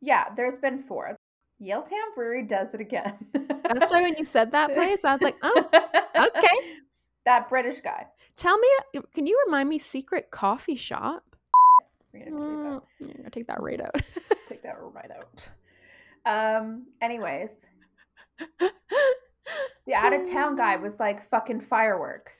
Yeah, 0.00 0.26
there's 0.34 0.58
been 0.58 0.82
four. 0.82 1.16
Yaletown 1.60 2.14
Brewery 2.14 2.42
does 2.42 2.72
it 2.72 2.80
again. 2.80 3.14
That's 3.32 3.90
why 3.90 4.02
when 4.02 4.14
you 4.16 4.24
said 4.24 4.50
that 4.52 4.74
place, 4.74 5.04
I 5.04 5.12
was 5.12 5.22
like, 5.22 5.36
oh, 5.42 5.64
okay. 6.16 6.56
That 7.26 7.48
British 7.48 7.80
guy. 7.80 8.06
Tell 8.36 8.58
me, 8.58 8.68
uh, 8.96 9.00
can 9.14 9.26
you 9.26 9.40
remind 9.46 9.68
me 9.68 9.76
secret 9.78 10.30
coffee 10.30 10.76
shop? 10.76 11.22
We're 12.12 12.24
gonna 12.30 12.36
delete 12.36 12.82
that. 13.00 13.24
Mm, 13.26 13.32
take 13.32 13.46
that 13.46 13.60
right 13.60 13.80
out. 13.82 13.94
take 14.48 14.62
that 14.62 14.76
right 14.80 15.10
out. 15.10 15.48
Um. 16.26 16.86
Anyways, 17.00 17.50
the 18.58 19.94
out 19.94 20.12
of 20.12 20.28
town 20.28 20.56
guy 20.56 20.76
was 20.76 20.98
like 20.98 21.28
fucking 21.28 21.60
fireworks. 21.60 22.36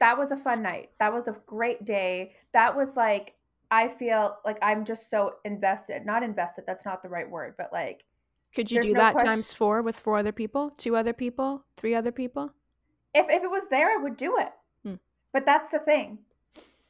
That 0.00 0.18
was 0.18 0.30
a 0.30 0.36
fun 0.36 0.62
night. 0.62 0.90
That 0.98 1.12
was 1.12 1.28
a 1.28 1.36
great 1.46 1.84
day. 1.84 2.34
That 2.52 2.76
was 2.76 2.96
like 2.96 3.34
I 3.70 3.88
feel 3.88 4.36
like 4.44 4.58
I'm 4.60 4.84
just 4.84 5.08
so 5.08 5.36
invested. 5.44 6.04
Not 6.04 6.22
invested. 6.22 6.64
That's 6.66 6.84
not 6.84 7.02
the 7.02 7.08
right 7.08 7.28
word, 7.28 7.54
but 7.56 7.72
like 7.72 8.04
could 8.54 8.70
you 8.70 8.76
There's 8.76 8.86
do 8.86 8.92
no 8.94 9.00
that 9.00 9.12
question. 9.12 9.28
times 9.28 9.52
four 9.52 9.82
with 9.82 9.96
four 9.96 10.18
other 10.18 10.32
people, 10.32 10.70
two 10.76 10.96
other 10.96 11.12
people, 11.12 11.64
three 11.76 11.94
other 11.94 12.12
people? 12.12 12.52
If 13.14 13.26
if 13.28 13.42
it 13.42 13.50
was 13.50 13.66
there, 13.68 13.90
I 13.90 13.96
would 13.96 14.16
do 14.16 14.38
it. 14.38 14.52
Hmm. 14.84 14.94
But 15.32 15.46
that's 15.46 15.70
the 15.70 15.78
thing. 15.78 16.18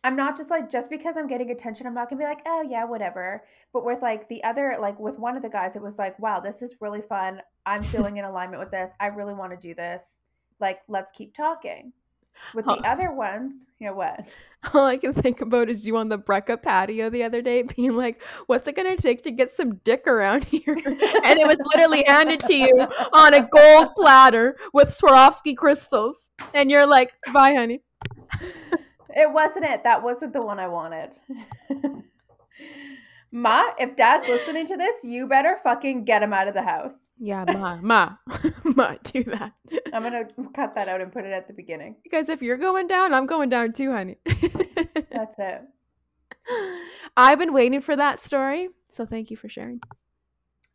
I'm 0.05 0.17
not 0.17 0.37
just 0.37 0.51
like 0.51 0.69
just 0.71 0.91
because 0.91 1.17
I'm 1.17 1.29
getting 1.29 1.51
attention, 1.51 1.87
I'm 1.87 1.95
not 1.95 2.11
gonna 2.11 2.19
be 2.21 2.27
like, 2.27 2.43
oh 2.47 2.63
yeah, 2.63 2.85
whatever. 2.85 3.45
But 3.73 3.85
with 3.85 4.03
like 4.03 4.29
the 4.29 4.43
other, 4.43 4.77
like 4.81 4.99
with 4.99 5.19
one 5.19 5.37
of 5.37 5.43
the 5.43 5.49
guys, 5.49 5.77
it 5.77 5.83
was 5.83 5.99
like, 5.99 6.19
wow, 6.19 6.41
this 6.41 6.63
is 6.63 6.75
really 6.81 7.03
fun. 7.03 7.41
I'm 7.67 7.83
feeling 7.93 8.17
in 8.17 8.25
alignment 8.25 8.61
with 8.61 8.71
this. 8.71 8.93
I 8.99 9.07
really 9.07 9.35
want 9.35 9.53
to 9.53 9.57
do 9.57 9.75
this. 9.75 10.21
Like, 10.61 10.81
let's 10.89 11.13
keep 11.13 11.35
talking. 11.35 11.93
With 12.55 12.67
the 12.67 12.83
other 12.85 13.13
ones, 13.13 13.55
you 13.79 13.89
know 13.89 13.95
what? 13.95 14.21
All 14.75 14.87
I 14.87 14.97
can 14.97 15.13
think 15.13 15.41
about 15.41 15.69
is 15.69 15.87
you 15.87 15.97
on 15.97 16.09
the 16.09 16.19
Brecca 16.19 16.61
patio 16.61 17.11
the 17.11 17.25
other 17.25 17.43
day 17.43 17.63
being 17.77 17.97
like, 17.97 18.23
what's 18.47 18.69
it 18.69 18.77
going 18.77 18.95
to 18.95 19.01
take 19.01 19.23
to 19.25 19.31
get 19.31 19.55
some 19.55 19.77
dick 19.85 20.07
around 20.07 20.45
here? 20.51 20.75
and 20.75 21.39
it 21.39 21.47
was 21.47 21.61
literally 21.75 22.05
handed 22.07 22.41
to 22.41 22.55
you 22.55 22.87
on 23.13 23.35
a 23.35 23.49
gold 23.49 23.95
platter 23.97 24.57
with 24.73 24.89
Swarovski 24.89 25.57
crystals. 25.57 26.31
And 26.55 26.71
you're 26.71 26.87
like, 26.87 27.13
bye, 27.33 27.55
honey. 27.55 27.81
It 29.15 29.31
wasn't 29.31 29.65
it. 29.65 29.85
That 29.85 30.03
wasn't 30.03 30.33
the 30.33 30.43
one 30.43 30.59
I 30.59 30.69
wanted. 30.69 31.11
Ma, 33.33 33.65
if 33.79 33.97
dad's 33.97 34.29
listening 34.29 34.67
to 34.67 34.77
this, 34.77 34.97
you 35.03 35.27
better 35.27 35.59
fucking 35.63 36.05
get 36.05 36.23
him 36.23 36.33
out 36.33 36.49
of 36.49 36.55
the 36.55 36.63
house. 36.63 36.95
Yeah, 37.25 37.45
ma, 37.47 37.77
ma, 37.81 38.17
ma, 38.65 38.97
do 39.05 39.23
that. 39.23 39.53
I'm 39.95 40.03
gonna 40.03 40.25
cut 40.57 40.75
that 40.75 40.89
out 40.89 41.01
and 41.01 41.13
put 41.13 41.25
it 41.25 41.33
at 41.33 41.47
the 41.47 41.53
beginning. 41.53 41.95
Because 42.03 42.29
if 42.29 42.43
you're 42.43 42.57
going 42.57 42.89
down, 42.89 43.15
I'm 43.15 43.27
going 43.27 43.49
down 43.49 43.75
too, 43.75 43.93
honey. 43.93 44.17
That's 44.27 45.37
it. 45.39 45.63
I've 47.17 47.39
been 47.39 47.53
waiting 47.53 47.81
for 47.81 47.95
that 47.95 48.19
story, 48.19 48.71
so 48.91 49.07
thank 49.07 49.31
you 49.31 49.37
for 49.37 49.49
sharing. 49.49 49.81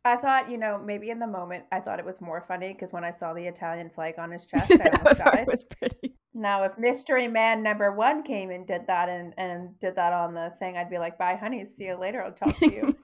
I 0.06 0.16
thought, 0.16 0.50
you 0.50 0.56
know, 0.56 0.80
maybe 0.82 1.10
in 1.10 1.18
the 1.18 1.26
moment, 1.26 1.64
I 1.70 1.80
thought 1.80 1.98
it 1.98 2.06
was 2.06 2.22
more 2.22 2.42
funny 2.48 2.72
because 2.72 2.94
when 2.94 3.04
I 3.04 3.10
saw 3.10 3.34
the 3.34 3.44
Italian 3.44 3.90
flag 3.90 4.14
on 4.18 4.30
his 4.30 4.46
chest, 4.46 4.72
I 4.72 4.88
almost 4.96 5.18
died. 5.18 5.46
was 5.46 5.64
pretty. 5.64 6.14
Now, 6.32 6.62
if 6.62 6.78
Mystery 6.78 7.28
Man 7.28 7.62
number 7.62 7.92
one 7.92 8.22
came 8.22 8.48
and 8.48 8.66
did 8.66 8.86
that 8.86 9.10
and, 9.10 9.34
and 9.36 9.78
did 9.80 9.96
that 9.96 10.14
on 10.14 10.32
the 10.32 10.54
thing, 10.58 10.78
I'd 10.78 10.88
be 10.88 10.96
like, 10.96 11.18
bye, 11.18 11.36
honey. 11.36 11.66
See 11.66 11.84
you 11.84 11.96
later. 11.96 12.24
I'll 12.24 12.32
talk 12.32 12.56
to 12.60 12.72
you 12.72 12.96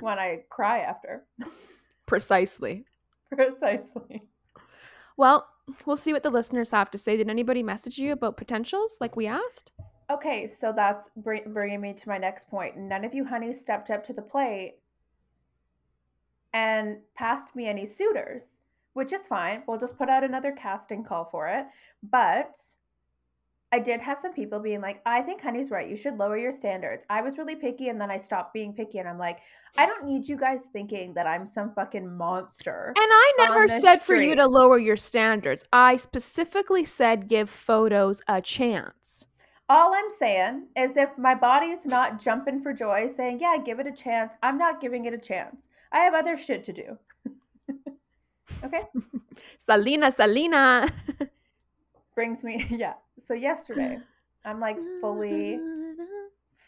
when 0.00 0.18
I 0.18 0.44
cry 0.48 0.78
after. 0.78 1.26
Precisely. 2.08 2.84
Precisely. 3.30 4.22
Well, 5.16 5.46
we'll 5.84 5.96
see 5.96 6.12
what 6.12 6.22
the 6.22 6.30
listeners 6.30 6.70
have 6.70 6.90
to 6.92 6.98
say. 6.98 7.16
Did 7.16 7.28
anybody 7.28 7.62
message 7.62 7.98
you 7.98 8.12
about 8.12 8.36
potentials 8.36 8.96
like 9.00 9.14
we 9.14 9.26
asked? 9.26 9.72
Okay, 10.10 10.46
so 10.46 10.72
that's 10.74 11.10
bringing 11.16 11.80
me 11.80 11.92
to 11.92 12.08
my 12.08 12.16
next 12.16 12.48
point. 12.48 12.78
None 12.78 13.04
of 13.04 13.14
you 13.14 13.24
honeys 13.24 13.60
stepped 13.60 13.90
up 13.90 14.04
to 14.06 14.14
the 14.14 14.22
plate 14.22 14.76
and 16.54 16.96
passed 17.14 17.54
me 17.54 17.68
any 17.68 17.84
suitors, 17.84 18.62
which 18.94 19.12
is 19.12 19.26
fine. 19.26 19.62
We'll 19.66 19.78
just 19.78 19.98
put 19.98 20.08
out 20.08 20.24
another 20.24 20.52
casting 20.52 21.04
call 21.04 21.26
for 21.26 21.46
it. 21.48 21.66
But 22.02 22.56
I 23.70 23.78
did 23.78 24.00
have 24.00 24.18
some 24.18 24.32
people 24.32 24.60
being 24.60 24.80
like, 24.80 25.02
I 25.04 25.20
think 25.20 25.42
Honey's 25.42 25.70
right. 25.70 25.88
You 25.88 25.96
should 25.96 26.16
lower 26.16 26.38
your 26.38 26.52
standards. 26.52 27.04
I 27.10 27.20
was 27.20 27.36
really 27.36 27.54
picky 27.54 27.90
and 27.90 28.00
then 28.00 28.10
I 28.10 28.16
stopped 28.16 28.54
being 28.54 28.72
picky. 28.72 28.98
And 28.98 29.08
I'm 29.08 29.18
like, 29.18 29.40
I 29.76 29.84
don't 29.84 30.06
need 30.06 30.26
you 30.26 30.38
guys 30.38 30.60
thinking 30.72 31.12
that 31.14 31.26
I'm 31.26 31.46
some 31.46 31.74
fucking 31.74 32.16
monster. 32.16 32.94
And 32.96 33.10
I 33.10 33.32
never 33.36 33.68
said 33.68 34.02
street. 34.02 34.04
for 34.04 34.16
you 34.16 34.34
to 34.36 34.46
lower 34.46 34.78
your 34.78 34.96
standards. 34.96 35.64
I 35.70 35.96
specifically 35.96 36.84
said 36.84 37.28
give 37.28 37.50
photos 37.50 38.22
a 38.26 38.40
chance. 38.40 39.26
All 39.68 39.94
I'm 39.94 40.10
saying 40.18 40.68
is 40.74 40.96
if 40.96 41.10
my 41.18 41.34
body 41.34 41.66
is 41.66 41.84
not 41.84 42.18
jumping 42.18 42.62
for 42.62 42.72
joy 42.72 43.10
saying, 43.14 43.40
yeah, 43.40 43.58
give 43.58 43.80
it 43.80 43.86
a 43.86 43.92
chance, 43.92 44.32
I'm 44.42 44.56
not 44.56 44.80
giving 44.80 45.04
it 45.04 45.12
a 45.12 45.18
chance. 45.18 45.68
I 45.92 45.98
have 45.98 46.14
other 46.14 46.38
shit 46.38 46.64
to 46.64 46.72
do. 46.72 46.98
okay? 48.64 48.84
Selena, 49.58 50.10
Selena. 50.10 50.88
Brings 52.14 52.42
me, 52.42 52.64
yeah. 52.70 52.94
So 53.20 53.34
yesterday, 53.34 53.98
I'm 54.44 54.60
like 54.60 54.78
fully, 55.00 55.58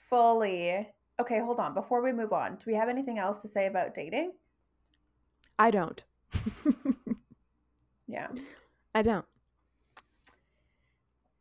fully. 0.08 0.88
Okay, 1.20 1.38
hold 1.38 1.60
on. 1.60 1.74
Before 1.74 2.02
we 2.02 2.12
move 2.12 2.32
on, 2.32 2.56
do 2.56 2.64
we 2.66 2.74
have 2.74 2.88
anything 2.88 3.18
else 3.18 3.40
to 3.42 3.48
say 3.48 3.66
about 3.66 3.94
dating? 3.94 4.32
I 5.58 5.70
don't. 5.70 6.02
Yeah. 8.10 8.26
I 8.94 9.02
don't. 9.02 9.24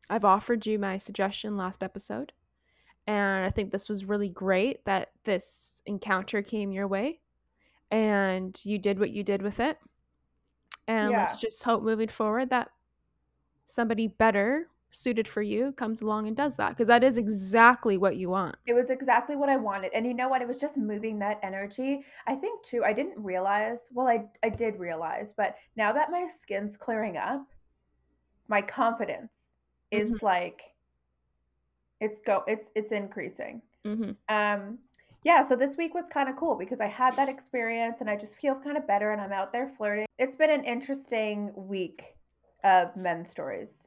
I've 0.09 0.25
offered 0.25 0.65
you 0.65 0.77
my 0.77 0.97
suggestion 0.97 1.57
last 1.57 1.83
episode, 1.83 2.31
and 3.07 3.43
I 3.45 3.49
think 3.49 3.71
this 3.71 3.89
was 3.89 4.05
really 4.05 4.29
great 4.29 4.85
that 4.85 5.11
this 5.23 5.81
encounter 5.87 6.41
came 6.41 6.71
your 6.71 6.87
way 6.87 7.19
and 7.91 8.59
you 8.63 8.77
did 8.77 8.99
what 8.99 9.09
you 9.09 9.23
did 9.23 9.41
with 9.41 9.59
it. 9.59 9.79
And 10.87 11.11
let's 11.11 11.37
just 11.37 11.63
hope 11.63 11.83
moving 11.83 12.07
forward 12.07 12.49
that 12.51 12.69
somebody 13.65 14.07
better 14.07 14.67
suited 14.91 15.27
for 15.27 15.41
you 15.41 15.71
comes 15.73 16.01
along 16.01 16.27
and 16.27 16.35
does 16.35 16.55
that 16.55 16.69
because 16.69 16.87
that 16.87 17.03
is 17.03 17.17
exactly 17.17 17.97
what 17.97 18.17
you 18.17 18.29
want. 18.29 18.55
It 18.65 18.73
was 18.73 18.89
exactly 18.89 19.35
what 19.35 19.49
I 19.49 19.55
wanted. 19.55 19.91
And 19.93 20.05
you 20.05 20.13
know 20.13 20.29
what? 20.29 20.41
It 20.41 20.47
was 20.47 20.57
just 20.57 20.77
moving 20.77 21.19
that 21.19 21.39
energy. 21.43 22.03
I 22.27 22.35
think 22.35 22.63
too, 22.63 22.83
I 22.83 22.93
didn't 22.93 23.23
realize, 23.23 23.89
well, 23.91 24.07
I 24.07 24.25
I 24.43 24.49
did 24.49 24.79
realize, 24.79 25.33
but 25.33 25.55
now 25.75 25.93
that 25.93 26.11
my 26.11 26.27
skin's 26.27 26.77
clearing 26.77 27.17
up, 27.17 27.45
my 28.47 28.61
confidence 28.61 29.49
is 29.91 30.21
like 30.21 30.61
it's 31.99 32.21
go 32.21 32.43
it's 32.47 32.69
it's 32.75 32.91
increasing. 32.91 33.61
Mm-hmm. 33.85 34.11
Um 34.33 34.79
yeah, 35.23 35.45
so 35.45 35.55
this 35.55 35.75
week 35.75 35.93
was 35.93 36.07
kind 36.07 36.29
of 36.29 36.37
cool 36.37 36.55
because 36.55 36.79
I 36.79 36.87
had 36.87 37.15
that 37.17 37.27
experience 37.27 37.97
and 37.99 38.09
I 38.09 38.15
just 38.15 38.37
feel 38.37 38.55
kind 38.55 38.77
of 38.77 38.87
better 38.87 39.11
and 39.11 39.21
I'm 39.21 39.33
out 39.33 39.51
there 39.51 39.67
flirting. 39.67 40.05
It's 40.17 40.37
been 40.37 40.49
an 40.49 40.63
interesting 40.63 41.51
week 41.55 42.15
of 42.63 42.95
men's 42.95 43.29
stories. 43.29 43.83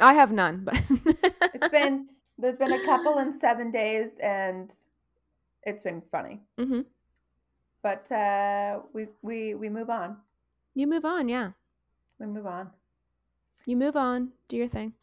I 0.00 0.14
have 0.14 0.32
none, 0.32 0.64
but 0.64 0.74
It's 1.54 1.68
been 1.70 2.08
there's 2.38 2.56
been 2.58 2.72
a 2.72 2.84
couple 2.84 3.18
in 3.18 3.32
7 3.32 3.70
days 3.70 4.10
and 4.20 4.72
it's 5.62 5.84
been 5.84 6.02
funny. 6.10 6.40
hmm 6.58 6.80
But 7.82 8.10
uh 8.10 8.80
we 8.92 9.06
we 9.22 9.54
we 9.54 9.68
move 9.68 9.90
on. 9.90 10.16
you 10.74 10.86
move 10.86 11.04
on, 11.04 11.28
yeah. 11.28 11.52
We 12.18 12.26
move 12.26 12.46
on. 12.46 12.70
You 13.66 13.76
move 13.76 13.96
on, 13.96 14.32
do 14.48 14.56
your 14.56 14.68
thing. 14.68 14.94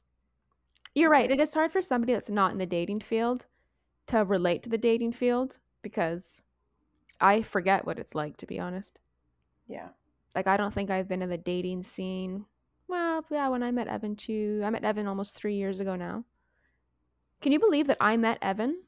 You're 0.93 1.09
right. 1.09 1.31
It 1.31 1.39
is 1.39 1.53
hard 1.53 1.71
for 1.71 1.81
somebody 1.81 2.13
that's 2.13 2.29
not 2.29 2.51
in 2.51 2.57
the 2.57 2.65
dating 2.65 3.01
field 3.01 3.45
to 4.07 4.23
relate 4.25 4.63
to 4.63 4.69
the 4.69 4.77
dating 4.77 5.13
field 5.13 5.57
because 5.81 6.41
I 7.21 7.41
forget 7.41 7.85
what 7.85 7.99
it's 7.99 8.15
like 8.15 8.37
to 8.37 8.45
be 8.45 8.59
honest. 8.59 8.99
Yeah. 9.67 9.89
Like 10.35 10.47
I 10.47 10.57
don't 10.57 10.73
think 10.73 10.89
I've 10.89 11.07
been 11.07 11.21
in 11.21 11.29
the 11.29 11.37
dating 11.37 11.83
scene. 11.83 12.45
Well, 12.91 13.25
yeah, 13.31 13.47
when 13.47 13.63
I 13.63 13.71
met 13.71 13.87
Evan 13.87 14.17
too. 14.17 14.61
I 14.65 14.69
met 14.69 14.83
Evan 14.83 15.07
almost 15.07 15.33
3 15.33 15.55
years 15.55 15.79
ago 15.79 15.95
now. 15.95 16.25
Can 17.39 17.53
you 17.53 17.59
believe 17.59 17.87
that 17.87 17.97
I 18.01 18.17
met 18.17 18.37
Evan? 18.41 18.83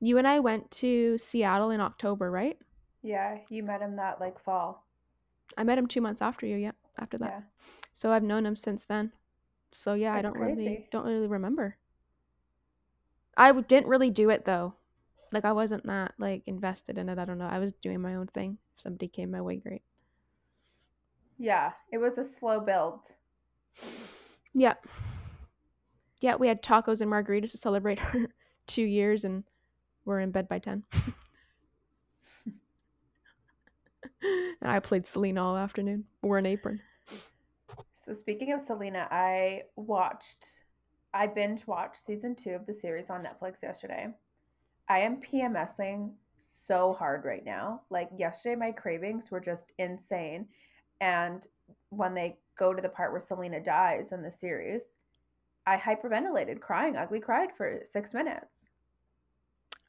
You 0.00 0.18
and 0.18 0.28
I 0.28 0.38
went 0.38 0.70
to 0.72 1.16
Seattle 1.16 1.70
in 1.70 1.80
October, 1.80 2.30
right? 2.30 2.58
Yeah, 3.02 3.38
you 3.48 3.62
met 3.62 3.80
him 3.80 3.96
that 3.96 4.20
like 4.20 4.38
fall. 4.38 4.86
I 5.56 5.64
met 5.64 5.78
him 5.78 5.86
2 5.86 6.02
months 6.02 6.20
after 6.20 6.44
you, 6.44 6.56
yeah, 6.56 6.72
after 6.98 7.16
that. 7.16 7.30
Yeah. 7.30 7.40
So 7.94 8.12
I've 8.12 8.22
known 8.22 8.44
him 8.44 8.54
since 8.54 8.84
then. 8.84 9.12
So 9.72 9.94
yeah, 9.94 10.12
I 10.12 10.20
don't 10.20 10.38
really 10.38 10.88
don't 10.92 11.06
really 11.06 11.26
remember. 11.26 11.78
I 13.34 13.50
didn't 13.52 13.88
really 13.88 14.10
do 14.10 14.28
it 14.28 14.44
though. 14.44 14.74
Like 15.32 15.46
I 15.46 15.52
wasn't 15.52 15.86
that 15.86 16.12
like 16.18 16.42
invested 16.46 16.98
in 16.98 17.08
it. 17.08 17.18
I 17.18 17.24
don't 17.24 17.38
know. 17.38 17.48
I 17.48 17.60
was 17.60 17.72
doing 17.72 18.02
my 18.02 18.16
own 18.16 18.26
thing. 18.26 18.58
If 18.76 18.82
somebody 18.82 19.08
came 19.08 19.30
my 19.30 19.40
way, 19.40 19.56
great. 19.56 19.80
Yeah, 21.40 21.72
it 21.90 21.96
was 21.96 22.18
a 22.18 22.24
slow 22.24 22.60
build. 22.60 23.00
Yep. 24.52 24.86
Yeah, 26.20 26.36
we 26.36 26.46
had 26.46 26.62
tacos 26.62 27.00
and 27.00 27.10
margaritas 27.10 27.52
to 27.52 27.56
celebrate 27.56 27.98
our 28.04 28.26
two 28.66 28.82
years, 28.82 29.24
and 29.24 29.42
we're 30.04 30.20
in 30.20 30.32
bed 30.32 30.50
by 30.50 30.58
ten. 30.58 30.84
and 34.22 34.70
I 34.70 34.80
played 34.80 35.06
Selena 35.06 35.42
all 35.42 35.56
afternoon. 35.56 36.04
Wore 36.20 36.36
an 36.36 36.44
apron. 36.44 36.78
So 37.94 38.12
speaking 38.12 38.52
of 38.52 38.60
Selena, 38.60 39.08
I 39.10 39.62
watched 39.76 40.60
I 41.14 41.26
binge 41.26 41.66
watched 41.66 42.04
season 42.06 42.34
2 42.36 42.50
of 42.50 42.66
the 42.66 42.74
series 42.74 43.08
on 43.10 43.24
Netflix 43.24 43.62
yesterday. 43.62 44.08
I 44.88 44.98
am 45.00 45.22
PMSing 45.22 46.12
so 46.38 46.92
hard 46.92 47.24
right 47.24 47.44
now. 47.44 47.80
Like 47.88 48.10
yesterday 48.16 48.56
my 48.56 48.72
cravings 48.72 49.30
were 49.30 49.40
just 49.40 49.72
insane. 49.78 50.46
And 51.00 51.46
when 51.90 52.14
they 52.14 52.38
go 52.58 52.74
to 52.74 52.82
the 52.82 52.88
part 52.88 53.12
where 53.12 53.20
Selena 53.20 53.60
dies 53.60 54.12
in 54.12 54.22
the 54.22 54.30
series, 54.30 54.94
I 55.66 55.76
hyperventilated, 55.76 56.60
crying, 56.60 56.96
ugly 56.96 57.20
cried 57.20 57.50
for 57.56 57.80
6 57.84 58.14
minutes. 58.14 58.66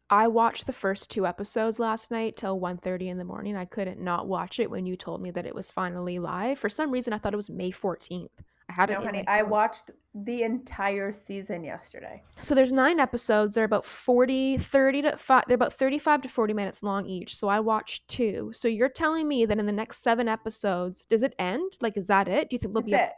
I 0.09 0.27
watched 0.27 0.65
the 0.65 0.73
first 0.73 1.09
two 1.09 1.25
episodes 1.25 1.79
last 1.79 2.11
night 2.11 2.35
till 2.35 2.59
1.30 2.59 3.07
in 3.07 3.17
the 3.17 3.23
morning. 3.23 3.55
I 3.55 3.63
couldn't 3.63 4.01
not 4.01 4.27
watch 4.27 4.59
it 4.59 4.69
when 4.69 4.85
you 4.85 4.97
told 4.97 5.21
me 5.21 5.31
that 5.31 5.45
it 5.45 5.55
was 5.55 5.71
finally 5.71 6.19
live. 6.19 6.59
For 6.59 6.67
some 6.67 6.91
reason, 6.91 7.13
I 7.13 7.17
thought 7.17 7.33
it 7.33 7.37
was 7.37 7.49
May 7.49 7.71
14th. 7.71 8.27
I 8.69 8.73
had 8.73 8.89
it 8.89 8.93
No, 8.93 8.99
in 8.99 9.05
honey, 9.05 9.27
I 9.27 9.43
watched 9.43 9.91
the 10.13 10.43
entire 10.43 11.13
season 11.13 11.63
yesterday. 11.63 12.21
So 12.41 12.53
there's 12.53 12.73
nine 12.73 12.99
episodes. 12.99 13.53
They're 13.55 13.63
about 13.63 13.85
40, 13.85 14.57
30 14.57 15.01
to 15.03 15.17
five. 15.17 15.43
They're 15.47 15.55
about 15.55 15.73
35 15.77 16.23
to 16.23 16.29
40 16.29 16.53
minutes 16.53 16.83
long 16.83 17.05
each. 17.05 17.35
So 17.37 17.47
I 17.47 17.59
watched 17.61 18.07
two. 18.09 18.51
So 18.53 18.67
you're 18.67 18.89
telling 18.89 19.27
me 19.27 19.45
that 19.45 19.57
in 19.57 19.65
the 19.65 19.71
next 19.71 19.99
seven 20.03 20.27
episodes, 20.27 21.05
does 21.05 21.23
it 21.23 21.33
end? 21.39 21.77
Like, 21.79 21.95
is 21.95 22.07
that 22.07 22.27
it? 22.27 22.49
Do 22.49 22.55
you 22.55 22.59
think 22.59 22.73
there'll 22.73 22.87
That's 22.89 22.91
be 22.91 23.05
it. 23.05 23.13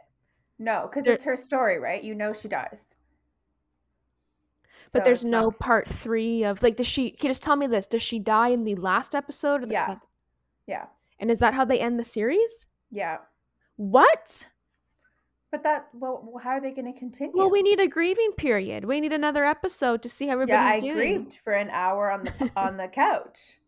No, 0.60 0.88
because 0.88 1.06
it's 1.08 1.24
her 1.24 1.36
story, 1.36 1.80
right? 1.80 2.02
You 2.02 2.14
know 2.14 2.32
she 2.32 2.46
dies. 2.46 2.94
But 4.92 5.00
So 5.00 5.04
there's 5.04 5.24
no 5.24 5.46
not- 5.46 5.58
part 5.58 5.88
three 5.88 6.44
of 6.44 6.62
like 6.62 6.76
does 6.76 6.86
she 6.86 7.10
can 7.10 7.26
you 7.28 7.30
just 7.30 7.42
tell 7.42 7.56
me 7.56 7.66
this? 7.66 7.88
Does 7.88 8.02
she 8.02 8.20
die 8.20 8.48
in 8.48 8.62
the 8.62 8.76
last 8.76 9.16
episode 9.16 9.64
or 9.64 9.66
the 9.66 9.72
Yeah. 9.72 9.86
second? 9.86 10.00
Yeah, 10.68 10.86
And 11.18 11.30
is 11.30 11.40
that 11.40 11.52
how 11.54 11.64
they 11.64 11.80
end 11.80 11.98
the 11.98 12.04
series? 12.04 12.66
yeah. 12.90 13.18
What? 13.76 14.46
But 15.54 15.62
that, 15.62 15.88
well, 15.94 16.40
how 16.42 16.50
are 16.50 16.60
they 16.60 16.72
going 16.72 16.92
to 16.92 16.98
continue? 16.98 17.32
Well, 17.36 17.48
we 17.48 17.62
need 17.62 17.78
a 17.78 17.86
grieving 17.86 18.32
period. 18.32 18.84
We 18.84 19.00
need 19.00 19.12
another 19.12 19.44
episode 19.44 20.02
to 20.02 20.08
see 20.08 20.26
how 20.26 20.32
everybody's 20.32 20.48
yeah, 20.48 20.74
I 20.74 20.80
doing. 20.80 20.94
grieved 20.94 21.38
for 21.44 21.52
an 21.52 21.70
hour 21.70 22.10
on 22.10 22.24
the 22.24 22.32
on 22.56 22.76
the 22.76 22.88
couch. 22.88 23.58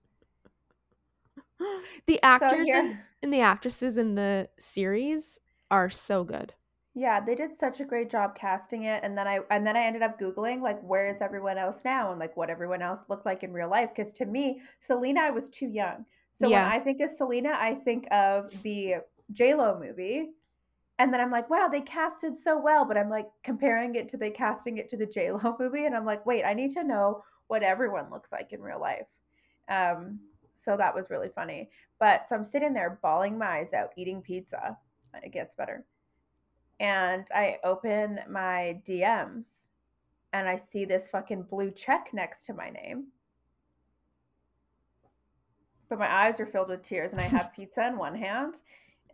The 2.06 2.20
actors 2.22 2.70
so 2.70 2.78
and, 2.78 2.98
and 3.22 3.32
the 3.32 3.40
actresses 3.40 3.96
in 3.96 4.14
the 4.14 4.48
series 4.58 5.38
are 5.70 5.90
so 5.90 6.24
good. 6.24 6.54
yeah, 6.94 7.20
they 7.20 7.34
did 7.34 7.56
such 7.58 7.80
a 7.80 7.84
great 7.84 8.08
job 8.10 8.34
casting 8.34 8.84
it, 8.84 9.02
and 9.04 9.16
then 9.18 9.26
I 9.28 9.40
and 9.50 9.66
then 9.66 9.76
I 9.76 9.82
ended 9.84 10.02
up 10.02 10.18
googling 10.18 10.62
like 10.62 10.80
where 10.82 11.06
is 11.08 11.20
everyone 11.20 11.58
else 11.58 11.82
now 11.84 12.10
and 12.10 12.18
like 12.18 12.36
what 12.36 12.48
everyone 12.50 12.80
else 12.82 13.00
looked 13.08 13.26
like 13.26 13.42
in 13.42 13.52
real 13.52 13.68
life. 13.70 13.90
Because 13.94 14.12
to 14.14 14.24
me, 14.26 14.60
Selena, 14.80 15.20
I 15.20 15.30
was 15.30 15.50
too 15.50 15.66
young. 15.66 16.06
So 16.32 16.48
Yeah. 16.48 16.64
when 16.64 16.64
I 16.66 16.80
think 16.80 17.00
of 17.02 17.10
Selena, 17.10 17.50
I 17.58 17.74
think 17.74 18.06
of 18.10 18.50
the 18.62 18.96
J 19.32 19.54
Lo 19.54 19.78
movie. 19.78 20.30
And 20.98 21.12
then 21.12 21.20
I'm 21.20 21.30
like, 21.30 21.50
wow, 21.50 21.68
they 21.70 21.82
casted 21.82 22.38
so 22.38 22.58
well. 22.58 22.84
But 22.84 22.96
I'm 22.96 23.10
like 23.10 23.28
comparing 23.42 23.94
it 23.94 24.08
to 24.10 24.16
the 24.16 24.30
casting 24.30 24.78
it 24.78 24.88
to 24.90 24.96
the 24.96 25.06
J 25.14 25.32
Lo 25.32 25.56
movie, 25.58 25.86
and 25.86 25.94
I'm 25.94 26.06
like, 26.06 26.24
wait, 26.26 26.44
I 26.44 26.54
need 26.54 26.70
to 26.72 26.84
know 26.84 27.22
what 27.48 27.62
everyone 27.62 28.10
looks 28.10 28.32
like 28.32 28.52
in 28.52 28.60
real 28.60 28.80
life. 28.80 29.06
Um, 29.68 30.18
so 30.56 30.76
that 30.76 30.94
was 30.94 31.10
really 31.10 31.28
funny. 31.34 31.70
But 31.98 32.28
so 32.28 32.36
I'm 32.36 32.44
sitting 32.44 32.72
there 32.72 32.98
bawling 33.02 33.38
my 33.38 33.58
eyes 33.58 33.72
out, 33.72 33.90
eating 33.96 34.22
pizza. 34.22 34.76
It 35.22 35.32
gets 35.32 35.54
better. 35.54 35.84
And 36.80 37.26
I 37.34 37.56
open 37.64 38.20
my 38.28 38.80
DMs 38.86 39.46
and 40.32 40.48
I 40.48 40.56
see 40.56 40.84
this 40.84 41.08
fucking 41.08 41.44
blue 41.44 41.70
check 41.70 42.10
next 42.12 42.44
to 42.46 42.54
my 42.54 42.68
name. 42.68 43.06
But 45.88 45.98
my 45.98 46.12
eyes 46.12 46.40
are 46.40 46.46
filled 46.46 46.68
with 46.68 46.82
tears 46.82 47.12
and 47.12 47.20
I 47.20 47.24
have 47.24 47.52
pizza 47.56 47.86
in 47.86 47.96
one 47.96 48.14
hand 48.14 48.56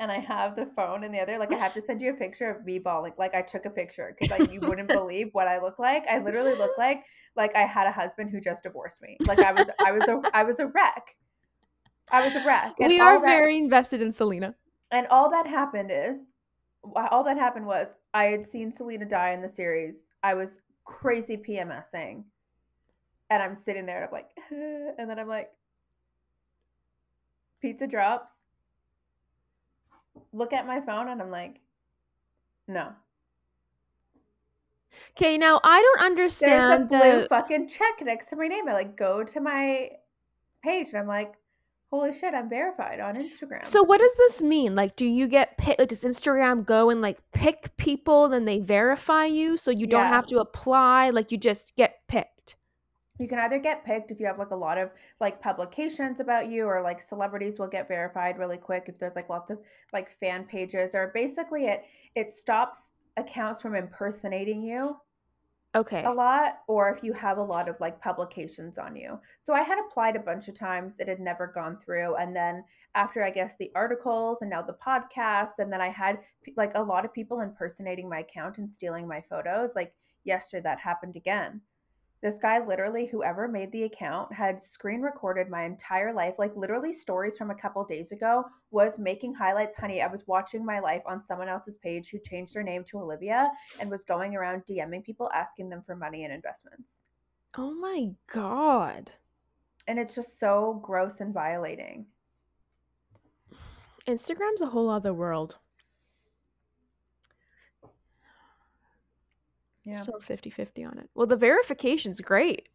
and 0.02 0.10
I 0.10 0.18
have 0.18 0.56
the 0.56 0.66
phone 0.74 1.04
in 1.04 1.12
the 1.12 1.20
other. 1.20 1.38
Like 1.38 1.52
I 1.52 1.58
have 1.58 1.74
to 1.74 1.80
send 1.86 2.02
you 2.02 2.10
a 2.10 2.14
picture 2.14 2.50
of 2.50 2.64
me 2.66 2.78
bawling. 2.80 3.12
Like 3.16 3.34
I 3.34 3.42
took 3.42 3.64
a 3.66 3.70
picture 3.70 4.14
because 4.18 4.36
like 4.36 4.52
you 4.52 4.60
wouldn't 4.60 4.88
believe 5.00 5.28
what 5.32 5.46
I 5.46 5.62
look 5.62 5.78
like. 5.78 6.04
I 6.10 6.18
literally 6.18 6.56
look 6.56 6.76
like 6.76 7.04
like 7.36 7.54
I 7.54 7.62
had 7.62 7.86
a 7.86 7.92
husband 7.92 8.30
who 8.30 8.40
just 8.40 8.64
divorced 8.64 9.00
me. 9.00 9.16
Like 9.20 9.38
I 9.38 9.52
was 9.52 9.70
I 9.78 9.92
was 9.92 10.02
a 10.08 10.20
I 10.34 10.42
was 10.42 10.58
a 10.58 10.66
wreck. 10.66 11.14
I 12.10 12.26
was 12.26 12.34
a 12.34 12.44
wreck. 12.44 12.74
And 12.80 12.88
we 12.88 13.00
are 13.00 13.20
that- 13.20 13.26
very 13.26 13.56
invested 13.56 14.02
in 14.02 14.10
Selena. 14.12 14.54
and 14.90 15.06
all 15.06 15.30
that 15.30 15.46
happened 15.46 15.90
is, 15.94 16.18
all 16.94 17.22
that 17.24 17.38
happened 17.38 17.64
was 17.64 17.88
I 18.12 18.24
had 18.24 18.46
seen 18.46 18.72
Selena 18.72 19.04
die 19.04 19.30
in 19.30 19.40
the 19.40 19.48
series. 19.48 20.08
I 20.24 20.34
was 20.34 20.60
crazy 20.84 21.36
PMSing, 21.36 22.24
and 23.30 23.42
I'm 23.42 23.54
sitting 23.54 23.86
there 23.86 23.98
and 23.98 24.06
I'm 24.06 24.12
like, 24.12 24.28
and 24.98 25.08
then 25.08 25.18
I'm 25.20 25.28
like, 25.28 25.50
pizza 27.60 27.86
drops. 27.86 28.32
Look 30.32 30.52
at 30.52 30.66
my 30.66 30.80
phone 30.80 31.08
and 31.08 31.20
I'm 31.20 31.30
like, 31.30 31.60
no. 32.68 32.88
Okay, 35.16 35.36
now 35.36 35.60
I 35.64 35.80
don't 35.80 35.98
There's 36.40 36.62
a 36.62 36.66
understand 36.72 36.88
blue 36.88 37.20
the 37.22 37.26
fucking 37.28 37.68
check 37.68 38.02
next 38.02 38.28
to 38.28 38.36
my 38.36 38.46
name. 38.46 38.68
I 38.68 38.72
like 38.72 38.96
go 38.96 39.22
to 39.24 39.40
my 39.40 39.90
page 40.62 40.88
and 40.88 40.98
I'm 40.98 41.06
like, 41.06 41.34
holy 41.90 42.12
shit, 42.14 42.32
I'm 42.34 42.48
verified 42.48 43.00
on 43.00 43.16
Instagram. 43.16 43.66
So 43.66 43.82
what 43.82 44.00
does 44.00 44.14
this 44.16 44.40
mean? 44.40 44.74
Like, 44.74 44.96
do 44.96 45.04
you 45.04 45.26
get 45.28 45.58
picked? 45.58 45.78
Like, 45.78 45.88
does 45.88 46.04
Instagram 46.04 46.64
go 46.64 46.88
and 46.90 47.00
like 47.02 47.18
pick 47.32 47.76
people, 47.76 48.28
then 48.28 48.44
they 48.46 48.58
verify 48.60 49.26
you, 49.26 49.58
so 49.58 49.70
you 49.70 49.86
don't 49.86 50.00
Yeah. 50.00 50.08
have 50.08 50.26
to 50.28 50.38
apply? 50.38 51.10
Like, 51.10 51.30
you 51.30 51.36
just 51.38 51.76
get 51.76 52.00
picked. 52.08 52.31
You 53.18 53.28
can 53.28 53.38
either 53.38 53.58
get 53.58 53.84
picked 53.84 54.10
if 54.10 54.18
you 54.18 54.26
have 54.26 54.38
like 54.38 54.50
a 54.50 54.56
lot 54.56 54.78
of 54.78 54.90
like 55.20 55.40
publications 55.40 56.20
about 56.20 56.48
you 56.48 56.64
or 56.64 56.82
like 56.82 57.00
celebrities 57.00 57.58
will 57.58 57.68
get 57.68 57.88
verified 57.88 58.38
really 58.38 58.56
quick 58.56 58.84
if 58.88 58.98
there's 58.98 59.14
like 59.14 59.28
lots 59.28 59.50
of 59.50 59.58
like 59.92 60.18
fan 60.18 60.44
pages 60.44 60.94
or 60.94 61.10
basically 61.14 61.66
it 61.66 61.84
it 62.14 62.32
stops 62.32 62.90
accounts 63.16 63.60
from 63.60 63.74
impersonating 63.74 64.62
you 64.62 64.96
Okay. 65.74 66.04
a 66.04 66.12
lot 66.12 66.58
or 66.66 66.90
if 66.94 67.04
you 67.04 67.12
have 67.12 67.38
a 67.38 67.42
lot 67.42 67.68
of 67.68 67.78
like 67.80 68.00
publications 68.00 68.76
on 68.76 68.96
you. 68.96 69.20
So 69.42 69.54
I 69.54 69.62
had 69.62 69.78
applied 69.78 70.16
a 70.16 70.20
bunch 70.20 70.48
of 70.48 70.54
times, 70.54 70.96
it 70.98 71.06
had 71.06 71.20
never 71.20 71.46
gone 71.46 71.78
through 71.84 72.16
and 72.16 72.34
then 72.34 72.64
after 72.94 73.22
I 73.22 73.30
guess 73.30 73.56
the 73.56 73.70
articles 73.76 74.38
and 74.40 74.50
now 74.50 74.62
the 74.62 74.74
podcasts 74.84 75.58
and 75.58 75.72
then 75.72 75.80
I 75.80 75.88
had 75.90 76.18
like 76.56 76.72
a 76.74 76.82
lot 76.82 77.04
of 77.04 77.12
people 77.12 77.40
impersonating 77.40 78.08
my 78.08 78.18
account 78.20 78.58
and 78.58 78.70
stealing 78.70 79.06
my 79.06 79.22
photos. 79.30 79.74
Like 79.76 79.94
yesterday 80.24 80.62
that 80.64 80.80
happened 80.80 81.14
again. 81.16 81.60
This 82.22 82.38
guy 82.40 82.64
literally 82.64 83.06
whoever 83.06 83.48
made 83.48 83.72
the 83.72 83.82
account 83.82 84.32
had 84.32 84.60
screen 84.60 85.00
recorded 85.00 85.50
my 85.50 85.64
entire 85.64 86.14
life 86.14 86.34
like 86.38 86.54
literally 86.54 86.92
stories 86.92 87.36
from 87.36 87.50
a 87.50 87.54
couple 87.54 87.84
days 87.84 88.12
ago 88.12 88.44
was 88.70 88.96
making 88.96 89.34
highlights 89.34 89.76
honey 89.76 90.00
I 90.00 90.06
was 90.06 90.22
watching 90.28 90.64
my 90.64 90.78
life 90.78 91.02
on 91.04 91.20
someone 91.20 91.48
else's 91.48 91.76
page 91.82 92.10
who 92.10 92.20
changed 92.20 92.54
their 92.54 92.62
name 92.62 92.84
to 92.84 93.00
Olivia 93.00 93.50
and 93.80 93.90
was 93.90 94.04
going 94.04 94.36
around 94.36 94.62
DMing 94.70 95.02
people 95.02 95.30
asking 95.34 95.68
them 95.68 95.82
for 95.84 95.96
money 95.96 96.22
and 96.22 96.32
investments. 96.32 97.00
Oh 97.58 97.74
my 97.74 98.10
god. 98.32 99.10
And 99.88 99.98
it's 99.98 100.14
just 100.14 100.38
so 100.38 100.80
gross 100.80 101.20
and 101.20 101.34
violating. 101.34 102.06
Instagram's 104.06 104.62
a 104.62 104.66
whole 104.66 104.88
other 104.88 105.12
world. 105.12 105.56
Yeah. 109.84 110.02
Still 110.02 110.20
50-50 110.20 110.86
on 110.86 110.98
it. 110.98 111.10
Well, 111.14 111.26
the 111.26 111.36
verification's 111.36 112.20
great. 112.20 112.68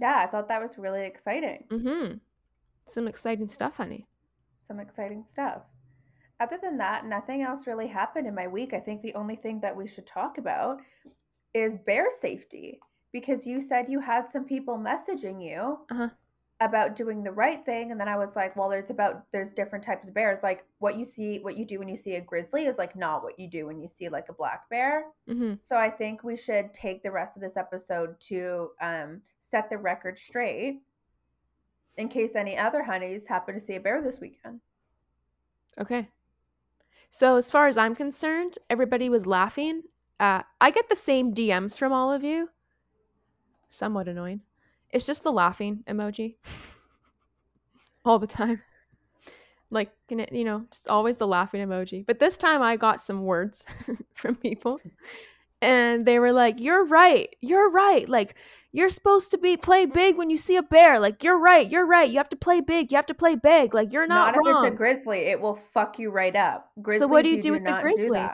Yeah, 0.00 0.16
I 0.16 0.26
thought 0.26 0.48
that 0.48 0.60
was 0.60 0.78
really 0.78 1.04
exciting. 1.04 1.64
Mm-hmm. 1.70 2.14
Some 2.86 3.08
exciting 3.08 3.48
stuff, 3.48 3.76
honey. 3.76 4.06
Some 4.66 4.80
exciting 4.80 5.24
stuff. 5.24 5.62
Other 6.40 6.58
than 6.62 6.78
that, 6.78 7.04
nothing 7.04 7.42
else 7.42 7.66
really 7.66 7.86
happened 7.86 8.26
in 8.26 8.34
my 8.34 8.46
week. 8.46 8.72
I 8.72 8.80
think 8.80 9.02
the 9.02 9.14
only 9.14 9.36
thing 9.36 9.60
that 9.60 9.76
we 9.76 9.88
should 9.88 10.06
talk 10.06 10.38
about 10.38 10.78
is 11.54 11.78
bear 11.86 12.08
safety 12.10 12.78
because 13.12 13.46
you 13.46 13.60
said 13.60 13.86
you 13.88 14.00
had 14.00 14.30
some 14.30 14.44
people 14.44 14.78
messaging 14.78 15.42
you 15.44 15.78
Uh-huh. 15.90 16.08
About 16.60 16.96
doing 16.96 17.22
the 17.22 17.30
right 17.30 17.64
thing 17.64 17.92
and 17.92 18.00
then 18.00 18.08
I 18.08 18.16
was 18.16 18.34
like, 18.34 18.56
well, 18.56 18.68
there's 18.68 18.90
about 18.90 19.24
there's 19.30 19.52
different 19.52 19.84
types 19.84 20.08
of 20.08 20.14
bears. 20.14 20.40
Like 20.42 20.64
what 20.78 20.98
you 20.98 21.04
see 21.04 21.38
what 21.38 21.56
you 21.56 21.64
do 21.64 21.78
when 21.78 21.88
you 21.88 21.96
see 21.96 22.14
a 22.14 22.20
grizzly 22.20 22.66
is 22.66 22.78
like 22.78 22.96
not 22.96 23.22
what 23.22 23.38
you 23.38 23.48
do 23.48 23.66
when 23.66 23.80
you 23.80 23.86
see 23.86 24.08
like 24.08 24.26
a 24.28 24.32
black 24.32 24.68
bear. 24.68 25.04
Mm-hmm. 25.28 25.54
So 25.60 25.76
I 25.76 25.88
think 25.88 26.24
we 26.24 26.36
should 26.36 26.74
take 26.74 27.02
the 27.02 27.12
rest 27.12 27.36
of 27.36 27.42
this 27.42 27.56
episode 27.56 28.18
to 28.22 28.70
um, 28.80 29.20
set 29.38 29.70
the 29.70 29.78
record 29.78 30.18
straight 30.18 30.80
in 31.96 32.08
case 32.08 32.34
any 32.34 32.56
other 32.56 32.82
honeys 32.82 33.26
happen 33.26 33.54
to 33.54 33.60
see 33.60 33.76
a 33.76 33.80
bear 33.80 34.02
this 34.02 34.18
weekend. 34.20 34.60
Okay. 35.80 36.08
So 37.10 37.36
as 37.36 37.50
far 37.50 37.68
as 37.68 37.78
I'm 37.78 37.94
concerned, 37.94 38.58
everybody 38.68 39.08
was 39.08 39.26
laughing. 39.26 39.82
Uh, 40.20 40.42
I 40.60 40.70
get 40.70 40.88
the 40.88 40.96
same 40.96 41.34
DMs 41.34 41.78
from 41.78 41.92
all 41.92 42.12
of 42.12 42.24
you. 42.24 42.48
Somewhat 43.68 44.08
annoying. 44.08 44.40
It's 44.90 45.06
just 45.06 45.22
the 45.22 45.32
laughing 45.32 45.84
emoji. 45.88 46.36
all 48.04 48.18
the 48.18 48.26
time. 48.26 48.62
Like, 49.70 49.90
can 50.08 50.20
it, 50.20 50.32
you 50.32 50.44
know, 50.44 50.64
just 50.70 50.88
always 50.88 51.18
the 51.18 51.26
laughing 51.26 51.66
emoji. 51.66 52.06
But 52.06 52.18
this 52.18 52.36
time 52.36 52.62
I 52.62 52.76
got 52.76 53.02
some 53.02 53.24
words 53.24 53.64
from 54.14 54.36
people. 54.36 54.80
And 55.60 56.06
they 56.06 56.18
were 56.18 56.32
like, 56.32 56.60
"You're 56.60 56.86
right. 56.86 57.34
You're 57.40 57.68
right. 57.68 58.08
Like, 58.08 58.36
you're 58.72 58.90
supposed 58.90 59.30
to 59.30 59.38
be 59.38 59.56
play 59.56 59.86
big 59.86 60.16
when 60.16 60.30
you 60.30 60.38
see 60.38 60.56
a 60.56 60.62
bear. 60.62 61.00
Like, 61.00 61.24
you're 61.24 61.38
right. 61.38 61.68
You're 61.68 61.86
right. 61.86 62.08
You 62.08 62.18
have 62.18 62.28
to 62.30 62.36
play 62.36 62.60
big. 62.60 62.92
You 62.92 62.96
have 62.96 63.06
to 63.06 63.14
play 63.14 63.34
big. 63.34 63.74
Like, 63.74 63.92
you're 63.92 64.06
not, 64.06 64.36
Not, 64.36 64.46
if 64.46 64.56
it's 64.64 64.74
a 64.74 64.76
grizzly, 64.76 65.20
it 65.20 65.40
will 65.40 65.56
fuck 65.56 65.98
you 65.98 66.10
right 66.10 66.36
up. 66.36 66.70
Grizzlies, 66.80 67.08
what 67.08 67.22
do 67.22 67.30
you 67.30 67.36
you 67.36 67.42
do 67.42 67.52
with 67.52 67.64
the 67.64 67.78
grizzly? 67.80 68.26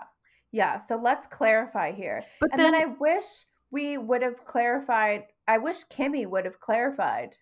Yeah, 0.53 0.77
so 0.77 0.97
let's 0.97 1.27
clarify 1.27 1.93
here. 1.93 2.25
but 2.41 2.53
And 2.53 2.61
then, 2.61 2.73
then, 2.73 2.83
I 2.83 2.95
wish 2.99 3.25
we 3.71 3.99
would 3.99 4.23
have 4.23 4.45
clarified. 4.45 5.25
I 5.49 5.59
wish 5.59 5.85
Kimmy 5.87 6.27
would 6.27 6.45
have 6.45 6.61
clarified. 6.61 7.37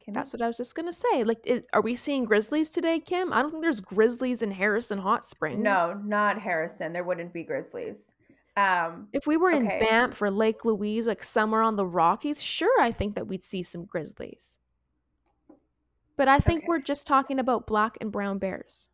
Kimmy? 0.00 0.14
That's 0.14 0.32
what 0.32 0.42
I 0.42 0.46
was 0.46 0.56
just 0.56 0.74
gonna 0.74 0.92
say. 0.92 1.24
Like, 1.24 1.40
is, 1.44 1.62
are 1.72 1.82
we 1.82 1.96
seeing 1.96 2.24
grizzlies 2.24 2.70
today, 2.70 3.00
Kim? 3.00 3.32
I 3.32 3.42
don't 3.42 3.50
think 3.50 3.62
there's 3.62 3.80
grizzlies 3.80 4.42
in 4.42 4.50
Harrison 4.50 4.98
Hot 4.98 5.24
Springs. 5.24 5.62
no, 5.62 6.00
not 6.04 6.38
Harrison. 6.38 6.92
There 6.92 7.04
wouldn't 7.04 7.32
be 7.32 7.42
grizzlies. 7.42 8.10
Um, 8.56 9.08
If 9.12 9.26
we 9.26 9.36
were 9.36 9.52
Okay. 9.54 9.78
in 9.80 9.86
Banff 9.86 10.22
or 10.22 10.30
Lake 10.30 10.64
Louise, 10.64 11.06
like 11.06 11.22
somewhere 11.22 11.60
on 11.60 11.76
the 11.76 11.84
Rockies, 11.86 12.40
sure, 12.42 12.80
I 12.80 12.90
think 12.90 13.14
that 13.16 13.26
we'd 13.26 13.44
see 13.44 13.62
some 13.62 13.84
grizzlies. 13.84 14.56
But 16.16 16.28
I 16.28 16.38
think 16.38 16.60
Okay. 16.60 16.68
we're 16.68 16.80
just 16.80 17.06
talking 17.06 17.38
about 17.38 17.66
black 17.66 17.98
and 18.00 18.10
brown 18.10 18.38
bears. 18.38 18.88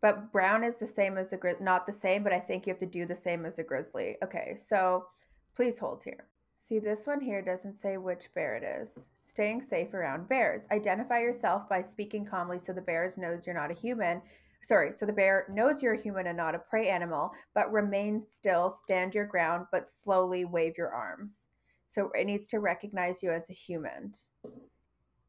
But 0.00 0.32
brown 0.32 0.64
is 0.64 0.78
the 0.78 0.86
same 0.86 1.18
as 1.18 1.32
a 1.34 1.36
gri- 1.36 1.56
not 1.60 1.84
the 1.84 1.92
same, 1.92 2.22
but 2.22 2.32
I 2.32 2.40
think 2.40 2.66
you 2.66 2.72
have 2.72 2.80
to 2.80 2.86
do 2.86 3.04
the 3.04 3.16
same 3.16 3.44
as 3.44 3.58
a 3.58 3.62
grizzly. 3.62 4.16
Okay, 4.22 4.54
so 4.56 5.06
please 5.54 5.78
hold 5.78 6.02
here. 6.04 6.26
See, 6.66 6.78
this 6.78 7.06
one 7.06 7.20
here 7.20 7.42
doesn't 7.42 7.76
say 7.76 7.98
which 7.98 8.32
bear 8.34 8.56
it 8.56 8.64
is. 8.64 9.04
Staying 9.22 9.62
safe 9.62 9.92
around 9.92 10.30
bears. 10.30 10.66
Identify 10.72 11.20
yourself 11.20 11.68
by 11.68 11.82
speaking 11.82 12.24
calmly 12.24 12.58
so 12.58 12.72
the 12.72 12.80
bear 12.80 13.10
knows 13.18 13.46
you're 13.46 13.54
not 13.54 13.70
a 13.70 13.74
human. 13.74 14.22
Sorry, 14.62 14.94
so 14.94 15.04
the 15.04 15.12
bear 15.12 15.44
knows 15.50 15.82
you're 15.82 15.92
a 15.92 16.00
human 16.00 16.26
and 16.26 16.38
not 16.38 16.54
a 16.54 16.58
prey 16.58 16.88
animal, 16.88 17.32
but 17.54 17.70
remain 17.70 18.22
still, 18.22 18.70
stand 18.70 19.14
your 19.14 19.26
ground, 19.26 19.66
but 19.72 19.90
slowly 19.90 20.46
wave 20.46 20.78
your 20.78 20.88
arms. 20.88 21.48
So 21.86 22.10
it 22.14 22.24
needs 22.24 22.46
to 22.46 22.60
recognize 22.60 23.22
you 23.22 23.30
as 23.30 23.50
a 23.50 23.52
human. 23.52 24.12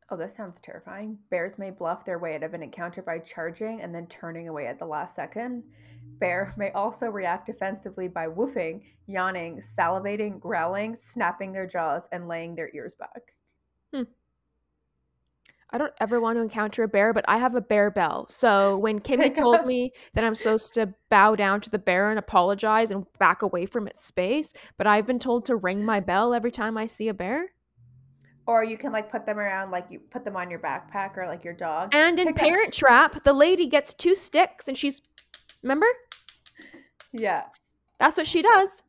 Oh, 0.10 0.18
this 0.18 0.36
sounds 0.36 0.62
terrifying. 0.62 1.18
Bears 1.32 1.58
may 1.58 1.72
bluff 1.72 2.06
their 2.06 2.20
way 2.20 2.36
out 2.36 2.44
of 2.44 2.54
an 2.54 2.62
encounter 2.62 3.02
by 3.02 3.18
charging 3.20 3.82
and 3.82 3.94
then 3.94 4.06
turning 4.06 4.48
away 4.48 4.68
at 4.68 4.78
the 4.78 4.86
last 4.86 5.15
second. 5.15 5.63
Bear 6.20 6.54
may 6.58 6.72
also 6.72 7.08
react 7.08 7.48
defensively 7.48 8.08
by 8.08 8.28
woofing, 8.28 8.84
yawning, 9.08 9.62
salivating, 9.62 10.39
growling, 10.39 10.96
snapping 10.96 11.52
their 11.52 11.65
jaws, 11.65 12.08
and 12.12 12.28
laying 12.28 12.54
their 12.54 12.70
ears 12.76 12.96
back. 12.96 13.34
Hmm. 13.91 14.04
I 15.72 15.80
don't 15.80 15.94
ever 16.00 16.22
want 16.22 16.38
to 16.38 16.44
encounter 16.44 16.84
a 16.84 16.88
bear, 16.88 17.12
but 17.12 17.26
I 17.28 17.39
have 17.39 17.56
a 17.56 17.62
bear 17.62 17.89
bell. 17.89 18.28
So 18.30 18.78
when 18.78 19.00
Kimmy 19.02 19.36
told 19.36 19.65
me 19.65 19.91
that 20.13 20.24
I'm 20.24 20.36
supposed 20.36 20.76
to 20.76 20.94
bow 21.10 21.36
down 21.36 21.62
to 21.62 21.72
the 21.72 21.80
bear 21.80 22.12
and 22.12 22.20
apologize 22.20 22.91
and 22.91 23.06
back 23.18 23.41
away 23.41 23.65
from 23.65 23.88
its 23.88 24.06
space, 24.06 24.54
but 24.78 24.86
I've 24.86 25.08
been 25.08 25.20
told 25.20 25.46
to 25.46 25.56
ring 25.56 25.84
my 25.84 26.00
bell 26.00 26.34
every 26.34 26.52
time 26.52 26.78
I 26.78 26.86
see 26.86 27.08
a 27.08 27.13
bear. 27.13 27.48
Or 28.48 28.64
you 28.64 28.78
can 28.78 28.92
like 28.92 29.10
put 29.12 29.26
them 29.26 29.40
around, 29.40 29.72
like 29.72 29.88
you 29.90 30.00
put 30.00 30.24
them 30.24 30.36
on 30.36 30.50
your 30.52 30.60
backpack 30.60 31.18
or 31.18 31.26
like 31.26 31.44
your 31.44 31.54
dog. 31.54 31.90
And 31.94 32.20
in 32.20 32.28
Pick 32.28 32.36
up. 32.38 32.42
Parent 32.42 32.74
Trap, 32.74 33.24
the 33.24 33.34
lady 33.34 33.66
gets 33.68 33.94
two 33.94 34.16
sticks 34.16 34.68
and 34.68 34.78
she's 34.78 35.02
remember? 35.64 35.88
Yeah. 37.12 37.46
That's 38.00 38.18
what 38.18 38.28
she 38.28 38.42
does 38.44 38.84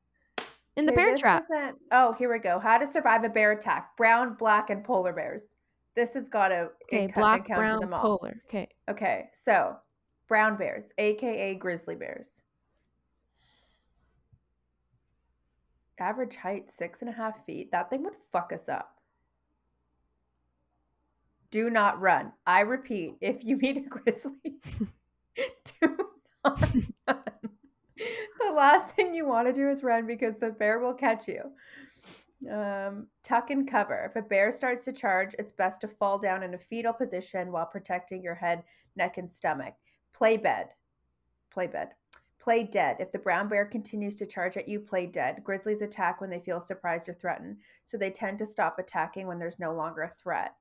in 0.77 0.85
the 0.85 0.92
Okay, 0.92 1.01
Parent 1.01 1.19
Trap. 1.19 1.45
isn't- 1.51 1.79
Oh, 1.90 2.12
here 2.12 2.31
we 2.31 2.38
go. 2.38 2.59
How 2.59 2.77
to 2.77 2.87
survive 2.87 3.25
a 3.25 3.29
bear 3.31 3.53
attack. 3.53 3.97
Brown, 3.97 4.35
black, 4.35 4.69
and 4.69 4.85
polar 4.85 5.12
bears. 5.14 5.42
This 5.95 6.12
has 6.12 6.29
got 6.29 6.49
to 6.49 6.69
Okay, 6.92 7.07
black, 7.07 7.47
brown, 7.47 7.88
polar. 7.88 8.42
Okay. 8.49 8.69
Okay, 8.90 9.31
so 9.33 9.77
brown 10.29 10.59
bears, 10.59 10.90
aka 10.99 11.55
grizzly 11.55 11.95
bears. 11.95 12.42
Average 15.99 16.37
height 16.37 16.71
six 16.71 17.01
and 17.01 17.09
a 17.09 17.12
half 17.14 17.42
feet. 17.47 17.71
That 17.73 17.88
thing 17.88 18.03
would 18.05 18.16
fuck 18.31 18.53
us 18.53 18.69
up. 18.69 18.95
Do 21.50 21.70
not 21.70 22.00
run. 22.00 22.32
I 22.46 22.61
repeat, 22.61 23.16
if 23.20 23.44
you 23.44 23.56
meet 23.56 23.76
a 23.76 23.80
grizzly, 23.80 24.32
do 25.80 25.98
not 26.44 26.61
run. 27.06 27.26
The 28.46 28.52
last 28.52 28.94
thing 28.94 29.14
you 29.14 29.26
want 29.26 29.48
to 29.48 29.52
do 29.52 29.68
is 29.68 29.82
run 29.82 30.06
because 30.06 30.37
the 30.37 30.50
bear 30.50 30.78
will 30.78 30.94
catch 30.94 31.28
you. 31.28 31.40
Um, 32.50 33.06
tuck 33.22 33.50
and 33.50 33.68
cover. 33.68 34.11
If 34.11 34.22
a 34.22 34.26
bear 34.26 34.52
starts 34.52 34.85
to 34.85 34.92
charge, 34.92 35.35
it's 35.38 35.52
best 35.52 35.80
to 35.80 35.88
fall 35.88 36.18
down 36.18 36.42
in 36.42 36.54
a 36.54 36.59
fetal 36.59 36.92
position 36.92 37.50
while 37.50 37.66
protecting 37.66 38.22
your 38.22 38.35
head, 38.35 38.62
neck, 38.94 39.18
and 39.18 39.32
stomach. 39.32 39.74
Play 40.12 40.37
bed. 40.37 40.68
Play 41.50 41.66
bed. 41.66 41.88
Play 42.38 42.62
dead. 42.62 42.98
If 43.00 43.11
the 43.11 43.18
brown 43.18 43.48
bear 43.48 43.64
continues 43.64 44.14
to 44.16 44.26
charge 44.26 44.56
at 44.56 44.68
you, 44.68 44.78
play 44.78 45.06
dead. 45.06 45.42
Grizzlies 45.42 45.80
attack 45.80 46.20
when 46.20 46.30
they 46.30 46.38
feel 46.38 46.61
surprised 46.61 47.09
or 47.09 47.14
threatened, 47.14 47.56
so 47.87 47.96
they 47.96 48.11
tend 48.11 48.38
to 48.38 48.46
stop 48.46 48.78
attacking 48.78 49.26
when 49.26 49.38
there's 49.38 49.59
no 49.59 49.74
longer 49.74 50.02
a 50.02 50.11
threat. 50.11 50.54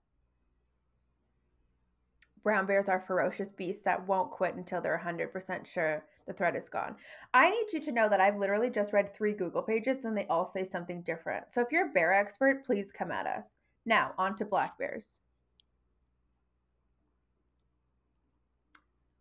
Brown 2.46 2.68
bears 2.68 2.88
are 2.90 3.00
ferocious 3.00 3.50
beasts 3.50 3.82
that 3.86 4.08
won't 4.08 4.30
quit 4.30 4.54
until 4.54 4.80
they're 4.80 5.02
100% 5.04 5.66
sure 5.66 6.06
the 6.28 6.34
threat 6.34 6.56
is 6.56 6.70
gone. 6.70 6.96
I 7.34 7.50
need 7.50 7.74
you 7.74 7.80
to 7.82 7.92
know 7.92 8.08
that 8.08 8.22
I've 8.22 8.38
literally 8.38 8.70
just 8.70 8.94
read 8.94 9.12
three 9.12 9.34
Google 9.34 9.64
pages 9.64 10.06
and 10.06 10.16
they 10.16 10.28
all 10.28 10.46
say 10.46 10.64
something 10.64 11.02
different. 11.02 11.46
So 11.50 11.62
if 11.62 11.72
you're 11.72 11.90
a 11.90 11.92
bear 11.92 12.14
expert, 12.14 12.64
please 12.64 12.92
come 12.92 13.10
at 13.10 13.26
us. 13.26 13.58
Now, 13.84 14.12
on 14.20 14.36
to 14.36 14.46
black 14.46 14.78
bears. 14.78 15.22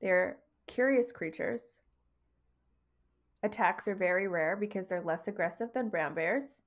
They're 0.02 0.36
curious 0.66 1.10
creatures. 1.10 1.78
Attacks 3.42 3.88
are 3.88 3.94
very 3.94 4.28
rare 4.28 4.54
because 4.54 4.86
they're 4.86 5.00
less 5.00 5.28
aggressive 5.28 5.70
than 5.72 5.88
brown 5.88 6.12
bears. 6.12 6.60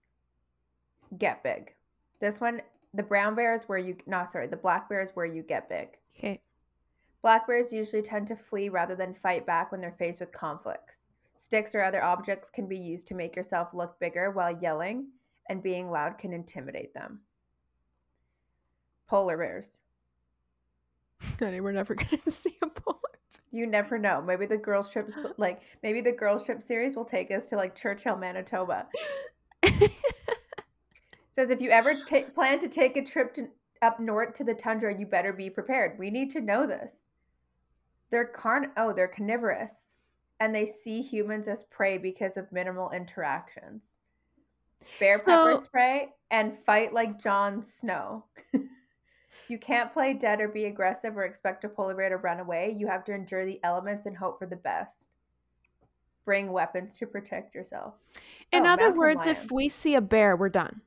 Get 1.19 1.43
big. 1.43 1.75
This 2.19 2.41
one, 2.41 2.63
the 2.95 3.03
brown 3.03 3.35
bear 3.35 3.53
is 3.53 3.65
where 3.65 3.77
you, 3.77 3.95
no, 4.07 4.25
sorry, 4.27 4.47
the 4.47 4.57
black 4.57 4.89
bear 4.89 5.01
is 5.01 5.11
where 5.13 5.27
you 5.27 5.43
get 5.43 5.69
big. 5.69 5.89
Okay. 6.17 6.41
Black 7.21 7.47
bears 7.47 7.73
usually 7.73 8.01
tend 8.01 8.27
to 8.27 8.35
flee 8.35 8.69
rather 8.69 8.95
than 8.95 9.13
fight 9.13 9.45
back 9.45 9.71
when 9.71 9.81
they're 9.81 9.95
faced 9.97 10.19
with 10.19 10.31
conflicts. 10.31 11.07
Sticks 11.37 11.75
or 11.75 11.83
other 11.83 12.03
objects 12.03 12.49
can 12.49 12.67
be 12.67 12.77
used 12.77 13.07
to 13.07 13.15
make 13.15 13.35
yourself 13.35 13.73
look 13.73 13.99
bigger 13.99 14.31
while 14.31 14.57
yelling, 14.59 15.07
and 15.49 15.63
being 15.63 15.89
loud 15.89 16.17
can 16.17 16.33
intimidate 16.33 16.93
them. 16.93 17.19
Polar 19.07 19.37
bears. 19.37 19.79
Honey, 21.39 21.61
we're 21.61 21.71
never 21.71 21.95
gonna 21.95 22.19
see 22.29 22.57
a 22.61 22.67
polar. 22.67 22.99
You 23.51 23.65
never 23.65 23.97
know. 23.97 24.21
Maybe 24.21 24.45
the 24.45 24.57
girls 24.57 24.91
trip, 24.91 25.09
like 25.37 25.61
maybe 25.81 26.01
the 26.01 26.11
girls 26.11 26.43
trip 26.43 26.61
series 26.61 26.95
will 26.95 27.05
take 27.05 27.31
us 27.31 27.47
to 27.49 27.55
like 27.55 27.75
Churchill, 27.75 28.17
Manitoba. 28.17 28.87
Says 31.31 31.49
if 31.49 31.61
you 31.61 31.69
ever 31.69 31.93
ta- 32.07 32.29
plan 32.33 32.59
to 32.59 32.67
take 32.67 32.97
a 32.97 33.03
trip 33.05 33.33
to, 33.35 33.47
up 33.81 33.99
north 33.99 34.33
to 34.33 34.43
the 34.43 34.55
tundra, 34.55 34.97
you 34.97 35.05
better 35.05 35.31
be 35.31 35.49
prepared. 35.49 35.97
We 35.97 36.09
need 36.09 36.31
to 36.31 36.41
know 36.41 36.65
this. 36.65 37.06
They're 38.09 38.25
carn 38.25 38.71
oh, 38.77 38.93
they're 38.93 39.07
carnivorous 39.07 39.73
and 40.39 40.53
they 40.53 40.65
see 40.65 41.01
humans 41.01 41.47
as 41.47 41.63
prey 41.63 41.97
because 41.97 42.37
of 42.37 42.51
minimal 42.51 42.91
interactions. 42.91 43.97
Bear 44.99 45.19
pepper 45.19 45.55
spray 45.57 46.09
and 46.31 46.57
fight 46.65 46.93
like 46.93 47.19
Jon 47.19 47.61
Snow. 47.61 48.25
you 49.49 49.57
can't 49.59 49.93
play 49.93 50.13
dead 50.13 50.41
or 50.41 50.47
be 50.47 50.65
aggressive 50.65 51.17
or 51.17 51.23
expect 51.23 51.63
a 51.65 51.69
polar 51.69 51.95
bear 51.95 52.09
to 52.09 52.17
run 52.17 52.39
away. 52.39 52.75
You 52.77 52.87
have 52.87 53.03
to 53.05 53.13
endure 53.13 53.45
the 53.45 53.59
elements 53.63 54.05
and 54.05 54.17
hope 54.17 54.39
for 54.39 54.45
the 54.47 54.55
best. 54.55 55.09
Bring 56.25 56.51
weapons 56.51 56.97
to 56.97 57.07
protect 57.07 57.55
yourself. 57.55 57.95
In 58.51 58.65
Oh, 58.65 58.69
other 58.69 58.93
words, 58.93 59.25
if 59.27 59.51
we 59.51 59.69
see 59.69 59.95
a 59.95 60.01
bear, 60.01 60.35
we're 60.35 60.49
done. 60.49 60.81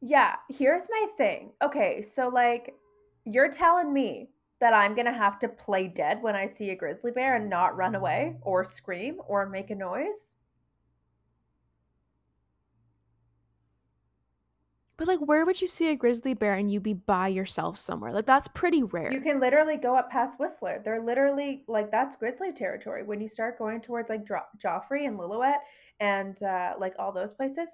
Yeah, 0.00 0.34
here's 0.48 0.88
my 0.90 1.06
thing. 1.16 1.52
Okay, 1.62 2.02
so 2.02 2.28
like 2.28 2.74
you're 3.24 3.50
telling 3.50 3.92
me 3.92 4.30
that 4.62 4.72
I'm 4.72 4.94
gonna 4.94 5.12
have 5.12 5.40
to 5.40 5.48
play 5.48 5.88
dead 5.88 6.22
when 6.22 6.36
I 6.36 6.46
see 6.46 6.70
a 6.70 6.76
grizzly 6.76 7.10
bear 7.10 7.34
and 7.34 7.50
not 7.50 7.76
run 7.76 7.96
away 7.96 8.36
or 8.42 8.64
scream 8.64 9.20
or 9.26 9.44
make 9.48 9.70
a 9.70 9.74
noise? 9.74 10.36
But 14.96 15.08
like, 15.08 15.18
where 15.18 15.44
would 15.44 15.60
you 15.60 15.66
see 15.66 15.88
a 15.88 15.96
grizzly 15.96 16.32
bear 16.32 16.54
and 16.54 16.70
you 16.70 16.78
be 16.78 16.94
by 16.94 17.26
yourself 17.26 17.76
somewhere? 17.76 18.12
Like, 18.12 18.24
that's 18.24 18.46
pretty 18.46 18.84
rare. 18.84 19.12
You 19.12 19.20
can 19.20 19.40
literally 19.40 19.76
go 19.76 19.96
up 19.96 20.08
past 20.08 20.38
Whistler. 20.38 20.80
They're 20.84 21.02
literally 21.02 21.64
like 21.66 21.90
that's 21.90 22.14
grizzly 22.14 22.52
territory. 22.52 23.02
When 23.02 23.20
you 23.20 23.28
start 23.28 23.58
going 23.58 23.80
towards 23.80 24.10
like 24.10 24.24
jo- 24.24 24.46
Joffre 24.58 25.08
and 25.08 25.18
Lillooet 25.18 25.56
and 25.98 26.40
uh, 26.44 26.74
like 26.78 26.94
all 27.00 27.10
those 27.10 27.34
places, 27.34 27.68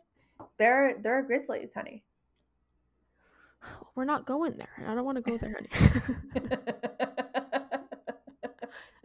there 0.57 0.97
there 1.03 1.19
are 1.19 1.23
grizzlies, 1.23 1.75
honey. 1.75 2.03
We're 3.99 4.05
not 4.05 4.27
going 4.27 4.55
there. 4.57 4.87
I 4.87 4.95
don't 4.95 5.05
want 5.05 5.17
to 5.17 5.23
go 5.29 5.37
there. 5.39 5.61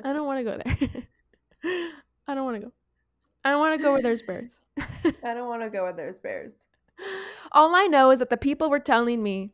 I 0.05 0.13
don't 0.13 0.27
want 0.27 0.37
to 0.37 0.43
go 0.43 0.61
there. 0.63 0.77
I 2.27 2.35
don't 2.35 2.45
want 2.45 2.57
to 2.57 2.67
go. 2.67 2.71
I 3.43 3.49
don't 3.49 3.59
want 3.59 3.75
to 3.75 3.81
go 3.83 3.93
where 3.93 4.03
there's 4.03 4.21
bears. 4.21 4.59
I 4.77 5.33
don't 5.33 5.47
want 5.47 5.63
to 5.63 5.71
go 5.71 5.81
where 5.81 5.93
there's 5.93 6.19
bears. 6.19 6.53
All 7.53 7.73
I 7.75 7.87
know 7.87 8.11
is 8.11 8.19
that 8.19 8.29
the 8.29 8.37
people 8.37 8.69
were 8.69 8.79
telling 8.79 9.23
me 9.23 9.49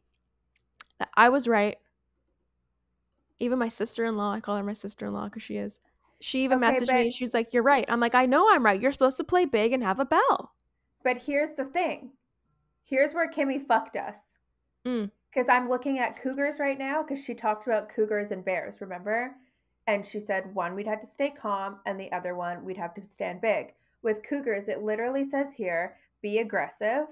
that 0.99 1.08
I 1.15 1.30
was 1.30 1.47
right. 1.47 1.78
Even 3.39 3.60
my 3.60 3.69
sister 3.69 4.04
in 4.04 4.17
law, 4.17 4.34
I 4.34 4.41
call 4.41 4.58
her 4.58 4.63
my 4.63 4.73
sister 4.73 5.06
in 5.06 5.13
law 5.13 5.23
because 5.30 5.43
she 5.43 5.56
is. 5.56 5.80
She 6.19 6.43
even 6.43 6.62
Okay, 6.62 6.80
messaged 6.80 6.88
but- 6.88 6.95
me 6.95 7.02
and 7.04 7.13
she's 7.13 7.34
like, 7.34 7.54
You're 7.54 7.63
right. 7.63 7.86
I'm 7.88 8.02
like, 8.02 8.13
I 8.13 8.25
know 8.25 8.49
I'm 8.52 8.65
right. 8.65 8.82
You're 8.82 8.91
supposed 8.91 9.15
to 9.15 9.23
play 9.23 9.45
big 9.45 9.71
and 9.71 9.82
have 9.84 10.02
a 10.02 10.06
bell. 10.06 10.52
But 11.02 11.17
here's 11.21 11.52
the 11.56 11.63
thing. 11.63 12.10
Here's 12.84 13.13
where 13.13 13.32
Kimmy 13.32 13.65
fucked 13.65 13.95
us. 13.95 14.17
Mm. 14.86 15.12
Because 15.32 15.48
I'm 15.48 15.70
looking 15.70 16.00
at 16.00 16.22
cougars 16.22 16.60
right 16.60 16.78
now 16.78 17.04
because 17.04 17.24
she 17.24 17.34
talked 17.36 17.68
about 17.68 17.89
cougars 17.89 18.32
and 18.32 18.44
bears, 18.44 18.82
remember? 18.82 19.36
And 19.88 20.06
she 20.06 20.20
said 20.20 20.54
one, 20.56 20.76
we'd 20.76 20.88
have 20.88 21.02
to 21.02 21.08
stay 21.08 21.30
calm, 21.30 21.78
and 21.86 22.00
the 22.00 22.12
other 22.12 22.36
one, 22.36 22.63
we'd 22.63 22.78
have 22.78 22.94
to 22.96 23.06
stand 23.06 23.42
big. 23.42 23.74
With 24.02 24.24
cougars, 24.28 24.68
it 24.68 24.84
literally 24.84 25.26
says 25.26 25.52
here, 25.54 25.98
be 26.22 26.39
aggressive. 26.39 27.08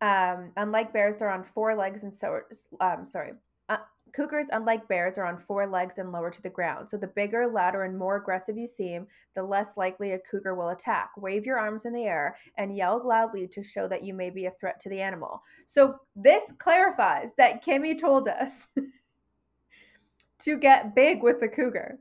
Um, 0.00 0.52
unlike 0.56 0.92
bears, 0.92 1.16
they're 1.16 1.30
on 1.30 1.44
four 1.44 1.74
legs 1.74 2.02
and 2.02 2.14
so, 2.14 2.40
um, 2.80 3.04
sorry. 3.04 3.32
Uh, 3.68 3.78
cougars, 4.12 4.46
unlike 4.50 4.88
bears, 4.88 5.18
are 5.18 5.24
on 5.24 5.38
four 5.38 5.66
legs 5.66 5.98
and 5.98 6.12
lower 6.12 6.30
to 6.30 6.42
the 6.42 6.50
ground. 6.50 6.88
So 6.88 6.96
the 6.96 7.06
bigger, 7.06 7.46
louder, 7.46 7.84
and 7.84 7.98
more 7.98 8.16
aggressive 8.16 8.56
you 8.56 8.66
seem, 8.66 9.06
the 9.34 9.42
less 9.42 9.76
likely 9.76 10.12
a 10.12 10.18
cougar 10.18 10.54
will 10.54 10.70
attack. 10.70 11.10
Wave 11.16 11.44
your 11.44 11.58
arms 11.58 11.84
in 11.84 11.92
the 11.92 12.04
air 12.04 12.36
and 12.56 12.76
yell 12.76 13.00
loudly 13.06 13.46
to 13.48 13.62
show 13.62 13.88
that 13.88 14.04
you 14.04 14.14
may 14.14 14.30
be 14.30 14.46
a 14.46 14.52
threat 14.60 14.80
to 14.80 14.88
the 14.88 15.00
animal. 15.00 15.42
So 15.66 15.96
this 16.16 16.44
clarifies 16.58 17.30
that 17.36 17.64
Kimmy 17.64 17.98
told 17.98 18.28
us 18.28 18.66
to 20.40 20.58
get 20.58 20.94
big 20.94 21.22
with 21.22 21.40
the 21.40 21.48
cougar. 21.48 21.98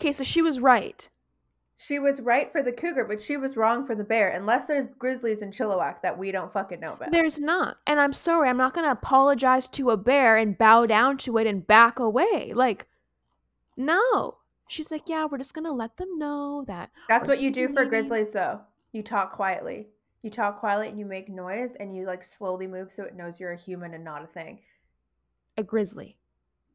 Okay, 0.00 0.12
so 0.12 0.24
she 0.24 0.42
was 0.42 0.60
right. 0.60 1.08
She 1.80 2.00
was 2.00 2.20
right 2.20 2.50
for 2.50 2.60
the 2.60 2.72
cougar, 2.72 3.04
but 3.04 3.22
she 3.22 3.36
was 3.36 3.56
wrong 3.56 3.86
for 3.86 3.94
the 3.94 4.02
bear, 4.02 4.30
unless 4.30 4.64
there's 4.64 4.86
grizzlies 4.98 5.42
in 5.42 5.52
Chilliwack 5.52 6.02
that 6.02 6.18
we 6.18 6.32
don't 6.32 6.52
fucking 6.52 6.80
know 6.80 6.94
about. 6.94 7.12
There's 7.12 7.38
not. 7.38 7.76
And 7.86 8.00
I'm 8.00 8.12
sorry, 8.12 8.48
I'm 8.48 8.56
not 8.56 8.74
going 8.74 8.84
to 8.84 8.90
apologize 8.90 9.68
to 9.68 9.90
a 9.90 9.96
bear 9.96 10.36
and 10.36 10.58
bow 10.58 10.86
down 10.86 11.18
to 11.18 11.38
it 11.38 11.46
and 11.46 11.64
back 11.64 12.00
away. 12.00 12.52
Like, 12.52 12.86
no. 13.76 14.38
She's 14.66 14.90
like, 14.90 15.08
yeah, 15.08 15.26
we're 15.26 15.38
just 15.38 15.54
going 15.54 15.66
to 15.66 15.72
let 15.72 15.96
them 15.98 16.18
know 16.18 16.64
that. 16.66 16.90
That's 17.08 17.28
what 17.28 17.40
you 17.40 17.52
do 17.52 17.72
for 17.72 17.84
grizzlies, 17.84 18.32
though. 18.32 18.60
You 18.90 19.04
talk 19.04 19.30
quietly. 19.30 19.86
You 20.22 20.30
talk 20.30 20.58
quietly 20.58 20.88
and 20.88 20.98
you 20.98 21.06
make 21.06 21.28
noise 21.28 21.76
and 21.78 21.94
you 21.94 22.06
like 22.06 22.24
slowly 22.24 22.66
move 22.66 22.90
so 22.90 23.04
it 23.04 23.14
knows 23.14 23.38
you're 23.38 23.52
a 23.52 23.56
human 23.56 23.94
and 23.94 24.02
not 24.02 24.24
a 24.24 24.26
thing. 24.26 24.58
A 25.56 25.62
grizzly. 25.62 26.16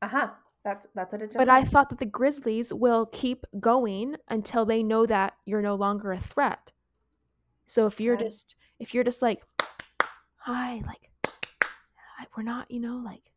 Uh 0.02 0.08
huh. 0.08 0.30
That's 0.64 0.88
that's 0.96 1.12
what 1.12 1.22
it 1.22 1.28
just. 1.28 1.38
But 1.38 1.50
I 1.50 1.64
thought 1.64 1.90
that 1.90 2.00
the 2.00 2.06
grizzlies 2.06 2.74
will 2.74 3.06
keep 3.08 3.46
going 3.60 4.16
until 4.30 4.66
they 4.66 4.82
know 4.84 5.06
that 5.06 5.34
you're 5.46 5.62
no 5.62 5.76
longer 5.76 6.12
a 6.14 6.20
threat. 6.20 6.72
So 7.66 7.86
if 7.88 8.00
you're 8.00 8.16
Okay. 8.16 8.26
just 8.26 8.56
if 8.80 8.94
you're 8.94 9.04
just 9.04 9.22
like 9.22 9.42
hi 10.38 10.82
like 10.86 11.10
hi, 12.18 12.28
we're 12.36 12.44
not, 12.44 12.70
you 12.70 12.80
know, 12.80 12.98
like 13.04 13.32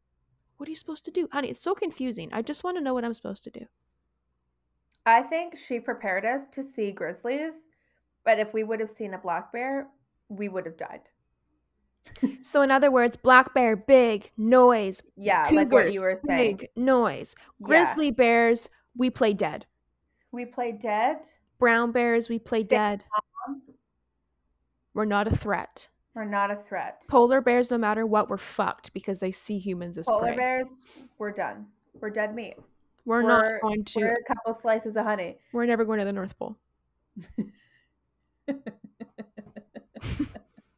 what 0.57 0.69
are 0.69 0.71
you 0.71 0.77
supposed 0.77 1.05
to 1.07 1.11
do? 1.11 1.29
Honey, 1.33 1.51
it's 1.51 1.61
so 1.61 1.75
confusing. 1.75 2.31
I 2.33 2.43
just 2.43 2.65
want 2.65 2.77
to 2.77 2.83
know 2.83 2.95
what 2.95 3.05
I'm 3.05 3.15
supposed 3.15 3.45
to 3.45 3.51
do. 3.51 3.67
I 5.07 5.23
think 5.23 5.57
she 5.57 5.81
prepared 5.81 6.25
us 6.25 6.49
to 6.49 6.63
see 6.63 6.93
grizzlies, 6.93 7.69
but 8.25 8.39
if 8.39 8.53
we 8.53 8.63
would 8.65 8.81
have 8.81 8.91
seen 8.91 9.15
a 9.15 9.19
black 9.19 9.53
bear, 9.53 9.89
we 10.29 10.49
would 10.49 10.67
have 10.67 10.77
died. 10.77 11.09
So 12.43 12.63
in 12.63 12.71
other 12.71 12.91
words, 12.91 13.17
black 13.17 13.53
bear 13.55 13.77
big 13.77 14.31
noise, 14.37 15.03
Yeah, 15.17 15.49
like 15.53 15.71
what 15.71 15.93
you 15.93 16.01
were 16.03 16.15
saying. 16.17 16.57
big 16.57 16.69
noise. 16.77 17.35
Yeah. 17.61 17.67
Grizzly 17.67 18.11
bears, 18.11 18.69
we 18.97 19.11
play 19.11 19.33
dead. 19.35 19.67
We 20.33 20.45
play 20.47 20.73
dead. 20.73 21.19
Brown 21.59 21.93
bears, 21.93 22.29
we 22.29 22.39
play 22.39 22.63
Stay 22.63 22.77
dead. 22.77 23.05
calm. 23.47 23.63
We're 24.95 25.05
not 25.05 25.27
a 25.29 25.37
threat. 25.37 25.89
We're 26.15 26.25
not 26.25 26.51
a 26.51 26.57
threat. 26.57 27.05
Polar 27.11 27.41
bears, 27.43 27.71
no 27.71 27.77
matter 27.79 28.07
what, 28.07 28.31
we're 28.31 28.39
fucked 28.39 28.93
because 28.95 29.19
they 29.21 29.33
see 29.33 29.59
humans 29.59 29.99
as 29.99 30.07
Polar 30.07 30.29
prey. 30.29 30.37
bears, 30.37 30.69
we're 31.19 31.33
done. 31.33 31.67
We're 32.01 32.09
dead 32.11 32.35
meat. 32.35 32.55
We're, 33.05 33.23
we're- 33.23 33.53
not 33.53 33.61
going 33.63 33.85
to. 33.85 33.99
We're, 34.01 34.15
a 34.15 34.25
couple 34.25 34.55
slices 34.55 34.97
of 34.97 35.05
honey. 35.05 35.37
We're 35.53 35.67
never 35.67 35.85
going 35.85 35.99
to 35.99 36.05
the 36.07 36.13
North 36.13 36.39
Pole. 36.39 36.57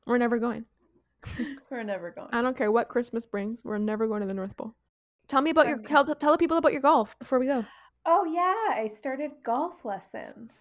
we're 0.06 0.18
never 0.18 0.38
going. 0.38 0.64
We're 1.70 1.82
never 1.82 2.10
going. 2.10 2.28
I 2.32 2.42
don't 2.42 2.56
care 2.56 2.70
what 2.70 2.88
Christmas 2.88 3.26
brings. 3.26 3.64
We're 3.64 3.78
never 3.78 4.06
going 4.06 4.20
to 4.20 4.26
the 4.26 4.34
North 4.34 4.56
Pole. 4.56 4.74
Tell 5.28 5.42
me 5.42 5.50
about 5.50 5.68
your 5.68 5.78
tell, 5.78 6.04
tell 6.14 6.32
the 6.32 6.38
people 6.38 6.56
about 6.56 6.72
your 6.72 6.80
golf 6.80 7.18
before 7.18 7.38
we 7.38 7.46
go. 7.46 7.64
Oh 8.06 8.24
yeah, 8.24 8.80
I 8.80 8.88
started 8.88 9.32
golf 9.44 9.84
lessons. 9.84 10.52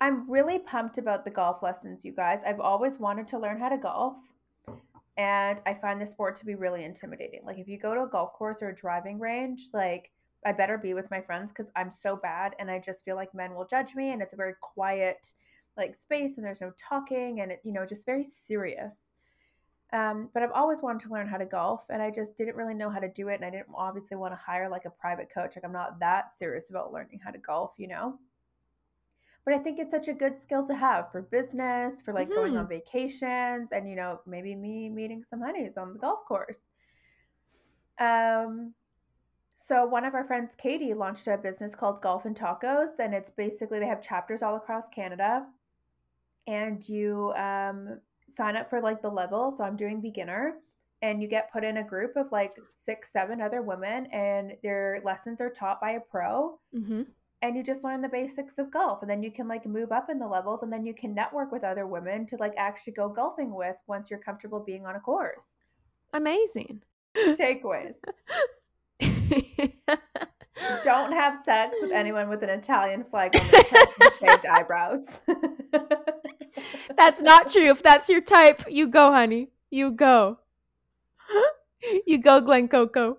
I'm 0.00 0.30
really 0.30 0.58
pumped 0.58 0.98
about 0.98 1.24
the 1.24 1.30
golf 1.30 1.62
lessons, 1.62 2.04
you 2.04 2.12
guys. 2.12 2.40
I've 2.46 2.60
always 2.60 2.98
wanted 2.98 3.26
to 3.28 3.38
learn 3.38 3.58
how 3.58 3.70
to 3.70 3.78
golf. 3.78 4.16
And 5.16 5.62
I 5.64 5.74
find 5.74 6.00
the 6.00 6.06
sport 6.06 6.36
to 6.36 6.44
be 6.44 6.56
really 6.56 6.84
intimidating. 6.84 7.40
Like 7.44 7.58
if 7.58 7.68
you 7.68 7.78
go 7.78 7.94
to 7.94 8.02
a 8.02 8.08
golf 8.08 8.32
course 8.32 8.58
or 8.60 8.68
a 8.68 8.74
driving 8.74 9.18
range, 9.18 9.68
like 9.72 10.10
I 10.44 10.52
better 10.52 10.76
be 10.76 10.92
with 10.92 11.10
my 11.10 11.22
friends 11.22 11.52
cuz 11.52 11.70
I'm 11.74 11.92
so 11.92 12.16
bad 12.16 12.54
and 12.58 12.70
I 12.70 12.80
just 12.80 13.04
feel 13.04 13.16
like 13.16 13.32
men 13.32 13.54
will 13.54 13.64
judge 13.66 13.94
me 13.94 14.10
and 14.10 14.20
it's 14.20 14.34
a 14.34 14.36
very 14.36 14.54
quiet 14.60 15.32
like 15.76 15.96
space 15.96 16.36
and 16.36 16.44
there's 16.44 16.60
no 16.60 16.72
talking 16.76 17.40
and 17.40 17.50
it 17.52 17.60
you 17.64 17.72
know 17.72 17.86
just 17.86 18.04
very 18.04 18.24
serious. 18.24 19.13
Um, 19.94 20.28
but 20.34 20.42
I've 20.42 20.50
always 20.50 20.82
wanted 20.82 21.06
to 21.06 21.12
learn 21.12 21.28
how 21.28 21.38
to 21.38 21.44
golf, 21.46 21.84
and 21.88 22.02
I 22.02 22.10
just 22.10 22.36
didn't 22.36 22.56
really 22.56 22.74
know 22.74 22.90
how 22.90 22.98
to 22.98 23.08
do 23.08 23.28
it. 23.28 23.36
And 23.36 23.44
I 23.44 23.50
didn't 23.50 23.68
obviously 23.74 24.16
want 24.16 24.32
to 24.34 24.36
hire 24.36 24.68
like 24.68 24.86
a 24.86 24.90
private 24.90 25.28
coach. 25.32 25.54
Like 25.54 25.64
I'm 25.64 25.72
not 25.72 26.00
that 26.00 26.32
serious 26.36 26.68
about 26.68 26.92
learning 26.92 27.20
how 27.24 27.30
to 27.30 27.38
golf, 27.38 27.70
you 27.78 27.86
know. 27.88 28.18
But 29.44 29.54
I 29.54 29.58
think 29.58 29.78
it's 29.78 29.92
such 29.92 30.08
a 30.08 30.14
good 30.14 30.38
skill 30.38 30.66
to 30.66 30.74
have 30.74 31.12
for 31.12 31.22
business, 31.22 32.00
for 32.00 32.12
like 32.12 32.28
going 32.28 32.56
on 32.56 32.66
vacations, 32.66 33.68
and 33.72 33.88
you 33.88 33.94
know 33.94 34.20
maybe 34.26 34.54
me 34.56 34.88
meeting 34.88 35.22
some 35.22 35.40
honeys 35.40 35.76
on 35.76 35.92
the 35.92 35.98
golf 35.98 36.24
course. 36.26 36.64
Um, 38.00 38.74
So 39.56 39.86
one 39.86 40.04
of 40.04 40.14
our 40.14 40.24
friends, 40.26 40.54
Katie, 40.56 40.94
launched 40.94 41.26
a 41.28 41.38
business 41.38 41.74
called 41.74 42.02
Golf 42.02 42.24
and 42.24 42.36
Tacos, 42.36 42.98
and 42.98 43.14
it's 43.14 43.30
basically 43.30 43.78
they 43.78 43.86
have 43.86 44.02
chapters 44.02 44.42
all 44.42 44.56
across 44.56 44.88
Canada, 44.88 45.46
and 46.46 46.86
you 46.88 47.32
um, 47.36 48.00
sign 48.36 48.56
up 48.56 48.70
for 48.70 48.80
like 48.80 49.02
the 49.02 49.08
level. 49.08 49.50
So 49.56 49.64
I'm 49.64 49.76
doing 49.76 50.00
beginner, 50.00 50.54
and 51.02 51.20
you 51.22 51.28
get 51.28 51.52
put 51.52 51.64
in 51.64 51.78
a 51.78 51.84
group 51.84 52.16
of 52.16 52.32
like 52.32 52.52
six, 52.72 53.12
seven 53.12 53.40
other 53.40 53.62
women, 53.62 54.06
and 54.06 54.52
their 54.62 55.00
lessons 55.04 55.40
are 55.40 55.50
taught 55.50 55.80
by 55.80 55.92
a 55.92 56.00
pro. 56.00 56.58
Mm-hmm. 56.74 57.02
And 57.42 57.56
you 57.56 57.62
just 57.62 57.84
learn 57.84 58.00
the 58.00 58.08
basics 58.08 58.56
of 58.56 58.70
golf, 58.70 59.02
and 59.02 59.10
then 59.10 59.22
you 59.22 59.30
can 59.30 59.46
like 59.46 59.66
move 59.66 59.92
up 59.92 60.08
in 60.08 60.18
the 60.18 60.26
levels, 60.26 60.62
and 60.62 60.72
then 60.72 60.86
you 60.86 60.94
can 60.94 61.14
network 61.14 61.52
with 61.52 61.62
other 61.62 61.86
women 61.86 62.26
to 62.26 62.36
like 62.36 62.54
actually 62.56 62.94
go 62.94 63.08
golfing 63.08 63.54
with 63.54 63.76
once 63.86 64.08
you're 64.10 64.18
comfortable 64.18 64.60
being 64.60 64.86
on 64.86 64.96
a 64.96 65.00
course. 65.00 65.58
Amazing. 66.14 66.82
Takeaways. 67.16 67.96
Don't 70.84 71.12
have 71.12 71.42
sex 71.44 71.76
with 71.80 71.90
anyone 71.92 72.28
with 72.28 72.42
an 72.42 72.50
Italian 72.50 73.04
flag 73.04 73.36
on 73.36 73.50
their 73.50 73.62
chest 73.64 73.92
and 74.00 74.12
shaved 74.20 74.46
eyebrows. 74.46 75.20
that's 76.96 77.20
not 77.20 77.52
true. 77.52 77.70
If 77.70 77.82
that's 77.82 78.08
your 78.08 78.20
type, 78.20 78.64
you 78.68 78.88
go, 78.88 79.10
honey. 79.10 79.50
You 79.70 79.90
go. 79.90 80.38
You 82.06 82.16
go, 82.16 82.40
Glen 82.40 82.68
Coco. 82.68 83.18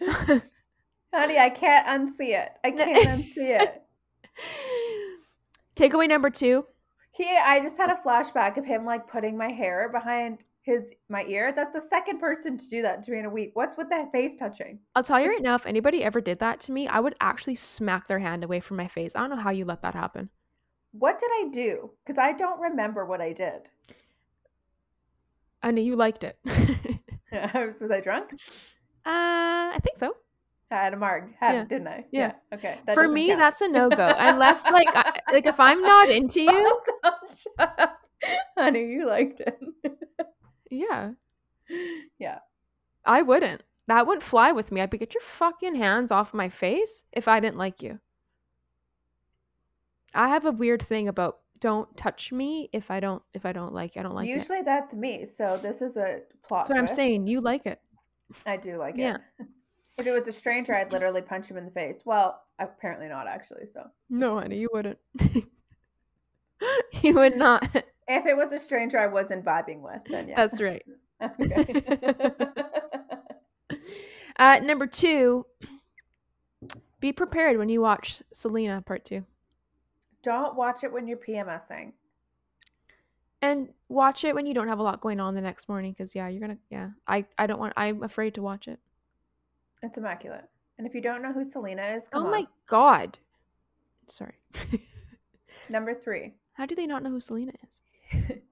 Honey, 0.00 1.38
I 1.38 1.50
can't 1.50 1.84
unsee 1.86 2.38
it. 2.38 2.50
I 2.62 2.70
can't 2.70 3.08
unsee 3.08 3.60
it. 3.60 3.82
Takeaway 5.76 6.08
number 6.08 6.30
two. 6.30 6.64
He, 7.10 7.26
I 7.36 7.60
just 7.60 7.76
had 7.76 7.90
a 7.90 7.98
flashback 8.06 8.56
of 8.56 8.64
him 8.64 8.84
like 8.84 9.08
putting 9.08 9.36
my 9.36 9.50
hair 9.50 9.90
behind 9.92 10.44
his 10.62 10.84
my 11.08 11.24
ear. 11.24 11.52
That's 11.54 11.72
the 11.72 11.82
second 11.88 12.20
person 12.20 12.58
to 12.58 12.68
do 12.68 12.82
that 12.82 13.02
to 13.04 13.10
me 13.10 13.18
in 13.18 13.24
a 13.24 13.30
week. 13.30 13.50
What's 13.54 13.76
with 13.76 13.88
that 13.90 14.12
face 14.12 14.36
touching? 14.36 14.78
I'll 14.94 15.02
tell 15.02 15.20
you 15.20 15.28
right 15.28 15.42
now, 15.42 15.54
if 15.54 15.66
anybody 15.66 16.04
ever 16.04 16.20
did 16.20 16.38
that 16.40 16.60
to 16.60 16.72
me, 16.72 16.86
I 16.86 17.00
would 17.00 17.16
actually 17.20 17.56
smack 17.56 18.06
their 18.06 18.18
hand 18.18 18.44
away 18.44 18.60
from 18.60 18.76
my 18.76 18.86
face. 18.86 19.12
I 19.16 19.20
don't 19.20 19.30
know 19.30 19.42
how 19.42 19.50
you 19.50 19.64
let 19.64 19.82
that 19.82 19.94
happen. 19.94 20.28
What 20.98 21.18
did 21.18 21.30
I 21.32 21.48
do? 21.52 21.90
Because 22.04 22.18
I 22.18 22.32
don't 22.32 22.60
remember 22.60 23.04
what 23.04 23.20
I 23.20 23.32
did. 23.32 23.68
I 25.62 25.70
knew 25.70 25.82
you 25.82 25.96
liked 25.96 26.24
it. 26.24 26.38
Was 27.80 27.90
I 27.90 28.00
drunk? 28.00 28.30
Uh, 29.06 29.74
I 29.74 29.78
think 29.82 29.98
so. 29.98 30.16
I 30.70 30.76
had 30.84 30.92
a 30.92 30.96
marg, 30.96 31.34
had 31.40 31.54
Yeah. 31.54 31.62
it, 31.62 31.68
didn't 31.68 31.88
I? 31.88 32.04
Yeah. 32.10 32.32
Okay. 32.52 32.78
that 32.86 32.94
For 32.94 33.08
me, 33.08 33.28
count. 33.28 33.38
that's 33.40 33.60
a 33.62 33.68
no 33.68 33.88
go. 33.88 34.12
Unless 34.16 34.64
like 34.70 34.88
I, 34.94 35.18
like 35.32 35.46
if 35.46 35.58
I'm 35.58 35.80
not 35.80 36.10
into 36.10 36.42
you, 36.42 36.46
Well 36.52 36.82
done, 37.02 37.12
shut. 37.58 37.98
Honey, 38.56 38.86
you 38.86 39.06
liked 39.06 39.40
it. 39.40 39.58
yeah, 40.70 41.12
yeah. 42.18 42.38
I 43.04 43.22
wouldn't. 43.22 43.62
That 43.86 44.06
wouldn't 44.06 44.24
fly 44.24 44.52
with 44.52 44.70
me. 44.70 44.80
I'd 44.82 44.90
be 44.90 44.98
get 44.98 45.14
your 45.14 45.22
fucking 45.22 45.74
hands 45.76 46.10
off 46.10 46.34
my 46.34 46.48
face 46.50 47.04
if 47.12 47.28
I 47.28 47.40
didn't 47.40 47.56
like 47.56 47.82
you. 47.82 47.98
I 50.14 50.28
have 50.28 50.44
a 50.44 50.52
weird 50.52 50.82
thing 50.86 51.08
about 51.08 51.38
don't 51.60 51.94
touch 51.96 52.30
me 52.32 52.70
if 52.72 52.90
I 52.90 53.00
don't 53.00 53.22
if 53.34 53.44
I 53.44 53.52
don't 53.52 53.74
like 53.74 53.96
I 53.96 54.02
don't 54.02 54.14
like 54.14 54.28
it. 54.28 54.32
Usually 54.32 54.62
that's 54.62 54.92
me. 54.94 55.26
So 55.26 55.58
this 55.60 55.82
is 55.82 55.96
a 55.96 56.20
plot. 56.46 56.66
That's 56.66 56.70
what 56.70 56.78
I'm 56.78 56.88
saying. 56.88 57.26
You 57.26 57.40
like 57.40 57.66
it. 57.66 57.80
I 58.46 58.56
do 58.56 58.76
like 58.76 58.96
Yeah. 58.96 59.18
it. 59.38 59.46
If 59.98 60.06
it 60.06 60.12
was 60.12 60.28
a 60.28 60.32
stranger, 60.32 60.76
I'd 60.76 60.92
literally 60.92 61.22
punch 61.22 61.50
him 61.50 61.56
in 61.56 61.64
the 61.64 61.72
face. 61.72 62.02
Well, 62.04 62.40
apparently 62.60 63.08
not 63.08 63.26
actually. 63.26 63.66
So 63.66 63.82
No, 64.08 64.38
honey, 64.38 64.58
you 64.58 64.68
wouldn't. 64.72 64.96
you 67.02 67.14
would 67.14 67.36
not. 67.36 67.64
if 68.06 68.24
it 68.24 68.36
was 68.36 68.52
a 68.52 68.60
stranger 68.60 68.96
I 69.00 69.08
wasn't 69.08 69.44
vibing 69.44 69.80
with, 69.80 70.00
then 70.08 70.28
yeah. 70.28 70.36
That's 70.36 70.60
right. 70.60 70.84
okay. 71.40 71.82
Uh, 74.38 74.60
number 74.62 74.86
two, 74.86 75.44
be 77.00 77.12
prepared 77.12 77.58
when 77.58 77.68
you 77.68 77.80
watch 77.80 78.22
Selena 78.32 78.80
Part 78.82 79.04
Two, 79.04 79.24
Don't 80.22 80.56
watch 80.56 80.84
it 80.84 80.92
when 80.92 81.06
you're 81.08 81.18
PMSing. 81.18 81.92
and 83.40 83.68
watch 83.88 84.24
it 84.24 84.34
when 84.34 84.46
you 84.46 84.54
don't 84.54 84.68
have 84.68 84.80
a 84.80 84.82
lot 84.82 85.00
going 85.00 85.20
on 85.20 85.34
the 85.34 85.40
next 85.40 85.68
morning. 85.68 85.92
Because 85.92 86.14
yeah, 86.14 86.28
you're 86.28 86.40
gonna 86.40 86.58
yeah. 86.70 86.90
I 87.06 87.24
I 87.38 87.46
don't 87.46 87.60
want. 87.60 87.72
I'm 87.76 88.02
afraid 88.02 88.34
to 88.34 88.42
watch 88.42 88.68
it. 88.68 88.78
It's 89.82 89.96
immaculate. 89.98 90.44
And 90.78 90.86
if 90.86 90.94
you 90.94 91.00
don't 91.00 91.22
know 91.22 91.32
who 91.32 91.44
Selena 91.44 91.82
is, 91.82 92.08
come 92.08 92.22
oh 92.24 92.26
on. 92.26 92.32
my 92.32 92.46
god. 92.66 93.18
Sorry. 94.08 94.34
Number 95.68 95.94
three. 95.94 96.34
How 96.54 96.66
do 96.66 96.74
they 96.74 96.86
not 96.86 97.02
know 97.02 97.10
who 97.10 97.20
Selena 97.20 97.52
is? 97.68 97.80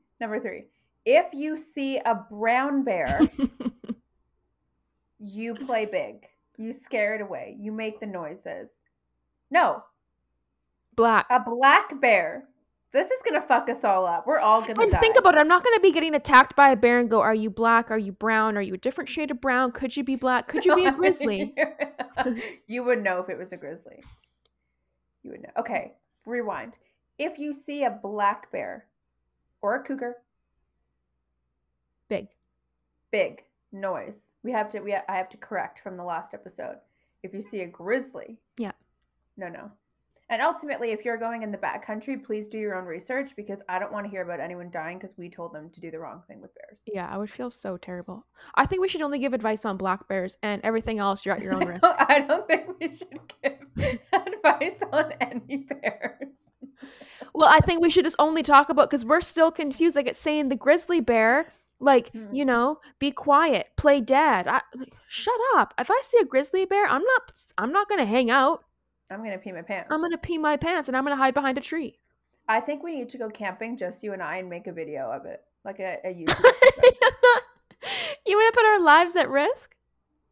Number 0.20 0.38
three. 0.40 0.66
If 1.04 1.32
you 1.32 1.56
see 1.56 1.98
a 1.98 2.14
brown 2.14 2.84
bear, 2.84 3.20
you 5.18 5.54
play 5.54 5.86
big. 5.86 6.26
You 6.56 6.72
scare 6.72 7.14
it 7.14 7.20
away. 7.20 7.56
You 7.58 7.72
make 7.72 8.00
the 8.00 8.06
noises. 8.06 8.70
No, 9.50 9.82
Black. 10.96 11.26
a 11.30 11.38
black 11.40 12.00
bear. 12.00 12.44
This 12.92 13.10
is 13.10 13.20
gonna 13.24 13.42
fuck 13.42 13.68
us 13.68 13.84
all 13.84 14.06
up. 14.06 14.26
We're 14.26 14.38
all 14.38 14.62
gonna 14.62 14.80
And 14.82 14.90
die. 14.90 14.98
think 15.00 15.18
about 15.18 15.34
it. 15.34 15.38
I'm 15.38 15.48
not 15.48 15.62
going 15.62 15.74
to 15.76 15.80
be 15.82 15.92
getting 15.92 16.14
attacked 16.14 16.56
by 16.56 16.70
a 16.70 16.76
bear 16.76 16.98
and 16.98 17.10
go, 17.10 17.20
"Are 17.20 17.34
you 17.34 17.50
black? 17.50 17.90
Are 17.90 17.98
you 17.98 18.12
brown? 18.12 18.56
Are 18.56 18.62
you 18.62 18.72
a 18.72 18.78
different 18.78 19.10
shade 19.10 19.30
of 19.30 19.38
brown? 19.40 19.72
Could 19.72 19.94
you 19.96 20.02
be 20.02 20.16
black? 20.16 20.48
Could 20.48 20.64
you 20.64 20.74
be 20.74 20.86
a 20.86 20.92
grizzly?" 20.92 21.54
you 22.66 22.84
would 22.84 23.02
know 23.04 23.20
if 23.20 23.28
it 23.28 23.36
was 23.36 23.52
a 23.52 23.56
grizzly. 23.58 24.02
You 25.22 25.32
would 25.32 25.42
know. 25.42 25.50
Okay, 25.58 25.92
rewind. 26.24 26.78
If 27.18 27.38
you 27.38 27.52
see 27.52 27.84
a 27.84 27.90
black 27.90 28.50
bear 28.50 28.86
or 29.60 29.74
a 29.74 29.82
cougar, 29.82 30.16
Big. 32.08 32.28
big 33.10 33.44
noise. 33.72 34.16
We 34.42 34.52
have 34.52 34.70
to. 34.70 34.80
We 34.80 34.92
ha- 34.92 35.04
I 35.08 35.16
have 35.16 35.28
to 35.30 35.36
correct 35.36 35.80
from 35.82 35.96
the 35.98 36.04
last 36.04 36.32
episode. 36.32 36.76
If 37.22 37.34
you 37.34 37.42
see 37.42 37.60
a 37.60 37.66
grizzly, 37.66 38.38
Yeah. 38.56 38.72
no, 39.36 39.48
no. 39.48 39.70
And 40.28 40.42
ultimately, 40.42 40.90
if 40.90 41.04
you're 41.04 41.18
going 41.18 41.42
in 41.42 41.52
the 41.52 41.58
backcountry, 41.58 42.22
please 42.24 42.48
do 42.48 42.58
your 42.58 42.74
own 42.74 42.84
research 42.84 43.36
because 43.36 43.62
I 43.68 43.78
don't 43.78 43.92
want 43.92 44.06
to 44.06 44.10
hear 44.10 44.22
about 44.22 44.40
anyone 44.40 44.70
dying 44.72 44.98
because 44.98 45.16
we 45.16 45.28
told 45.30 45.52
them 45.52 45.70
to 45.70 45.80
do 45.80 45.90
the 45.92 46.00
wrong 46.00 46.22
thing 46.26 46.40
with 46.40 46.50
bears. 46.54 46.82
Yeah, 46.86 47.08
I 47.08 47.16
would 47.16 47.30
feel 47.30 47.48
so 47.48 47.76
terrible. 47.76 48.26
I 48.56 48.66
think 48.66 48.82
we 48.82 48.88
should 48.88 49.02
only 49.02 49.20
give 49.20 49.34
advice 49.34 49.64
on 49.64 49.76
black 49.76 50.08
bears 50.08 50.36
and 50.42 50.60
everything 50.64 50.98
else 50.98 51.24
you're 51.24 51.36
at 51.36 51.42
your 51.42 51.54
own 51.54 51.64
risk. 51.68 51.84
I 51.84 52.24
don't 52.26 52.44
think 52.48 52.68
we 52.80 52.92
should 52.92 53.20
give 53.42 53.60
advice 54.12 54.82
on 54.92 55.12
any 55.20 55.58
bears. 55.58 56.28
Well, 57.32 57.48
I 57.48 57.60
think 57.60 57.80
we 57.80 57.90
should 57.90 58.04
just 58.04 58.16
only 58.18 58.42
talk 58.42 58.68
about 58.68 58.90
because 58.90 59.04
we're 59.04 59.20
still 59.20 59.52
confused. 59.52 59.94
Like 59.94 60.06
it's 60.08 60.18
saying 60.18 60.48
the 60.48 60.56
grizzly 60.56 61.00
bear, 61.00 61.52
like 61.78 62.10
Hmm. 62.10 62.34
you 62.34 62.44
know, 62.44 62.80
be 62.98 63.12
quiet, 63.12 63.68
play 63.76 64.00
dead. 64.00 64.48
I, 64.48 64.62
like, 64.74 64.92
shut 65.08 65.34
up. 65.56 65.72
If 65.78 65.90
I 65.90 66.00
see 66.02 66.18
a 66.20 66.24
grizzly 66.24 66.64
bear, 66.64 66.86
I'm 66.86 67.02
not. 67.02 67.32
I'm 67.58 67.72
not 67.72 67.88
gonna 67.88 68.06
hang 68.06 68.30
out. 68.30 68.64
I'm 69.10 69.22
gonna 69.22 69.38
pee 69.38 69.52
my 69.52 69.62
pants. 69.62 69.88
I'm 69.90 70.00
gonna 70.00 70.18
pee 70.18 70.38
my 70.38 70.56
pants 70.56 70.88
and 70.88 70.96
I'm 70.96 71.04
gonna 71.04 71.16
hide 71.16 71.34
behind 71.34 71.58
a 71.58 71.60
tree. 71.60 71.98
I 72.48 72.60
think 72.60 72.82
we 72.82 72.92
need 72.92 73.08
to 73.10 73.18
go 73.18 73.28
camping, 73.28 73.76
just 73.76 74.02
you 74.02 74.12
and 74.12 74.22
I, 74.22 74.36
and 74.36 74.48
make 74.48 74.66
a 74.66 74.72
video 74.72 75.10
of 75.10 75.24
it, 75.26 75.42
like 75.64 75.80
a, 75.80 75.98
a 76.04 76.08
YouTube. 76.14 76.44
you 78.26 78.36
want 78.36 78.54
to 78.54 78.58
put 78.60 78.66
our 78.66 78.80
lives 78.80 79.16
at 79.16 79.28
risk? 79.28 79.74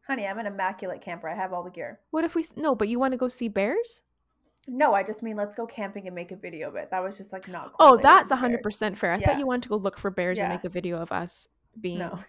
Honey, 0.07 0.25
I'm 0.27 0.37
an 0.39 0.45
immaculate 0.45 1.01
camper. 1.01 1.27
I 1.27 1.35
have 1.35 1.51
all 1.51 1.63
the 1.63 1.71
gear. 1.71 1.99
What 2.11 2.23
if 2.23 2.35
we? 2.35 2.45
No, 2.55 2.75
but 2.75 2.87
you 2.87 2.99
want 2.99 3.13
to 3.13 3.17
go 3.17 3.27
see 3.27 3.47
bears? 3.47 4.03
No, 4.67 4.93
I 4.93 5.03
just 5.03 5.21
mean 5.23 5.35
let's 5.35 5.53
go 5.55 5.65
camping 5.65 6.07
and 6.07 6.15
make 6.15 6.31
a 6.31 6.35
video 6.35 6.67
of 6.69 6.75
it. 6.75 6.89
That 6.91 7.03
was 7.03 7.17
just 7.17 7.31
like 7.33 7.47
not. 7.47 7.73
Oh, 7.79 7.97
that's 7.97 8.31
hundred 8.31 8.61
percent 8.63 8.97
fair. 8.97 9.11
I 9.13 9.17
Yeah. 9.17 9.27
thought 9.31 9.39
you 9.39 9.47
wanted 9.47 9.63
to 9.63 9.69
go 9.69 9.75
look 9.77 9.97
for 9.97 10.09
bears 10.09 10.39
and 10.39 10.49
make 10.49 10.63
a 10.63 10.69
video 10.69 10.97
of 11.01 11.11
us 11.11 11.47
being 11.81 11.99
No, 11.99 12.19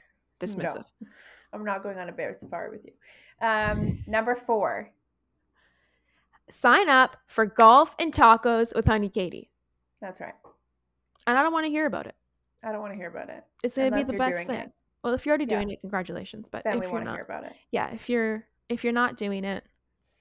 dismissive. 0.40 0.84
I'm 1.52 1.64
not 1.64 1.82
going 1.82 1.98
on 1.98 2.08
a 2.08 2.12
bear 2.12 2.32
safari 2.34 2.70
with 2.70 2.84
you. 2.84 2.92
Um, 3.46 4.02
number 4.06 4.34
four. 4.34 4.90
Sign 6.50 6.88
up 6.88 7.16
for 7.26 7.44
golf 7.46 7.94
and 7.98 8.12
tacos 8.12 8.74
with 8.74 8.84
Honey 8.84 9.08
Katie, 9.08 9.50
That's 10.00 10.20
right. 10.20 10.34
and 11.26 11.36
I 11.36 11.42
don't 11.42 11.52
want 11.52 11.66
to 11.66 11.70
hear 11.70 11.86
about 11.86 12.06
it. 12.06 12.14
I 12.62 12.70
don't 12.72 12.80
want 12.80 12.92
to 12.92 12.96
hear 12.96 13.08
about 13.08 13.28
it. 13.30 13.44
It's 13.64 13.76
gonna 13.76 13.90
be 13.90 14.02
the 14.04 14.12
best 14.14 14.46
thing. 14.46 14.56
it. 14.56 14.72
Well, 15.02 15.14
if 15.14 15.26
you're 15.26 15.32
already 15.32 15.44
Yeah. 15.50 15.56
doing 15.58 15.70
it, 15.70 15.80
congratulations. 15.80 16.48
But 16.48 16.64
Then 16.64 16.74
if 16.74 16.80
we 16.80 16.86
you're 16.86 16.92
want 16.92 17.04
to 17.04 17.10
not, 17.10 17.16
hear 17.16 17.24
about 17.24 17.44
it. 17.44 17.52
yeah, 17.72 17.88
if 17.90 18.08
you're 18.08 18.46
if 18.68 18.82
you're 18.84 18.92
not 18.92 19.16
doing 19.16 19.44
it, 19.44 19.64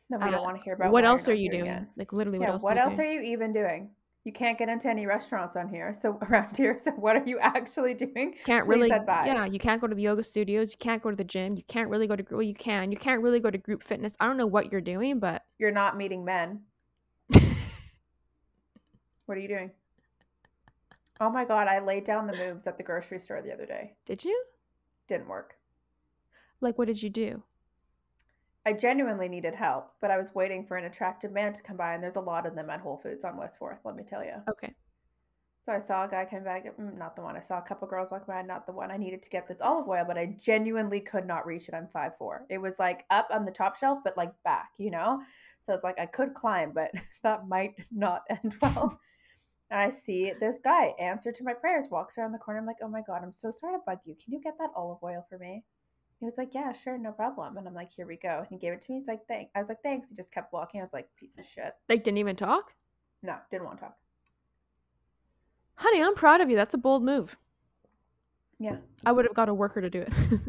Then 0.09 0.19
we 0.19 0.27
uh, 0.27 0.31
don't 0.31 0.43
want 0.43 0.57
to 0.57 0.63
hear 0.63 0.73
about 0.73 0.87
it. 0.87 0.91
what 0.91 1.05
else 1.05 1.27
you're 1.27 1.35
you 1.35 1.49
doing? 1.51 1.65
it. 1.67 1.83
Like 1.95 2.11
literally, 2.13 2.39
what 2.39 2.45
yeah, 2.47 2.53
else? 2.53 2.63
what 2.63 2.73
are 2.73 2.75
you 2.81 2.81
else 2.85 2.95
doing? 2.95 3.07
are 3.07 3.11
you 3.13 3.19
even 3.31 3.53
doing? 3.53 3.89
You 4.25 4.33
can't 4.33 4.57
get 4.57 4.69
into 4.69 4.89
any 4.89 5.05
restaurants 5.05 5.55
on 5.55 5.69
here, 5.69 5.93
so 5.93 6.17
around 6.29 6.57
here. 6.57 6.77
So 6.79 6.91
what 6.91 7.15
are 7.15 7.23
you 7.25 7.39
actually 7.39 7.93
doing? 7.93 8.33
Can't 8.43 8.65
Please 8.65 8.75
really, 8.79 8.89
advise. 8.91 9.27
yeah. 9.27 9.45
You 9.45 9.59
can't 9.59 9.79
go 9.79 9.87
to 9.87 9.95
the 9.95 10.01
yoga 10.01 10.23
studios. 10.23 10.71
You 10.71 10.77
can't 10.79 11.01
go 11.01 11.11
to 11.11 11.15
the 11.15 11.23
gym. 11.23 11.55
You 11.55 11.63
can't 11.67 11.89
really 11.89 12.07
go 12.07 12.15
to. 12.15 12.25
Well, 12.31 12.41
you 12.41 12.55
can. 12.55 12.91
You 12.91 12.97
can't 12.97 13.21
really 13.21 13.39
go 13.39 13.51
to 13.51 13.57
group 13.57 13.83
fitness. 13.83 14.15
I 14.19 14.25
don't 14.27 14.37
know 14.37 14.47
what 14.47 14.71
you're 14.71 14.81
doing, 14.81 15.19
but 15.19 15.43
You're 15.59 15.71
not 15.71 15.95
meeting 15.95 16.25
men. 16.25 16.61
What 19.25 19.39
are 19.39 19.41
you 19.41 19.47
doing? 19.47 19.71
Oh 21.19 21.29
my 21.31 21.45
god, 21.45 21.67
I 21.67 21.79
laid 21.79 22.03
down 22.03 22.27
the 22.27 22.35
moves 22.37 22.67
at 22.67 22.77
the 22.77 22.83
grocery 22.83 23.19
store 23.19 23.41
the 23.41 23.51
other 23.53 23.65
day. 23.65 23.93
did 24.05 24.23
you? 24.23 24.43
Didn't 25.07 25.27
work. 25.27 25.55
Like, 26.61 26.77
what 26.77 26.87
did 26.87 27.01
you 27.01 27.09
do? 27.09 27.41
I 28.65 28.73
genuinely 28.73 29.29
needed 29.29 29.53
help, 29.53 29.91
but 30.01 30.09
I 30.09 30.17
was 30.17 30.33
waiting 30.33 30.65
for 30.65 30.75
an 30.75 30.85
attractive 30.85 31.31
man 31.31 31.53
to 31.53 31.61
come 31.61 31.77
by, 31.77 31.93
and 31.93 32.03
there's 32.03 32.15
a 32.15 32.21
lot 32.21 32.47
of 32.47 32.55
them 32.55 32.69
at 32.69 32.79
Whole 32.79 32.97
Foods 32.97 33.23
on 33.23 33.37
West 33.37 33.59
Fourth. 33.59 33.79
Let 33.83 33.95
me 33.95 34.03
tell 34.03 34.23
you. 34.23 34.33
Okay. 34.49 34.73
So 35.61 35.71
I 35.71 35.79
saw 35.79 36.03
a 36.03 36.07
guy 36.07 36.25
come 36.25 36.43
back, 36.43 36.65
mm, 36.77 36.97
not 36.97 37.15
the 37.15 37.23
one. 37.23 37.35
I 37.35 37.41
saw 37.41 37.57
a 37.57 37.61
couple 37.61 37.87
girls 37.87 38.11
walk 38.11 38.27
by, 38.27 38.41
not 38.43 38.67
the 38.67 38.71
one. 38.71 38.91
I 38.91 38.97
needed 38.97 39.23
to 39.23 39.29
get 39.29 39.47
this 39.47 39.61
olive 39.61 39.87
oil, 39.87 40.03
but 40.07 40.17
I 40.17 40.35
genuinely 40.39 40.99
could 40.99 41.25
not 41.25 41.47
reach 41.47 41.67
it. 41.67 41.73
I'm 41.73 41.87
five 41.91 42.11
four. 42.19 42.45
It 42.51 42.59
was 42.59 42.77
like 42.77 43.03
up 43.09 43.27
on 43.31 43.45
the 43.45 43.51
top 43.51 43.75
shelf, 43.75 43.99
but 44.03 44.15
like 44.15 44.31
back, 44.43 44.69
you 44.77 44.91
know? 44.91 45.21
So 45.63 45.73
it's 45.73 45.83
like 45.83 45.99
I 45.99 46.05
could 46.05 46.35
climb, 46.35 46.71
but 46.73 46.91
that 47.23 47.47
might 47.47 47.73
not 47.91 48.23
end 48.29 48.55
well. 48.61 48.99
and 49.71 49.79
I 49.79 49.89
see 49.89 50.33
this 50.39 50.57
guy 50.63 50.93
answer 50.99 51.31
to 51.31 51.43
my 51.43 51.53
prayers, 51.53 51.87
walks 51.89 52.17
around 52.17 52.31
the 52.31 52.37
corner. 52.37 52.59
I'm 52.59 52.67
like, 52.67 52.77
oh 52.83 52.87
my 52.87 53.01
God, 53.01 53.21
I'm 53.23 53.33
so 53.33 53.49
sorry 53.49 53.73
to 53.73 53.81
bug 53.87 53.99
you. 54.05 54.15
Can 54.23 54.33
you 54.33 54.41
get 54.41 54.59
that 54.59 54.69
olive 54.75 55.03
oil 55.03 55.25
for 55.29 55.39
me? 55.39 55.63
He 56.19 56.25
was 56.25 56.35
like, 56.37 56.53
yeah, 56.53 56.71
sure, 56.71 56.97
no 56.97 57.11
problem. 57.11 57.57
And 57.57 57.67
I'm 57.67 57.73
like, 57.73 57.91
here 57.91 58.07
we 58.07 58.15
go. 58.15 58.39
And 58.39 58.47
he 58.49 58.57
gave 58.57 58.73
it 58.73 58.81
to 58.81 58.91
me. 58.91 58.99
He's 58.99 59.07
like, 59.07 59.27
thanks. 59.27 59.51
I 59.55 59.59
was 59.59 59.67
like, 59.67 59.81
thanks. 59.83 60.09
He 60.09 60.15
just 60.15 60.31
kept 60.31 60.53
walking. 60.53 60.79
I 60.79 60.83
was 60.83 60.93
like, 60.93 61.07
piece 61.19 61.37
of 61.37 61.45
shit. 61.45 61.73
Like, 61.89 62.03
didn't 62.03 62.19
even 62.19 62.35
talk? 62.35 62.71
No, 63.21 63.35
didn't 63.51 63.65
want 63.65 63.79
to 63.79 63.85
talk. 63.85 63.97
Honey, 65.75 66.01
I'm 66.01 66.15
proud 66.15 66.39
of 66.41 66.49
you. 66.49 66.55
That's 66.55 66.73
a 66.73 66.77
bold 66.77 67.03
move. 67.03 67.35
Yeah. 68.59 68.77
I 69.05 69.11
would 69.11 69.25
have 69.25 69.33
got 69.33 69.49
a 69.49 69.53
worker 69.53 69.81
to 69.81 69.89
do 69.89 70.01
it. 70.01 70.13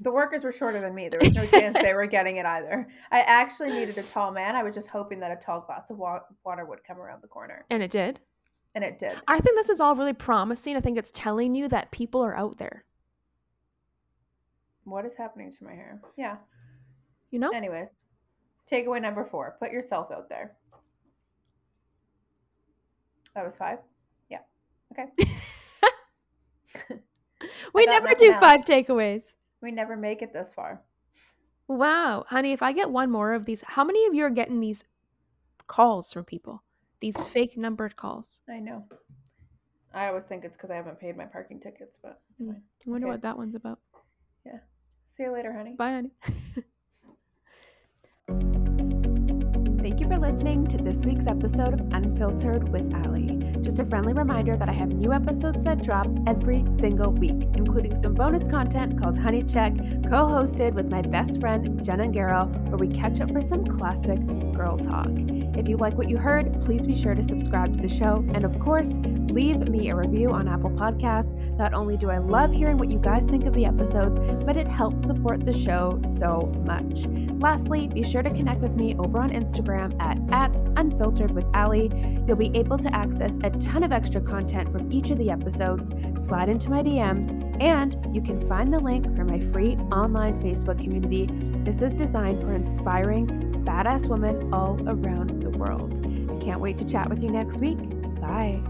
The 0.00 0.10
workers 0.10 0.44
were 0.44 0.52
shorter 0.52 0.80
than 0.80 0.94
me. 0.94 1.08
There 1.08 1.20
was 1.22 1.34
no 1.34 1.46
chance 1.46 1.76
they 1.80 1.94
were 1.94 2.06
getting 2.06 2.36
it 2.36 2.44
either. 2.44 2.86
I 3.10 3.20
actually 3.20 3.70
needed 3.70 3.96
a 3.96 4.02
tall 4.02 4.30
man. 4.30 4.54
I 4.54 4.62
was 4.62 4.74
just 4.74 4.88
hoping 4.88 5.20
that 5.20 5.30
a 5.30 5.36
tall 5.36 5.60
glass 5.62 5.88
of 5.88 5.96
wa- 5.96 6.20
water 6.44 6.66
would 6.66 6.84
come 6.84 6.98
around 6.98 7.22
the 7.22 7.28
corner. 7.28 7.64
and 7.70 7.82
it 7.82 7.90
did. 7.90 8.20
And 8.74 8.84
it 8.84 8.98
did. 8.98 9.14
I 9.26 9.40
think 9.40 9.56
this 9.56 9.70
is 9.70 9.80
all 9.80 9.96
really 9.96 10.12
promising. 10.12 10.76
I 10.76 10.82
think 10.82 10.98
it's 10.98 11.10
telling 11.14 11.54
you 11.54 11.66
that 11.68 11.90
people 11.92 12.22
are 12.22 12.36
out 12.36 12.58
there. 12.58 12.84
What 14.86 15.04
is 15.04 15.16
happening 15.16 15.52
to 15.52 15.64
my 15.64 15.72
hair? 15.74 16.00
Yeah. 16.16 16.36
You 17.32 17.40
know? 17.40 17.50
Anyways, 17.50 18.04
takeaway 18.70 19.02
number 19.02 19.24
four 19.24 19.56
put 19.58 19.72
yourself 19.72 20.12
out 20.12 20.28
there. 20.28 20.52
That 23.34 23.44
was 23.44 23.56
five. 23.56 23.80
Yeah. 24.30 24.38
Okay. 24.92 25.06
we 27.74 27.84
never 27.86 28.14
do 28.16 28.30
else. 28.32 28.40
five 28.40 28.60
takeaways. 28.64 29.24
We 29.60 29.72
never 29.72 29.96
make 29.96 30.22
it 30.22 30.32
this 30.32 30.52
far. 30.54 30.80
Wow. 31.66 32.24
Honey, 32.28 32.52
if 32.52 32.62
I 32.62 32.72
get 32.72 32.88
one 32.88 33.10
more 33.10 33.32
of 33.32 33.44
these, 33.44 33.62
how 33.66 33.82
many 33.84 34.06
of 34.06 34.14
you 34.14 34.24
are 34.24 34.30
getting 34.30 34.60
these 34.60 34.84
calls 35.66 36.12
from 36.12 36.24
people? 36.24 36.62
These 37.00 37.16
fake 37.30 37.56
numbered 37.58 37.96
calls? 37.96 38.38
I 38.48 38.60
know. 38.60 38.84
I 39.92 40.06
always 40.08 40.24
think 40.24 40.44
it's 40.44 40.56
because 40.56 40.70
I 40.70 40.76
haven't 40.76 41.00
paid 41.00 41.16
my 41.16 41.24
parking 41.24 41.58
tickets, 41.58 41.98
but 42.00 42.20
it's 42.30 42.42
Mm. 42.42 42.52
fine. 42.52 42.62
I 42.86 42.90
wonder 42.90 43.06
Okay. 43.08 43.12
what 43.14 43.22
that 43.22 43.36
one's 43.36 43.56
about. 43.56 43.80
See 45.16 45.22
you 45.22 45.32
later, 45.32 45.52
honey. 45.52 45.74
Bye, 45.76 45.92
honey. 45.92 46.10
Thank 49.80 50.00
you 50.00 50.08
for 50.08 50.18
listening 50.18 50.66
to 50.66 50.76
this 50.76 51.06
week's 51.06 51.26
episode 51.26 51.72
of 51.72 51.80
Unfiltered 51.92 52.68
with 52.68 52.92
Ali. 53.06 53.40
Just 53.62 53.78
a 53.78 53.86
friendly 53.86 54.12
reminder 54.12 54.58
that 54.58 54.68
I 54.68 54.72
have 54.72 54.88
new 54.88 55.14
episodes 55.14 55.62
that 55.62 55.82
drop 55.82 56.06
every 56.26 56.66
single 56.78 57.12
week, 57.12 57.48
including 57.54 57.94
some 57.94 58.12
bonus 58.12 58.46
content 58.46 59.00
called 59.00 59.16
Honey 59.16 59.42
Check, 59.42 59.74
co 59.76 60.26
hosted 60.26 60.74
with 60.74 60.90
my 60.90 61.00
best 61.00 61.40
friend 61.40 61.82
Jenna 61.82 62.08
Garrow, 62.08 62.48
where 62.68 62.76
we 62.76 62.88
catch 62.88 63.22
up 63.22 63.32
for 63.32 63.40
some 63.40 63.64
classic 63.64 64.20
girl 64.52 64.76
talk. 64.76 65.08
If 65.56 65.68
you 65.68 65.76
like 65.76 65.96
what 65.96 66.10
you 66.10 66.18
heard, 66.18 66.60
please 66.62 66.86
be 66.86 66.94
sure 66.94 67.14
to 67.14 67.22
subscribe 67.22 67.74
to 67.74 67.80
the 67.80 67.88
show. 67.88 68.24
And 68.34 68.44
of 68.44 68.58
course, 68.58 68.90
leave 69.30 69.68
me 69.68 69.88
a 69.88 69.96
review 69.96 70.30
on 70.30 70.48
Apple 70.48 70.70
Podcasts. 70.70 71.34
Not 71.56 71.72
only 71.72 71.96
do 71.96 72.10
I 72.10 72.18
love 72.18 72.52
hearing 72.52 72.76
what 72.76 72.90
you 72.90 72.98
guys 72.98 73.24
think 73.24 73.46
of 73.46 73.54
the 73.54 73.64
episodes, 73.64 74.16
but 74.44 74.56
it 74.56 74.66
helps 74.66 75.04
support 75.04 75.44
the 75.46 75.52
show 75.52 76.00
so 76.04 76.52
much. 76.64 77.06
Lastly, 77.40 77.88
be 77.88 78.02
sure 78.02 78.22
to 78.22 78.30
connect 78.30 78.60
with 78.60 78.76
me 78.76 78.94
over 78.98 79.18
on 79.18 79.30
Instagram 79.30 79.98
at, 80.00 80.18
at 80.30 80.60
Unfiltered 80.76 81.30
with 81.30 81.44
Ali. 81.54 81.90
You'll 82.26 82.36
be 82.36 82.50
able 82.54 82.78
to 82.78 82.94
access 82.94 83.38
a 83.42 83.50
ton 83.50 83.82
of 83.82 83.92
extra 83.92 84.20
content 84.20 84.70
from 84.70 84.92
each 84.92 85.10
of 85.10 85.18
the 85.18 85.30
episodes, 85.30 85.90
slide 86.22 86.48
into 86.48 86.68
my 86.68 86.82
DMs, 86.82 87.46
and 87.62 87.96
you 88.14 88.20
can 88.20 88.46
find 88.48 88.72
the 88.72 88.78
link 88.78 89.04
for 89.16 89.24
my 89.24 89.40
free 89.52 89.76
online 89.90 90.40
Facebook 90.42 90.82
community. 90.82 91.28
This 91.64 91.80
is 91.80 91.92
designed 91.94 92.42
for 92.42 92.52
inspiring, 92.52 93.45
badass 93.66 94.08
women 94.08 94.52
all 94.54 94.80
around 94.86 95.42
the 95.42 95.50
world. 95.50 95.92
I 96.30 96.42
can't 96.42 96.60
wait 96.60 96.76
to 96.78 96.84
chat 96.84 97.10
with 97.10 97.22
you 97.22 97.30
next 97.30 97.60
week. 97.60 97.78
Bye. 98.20 98.62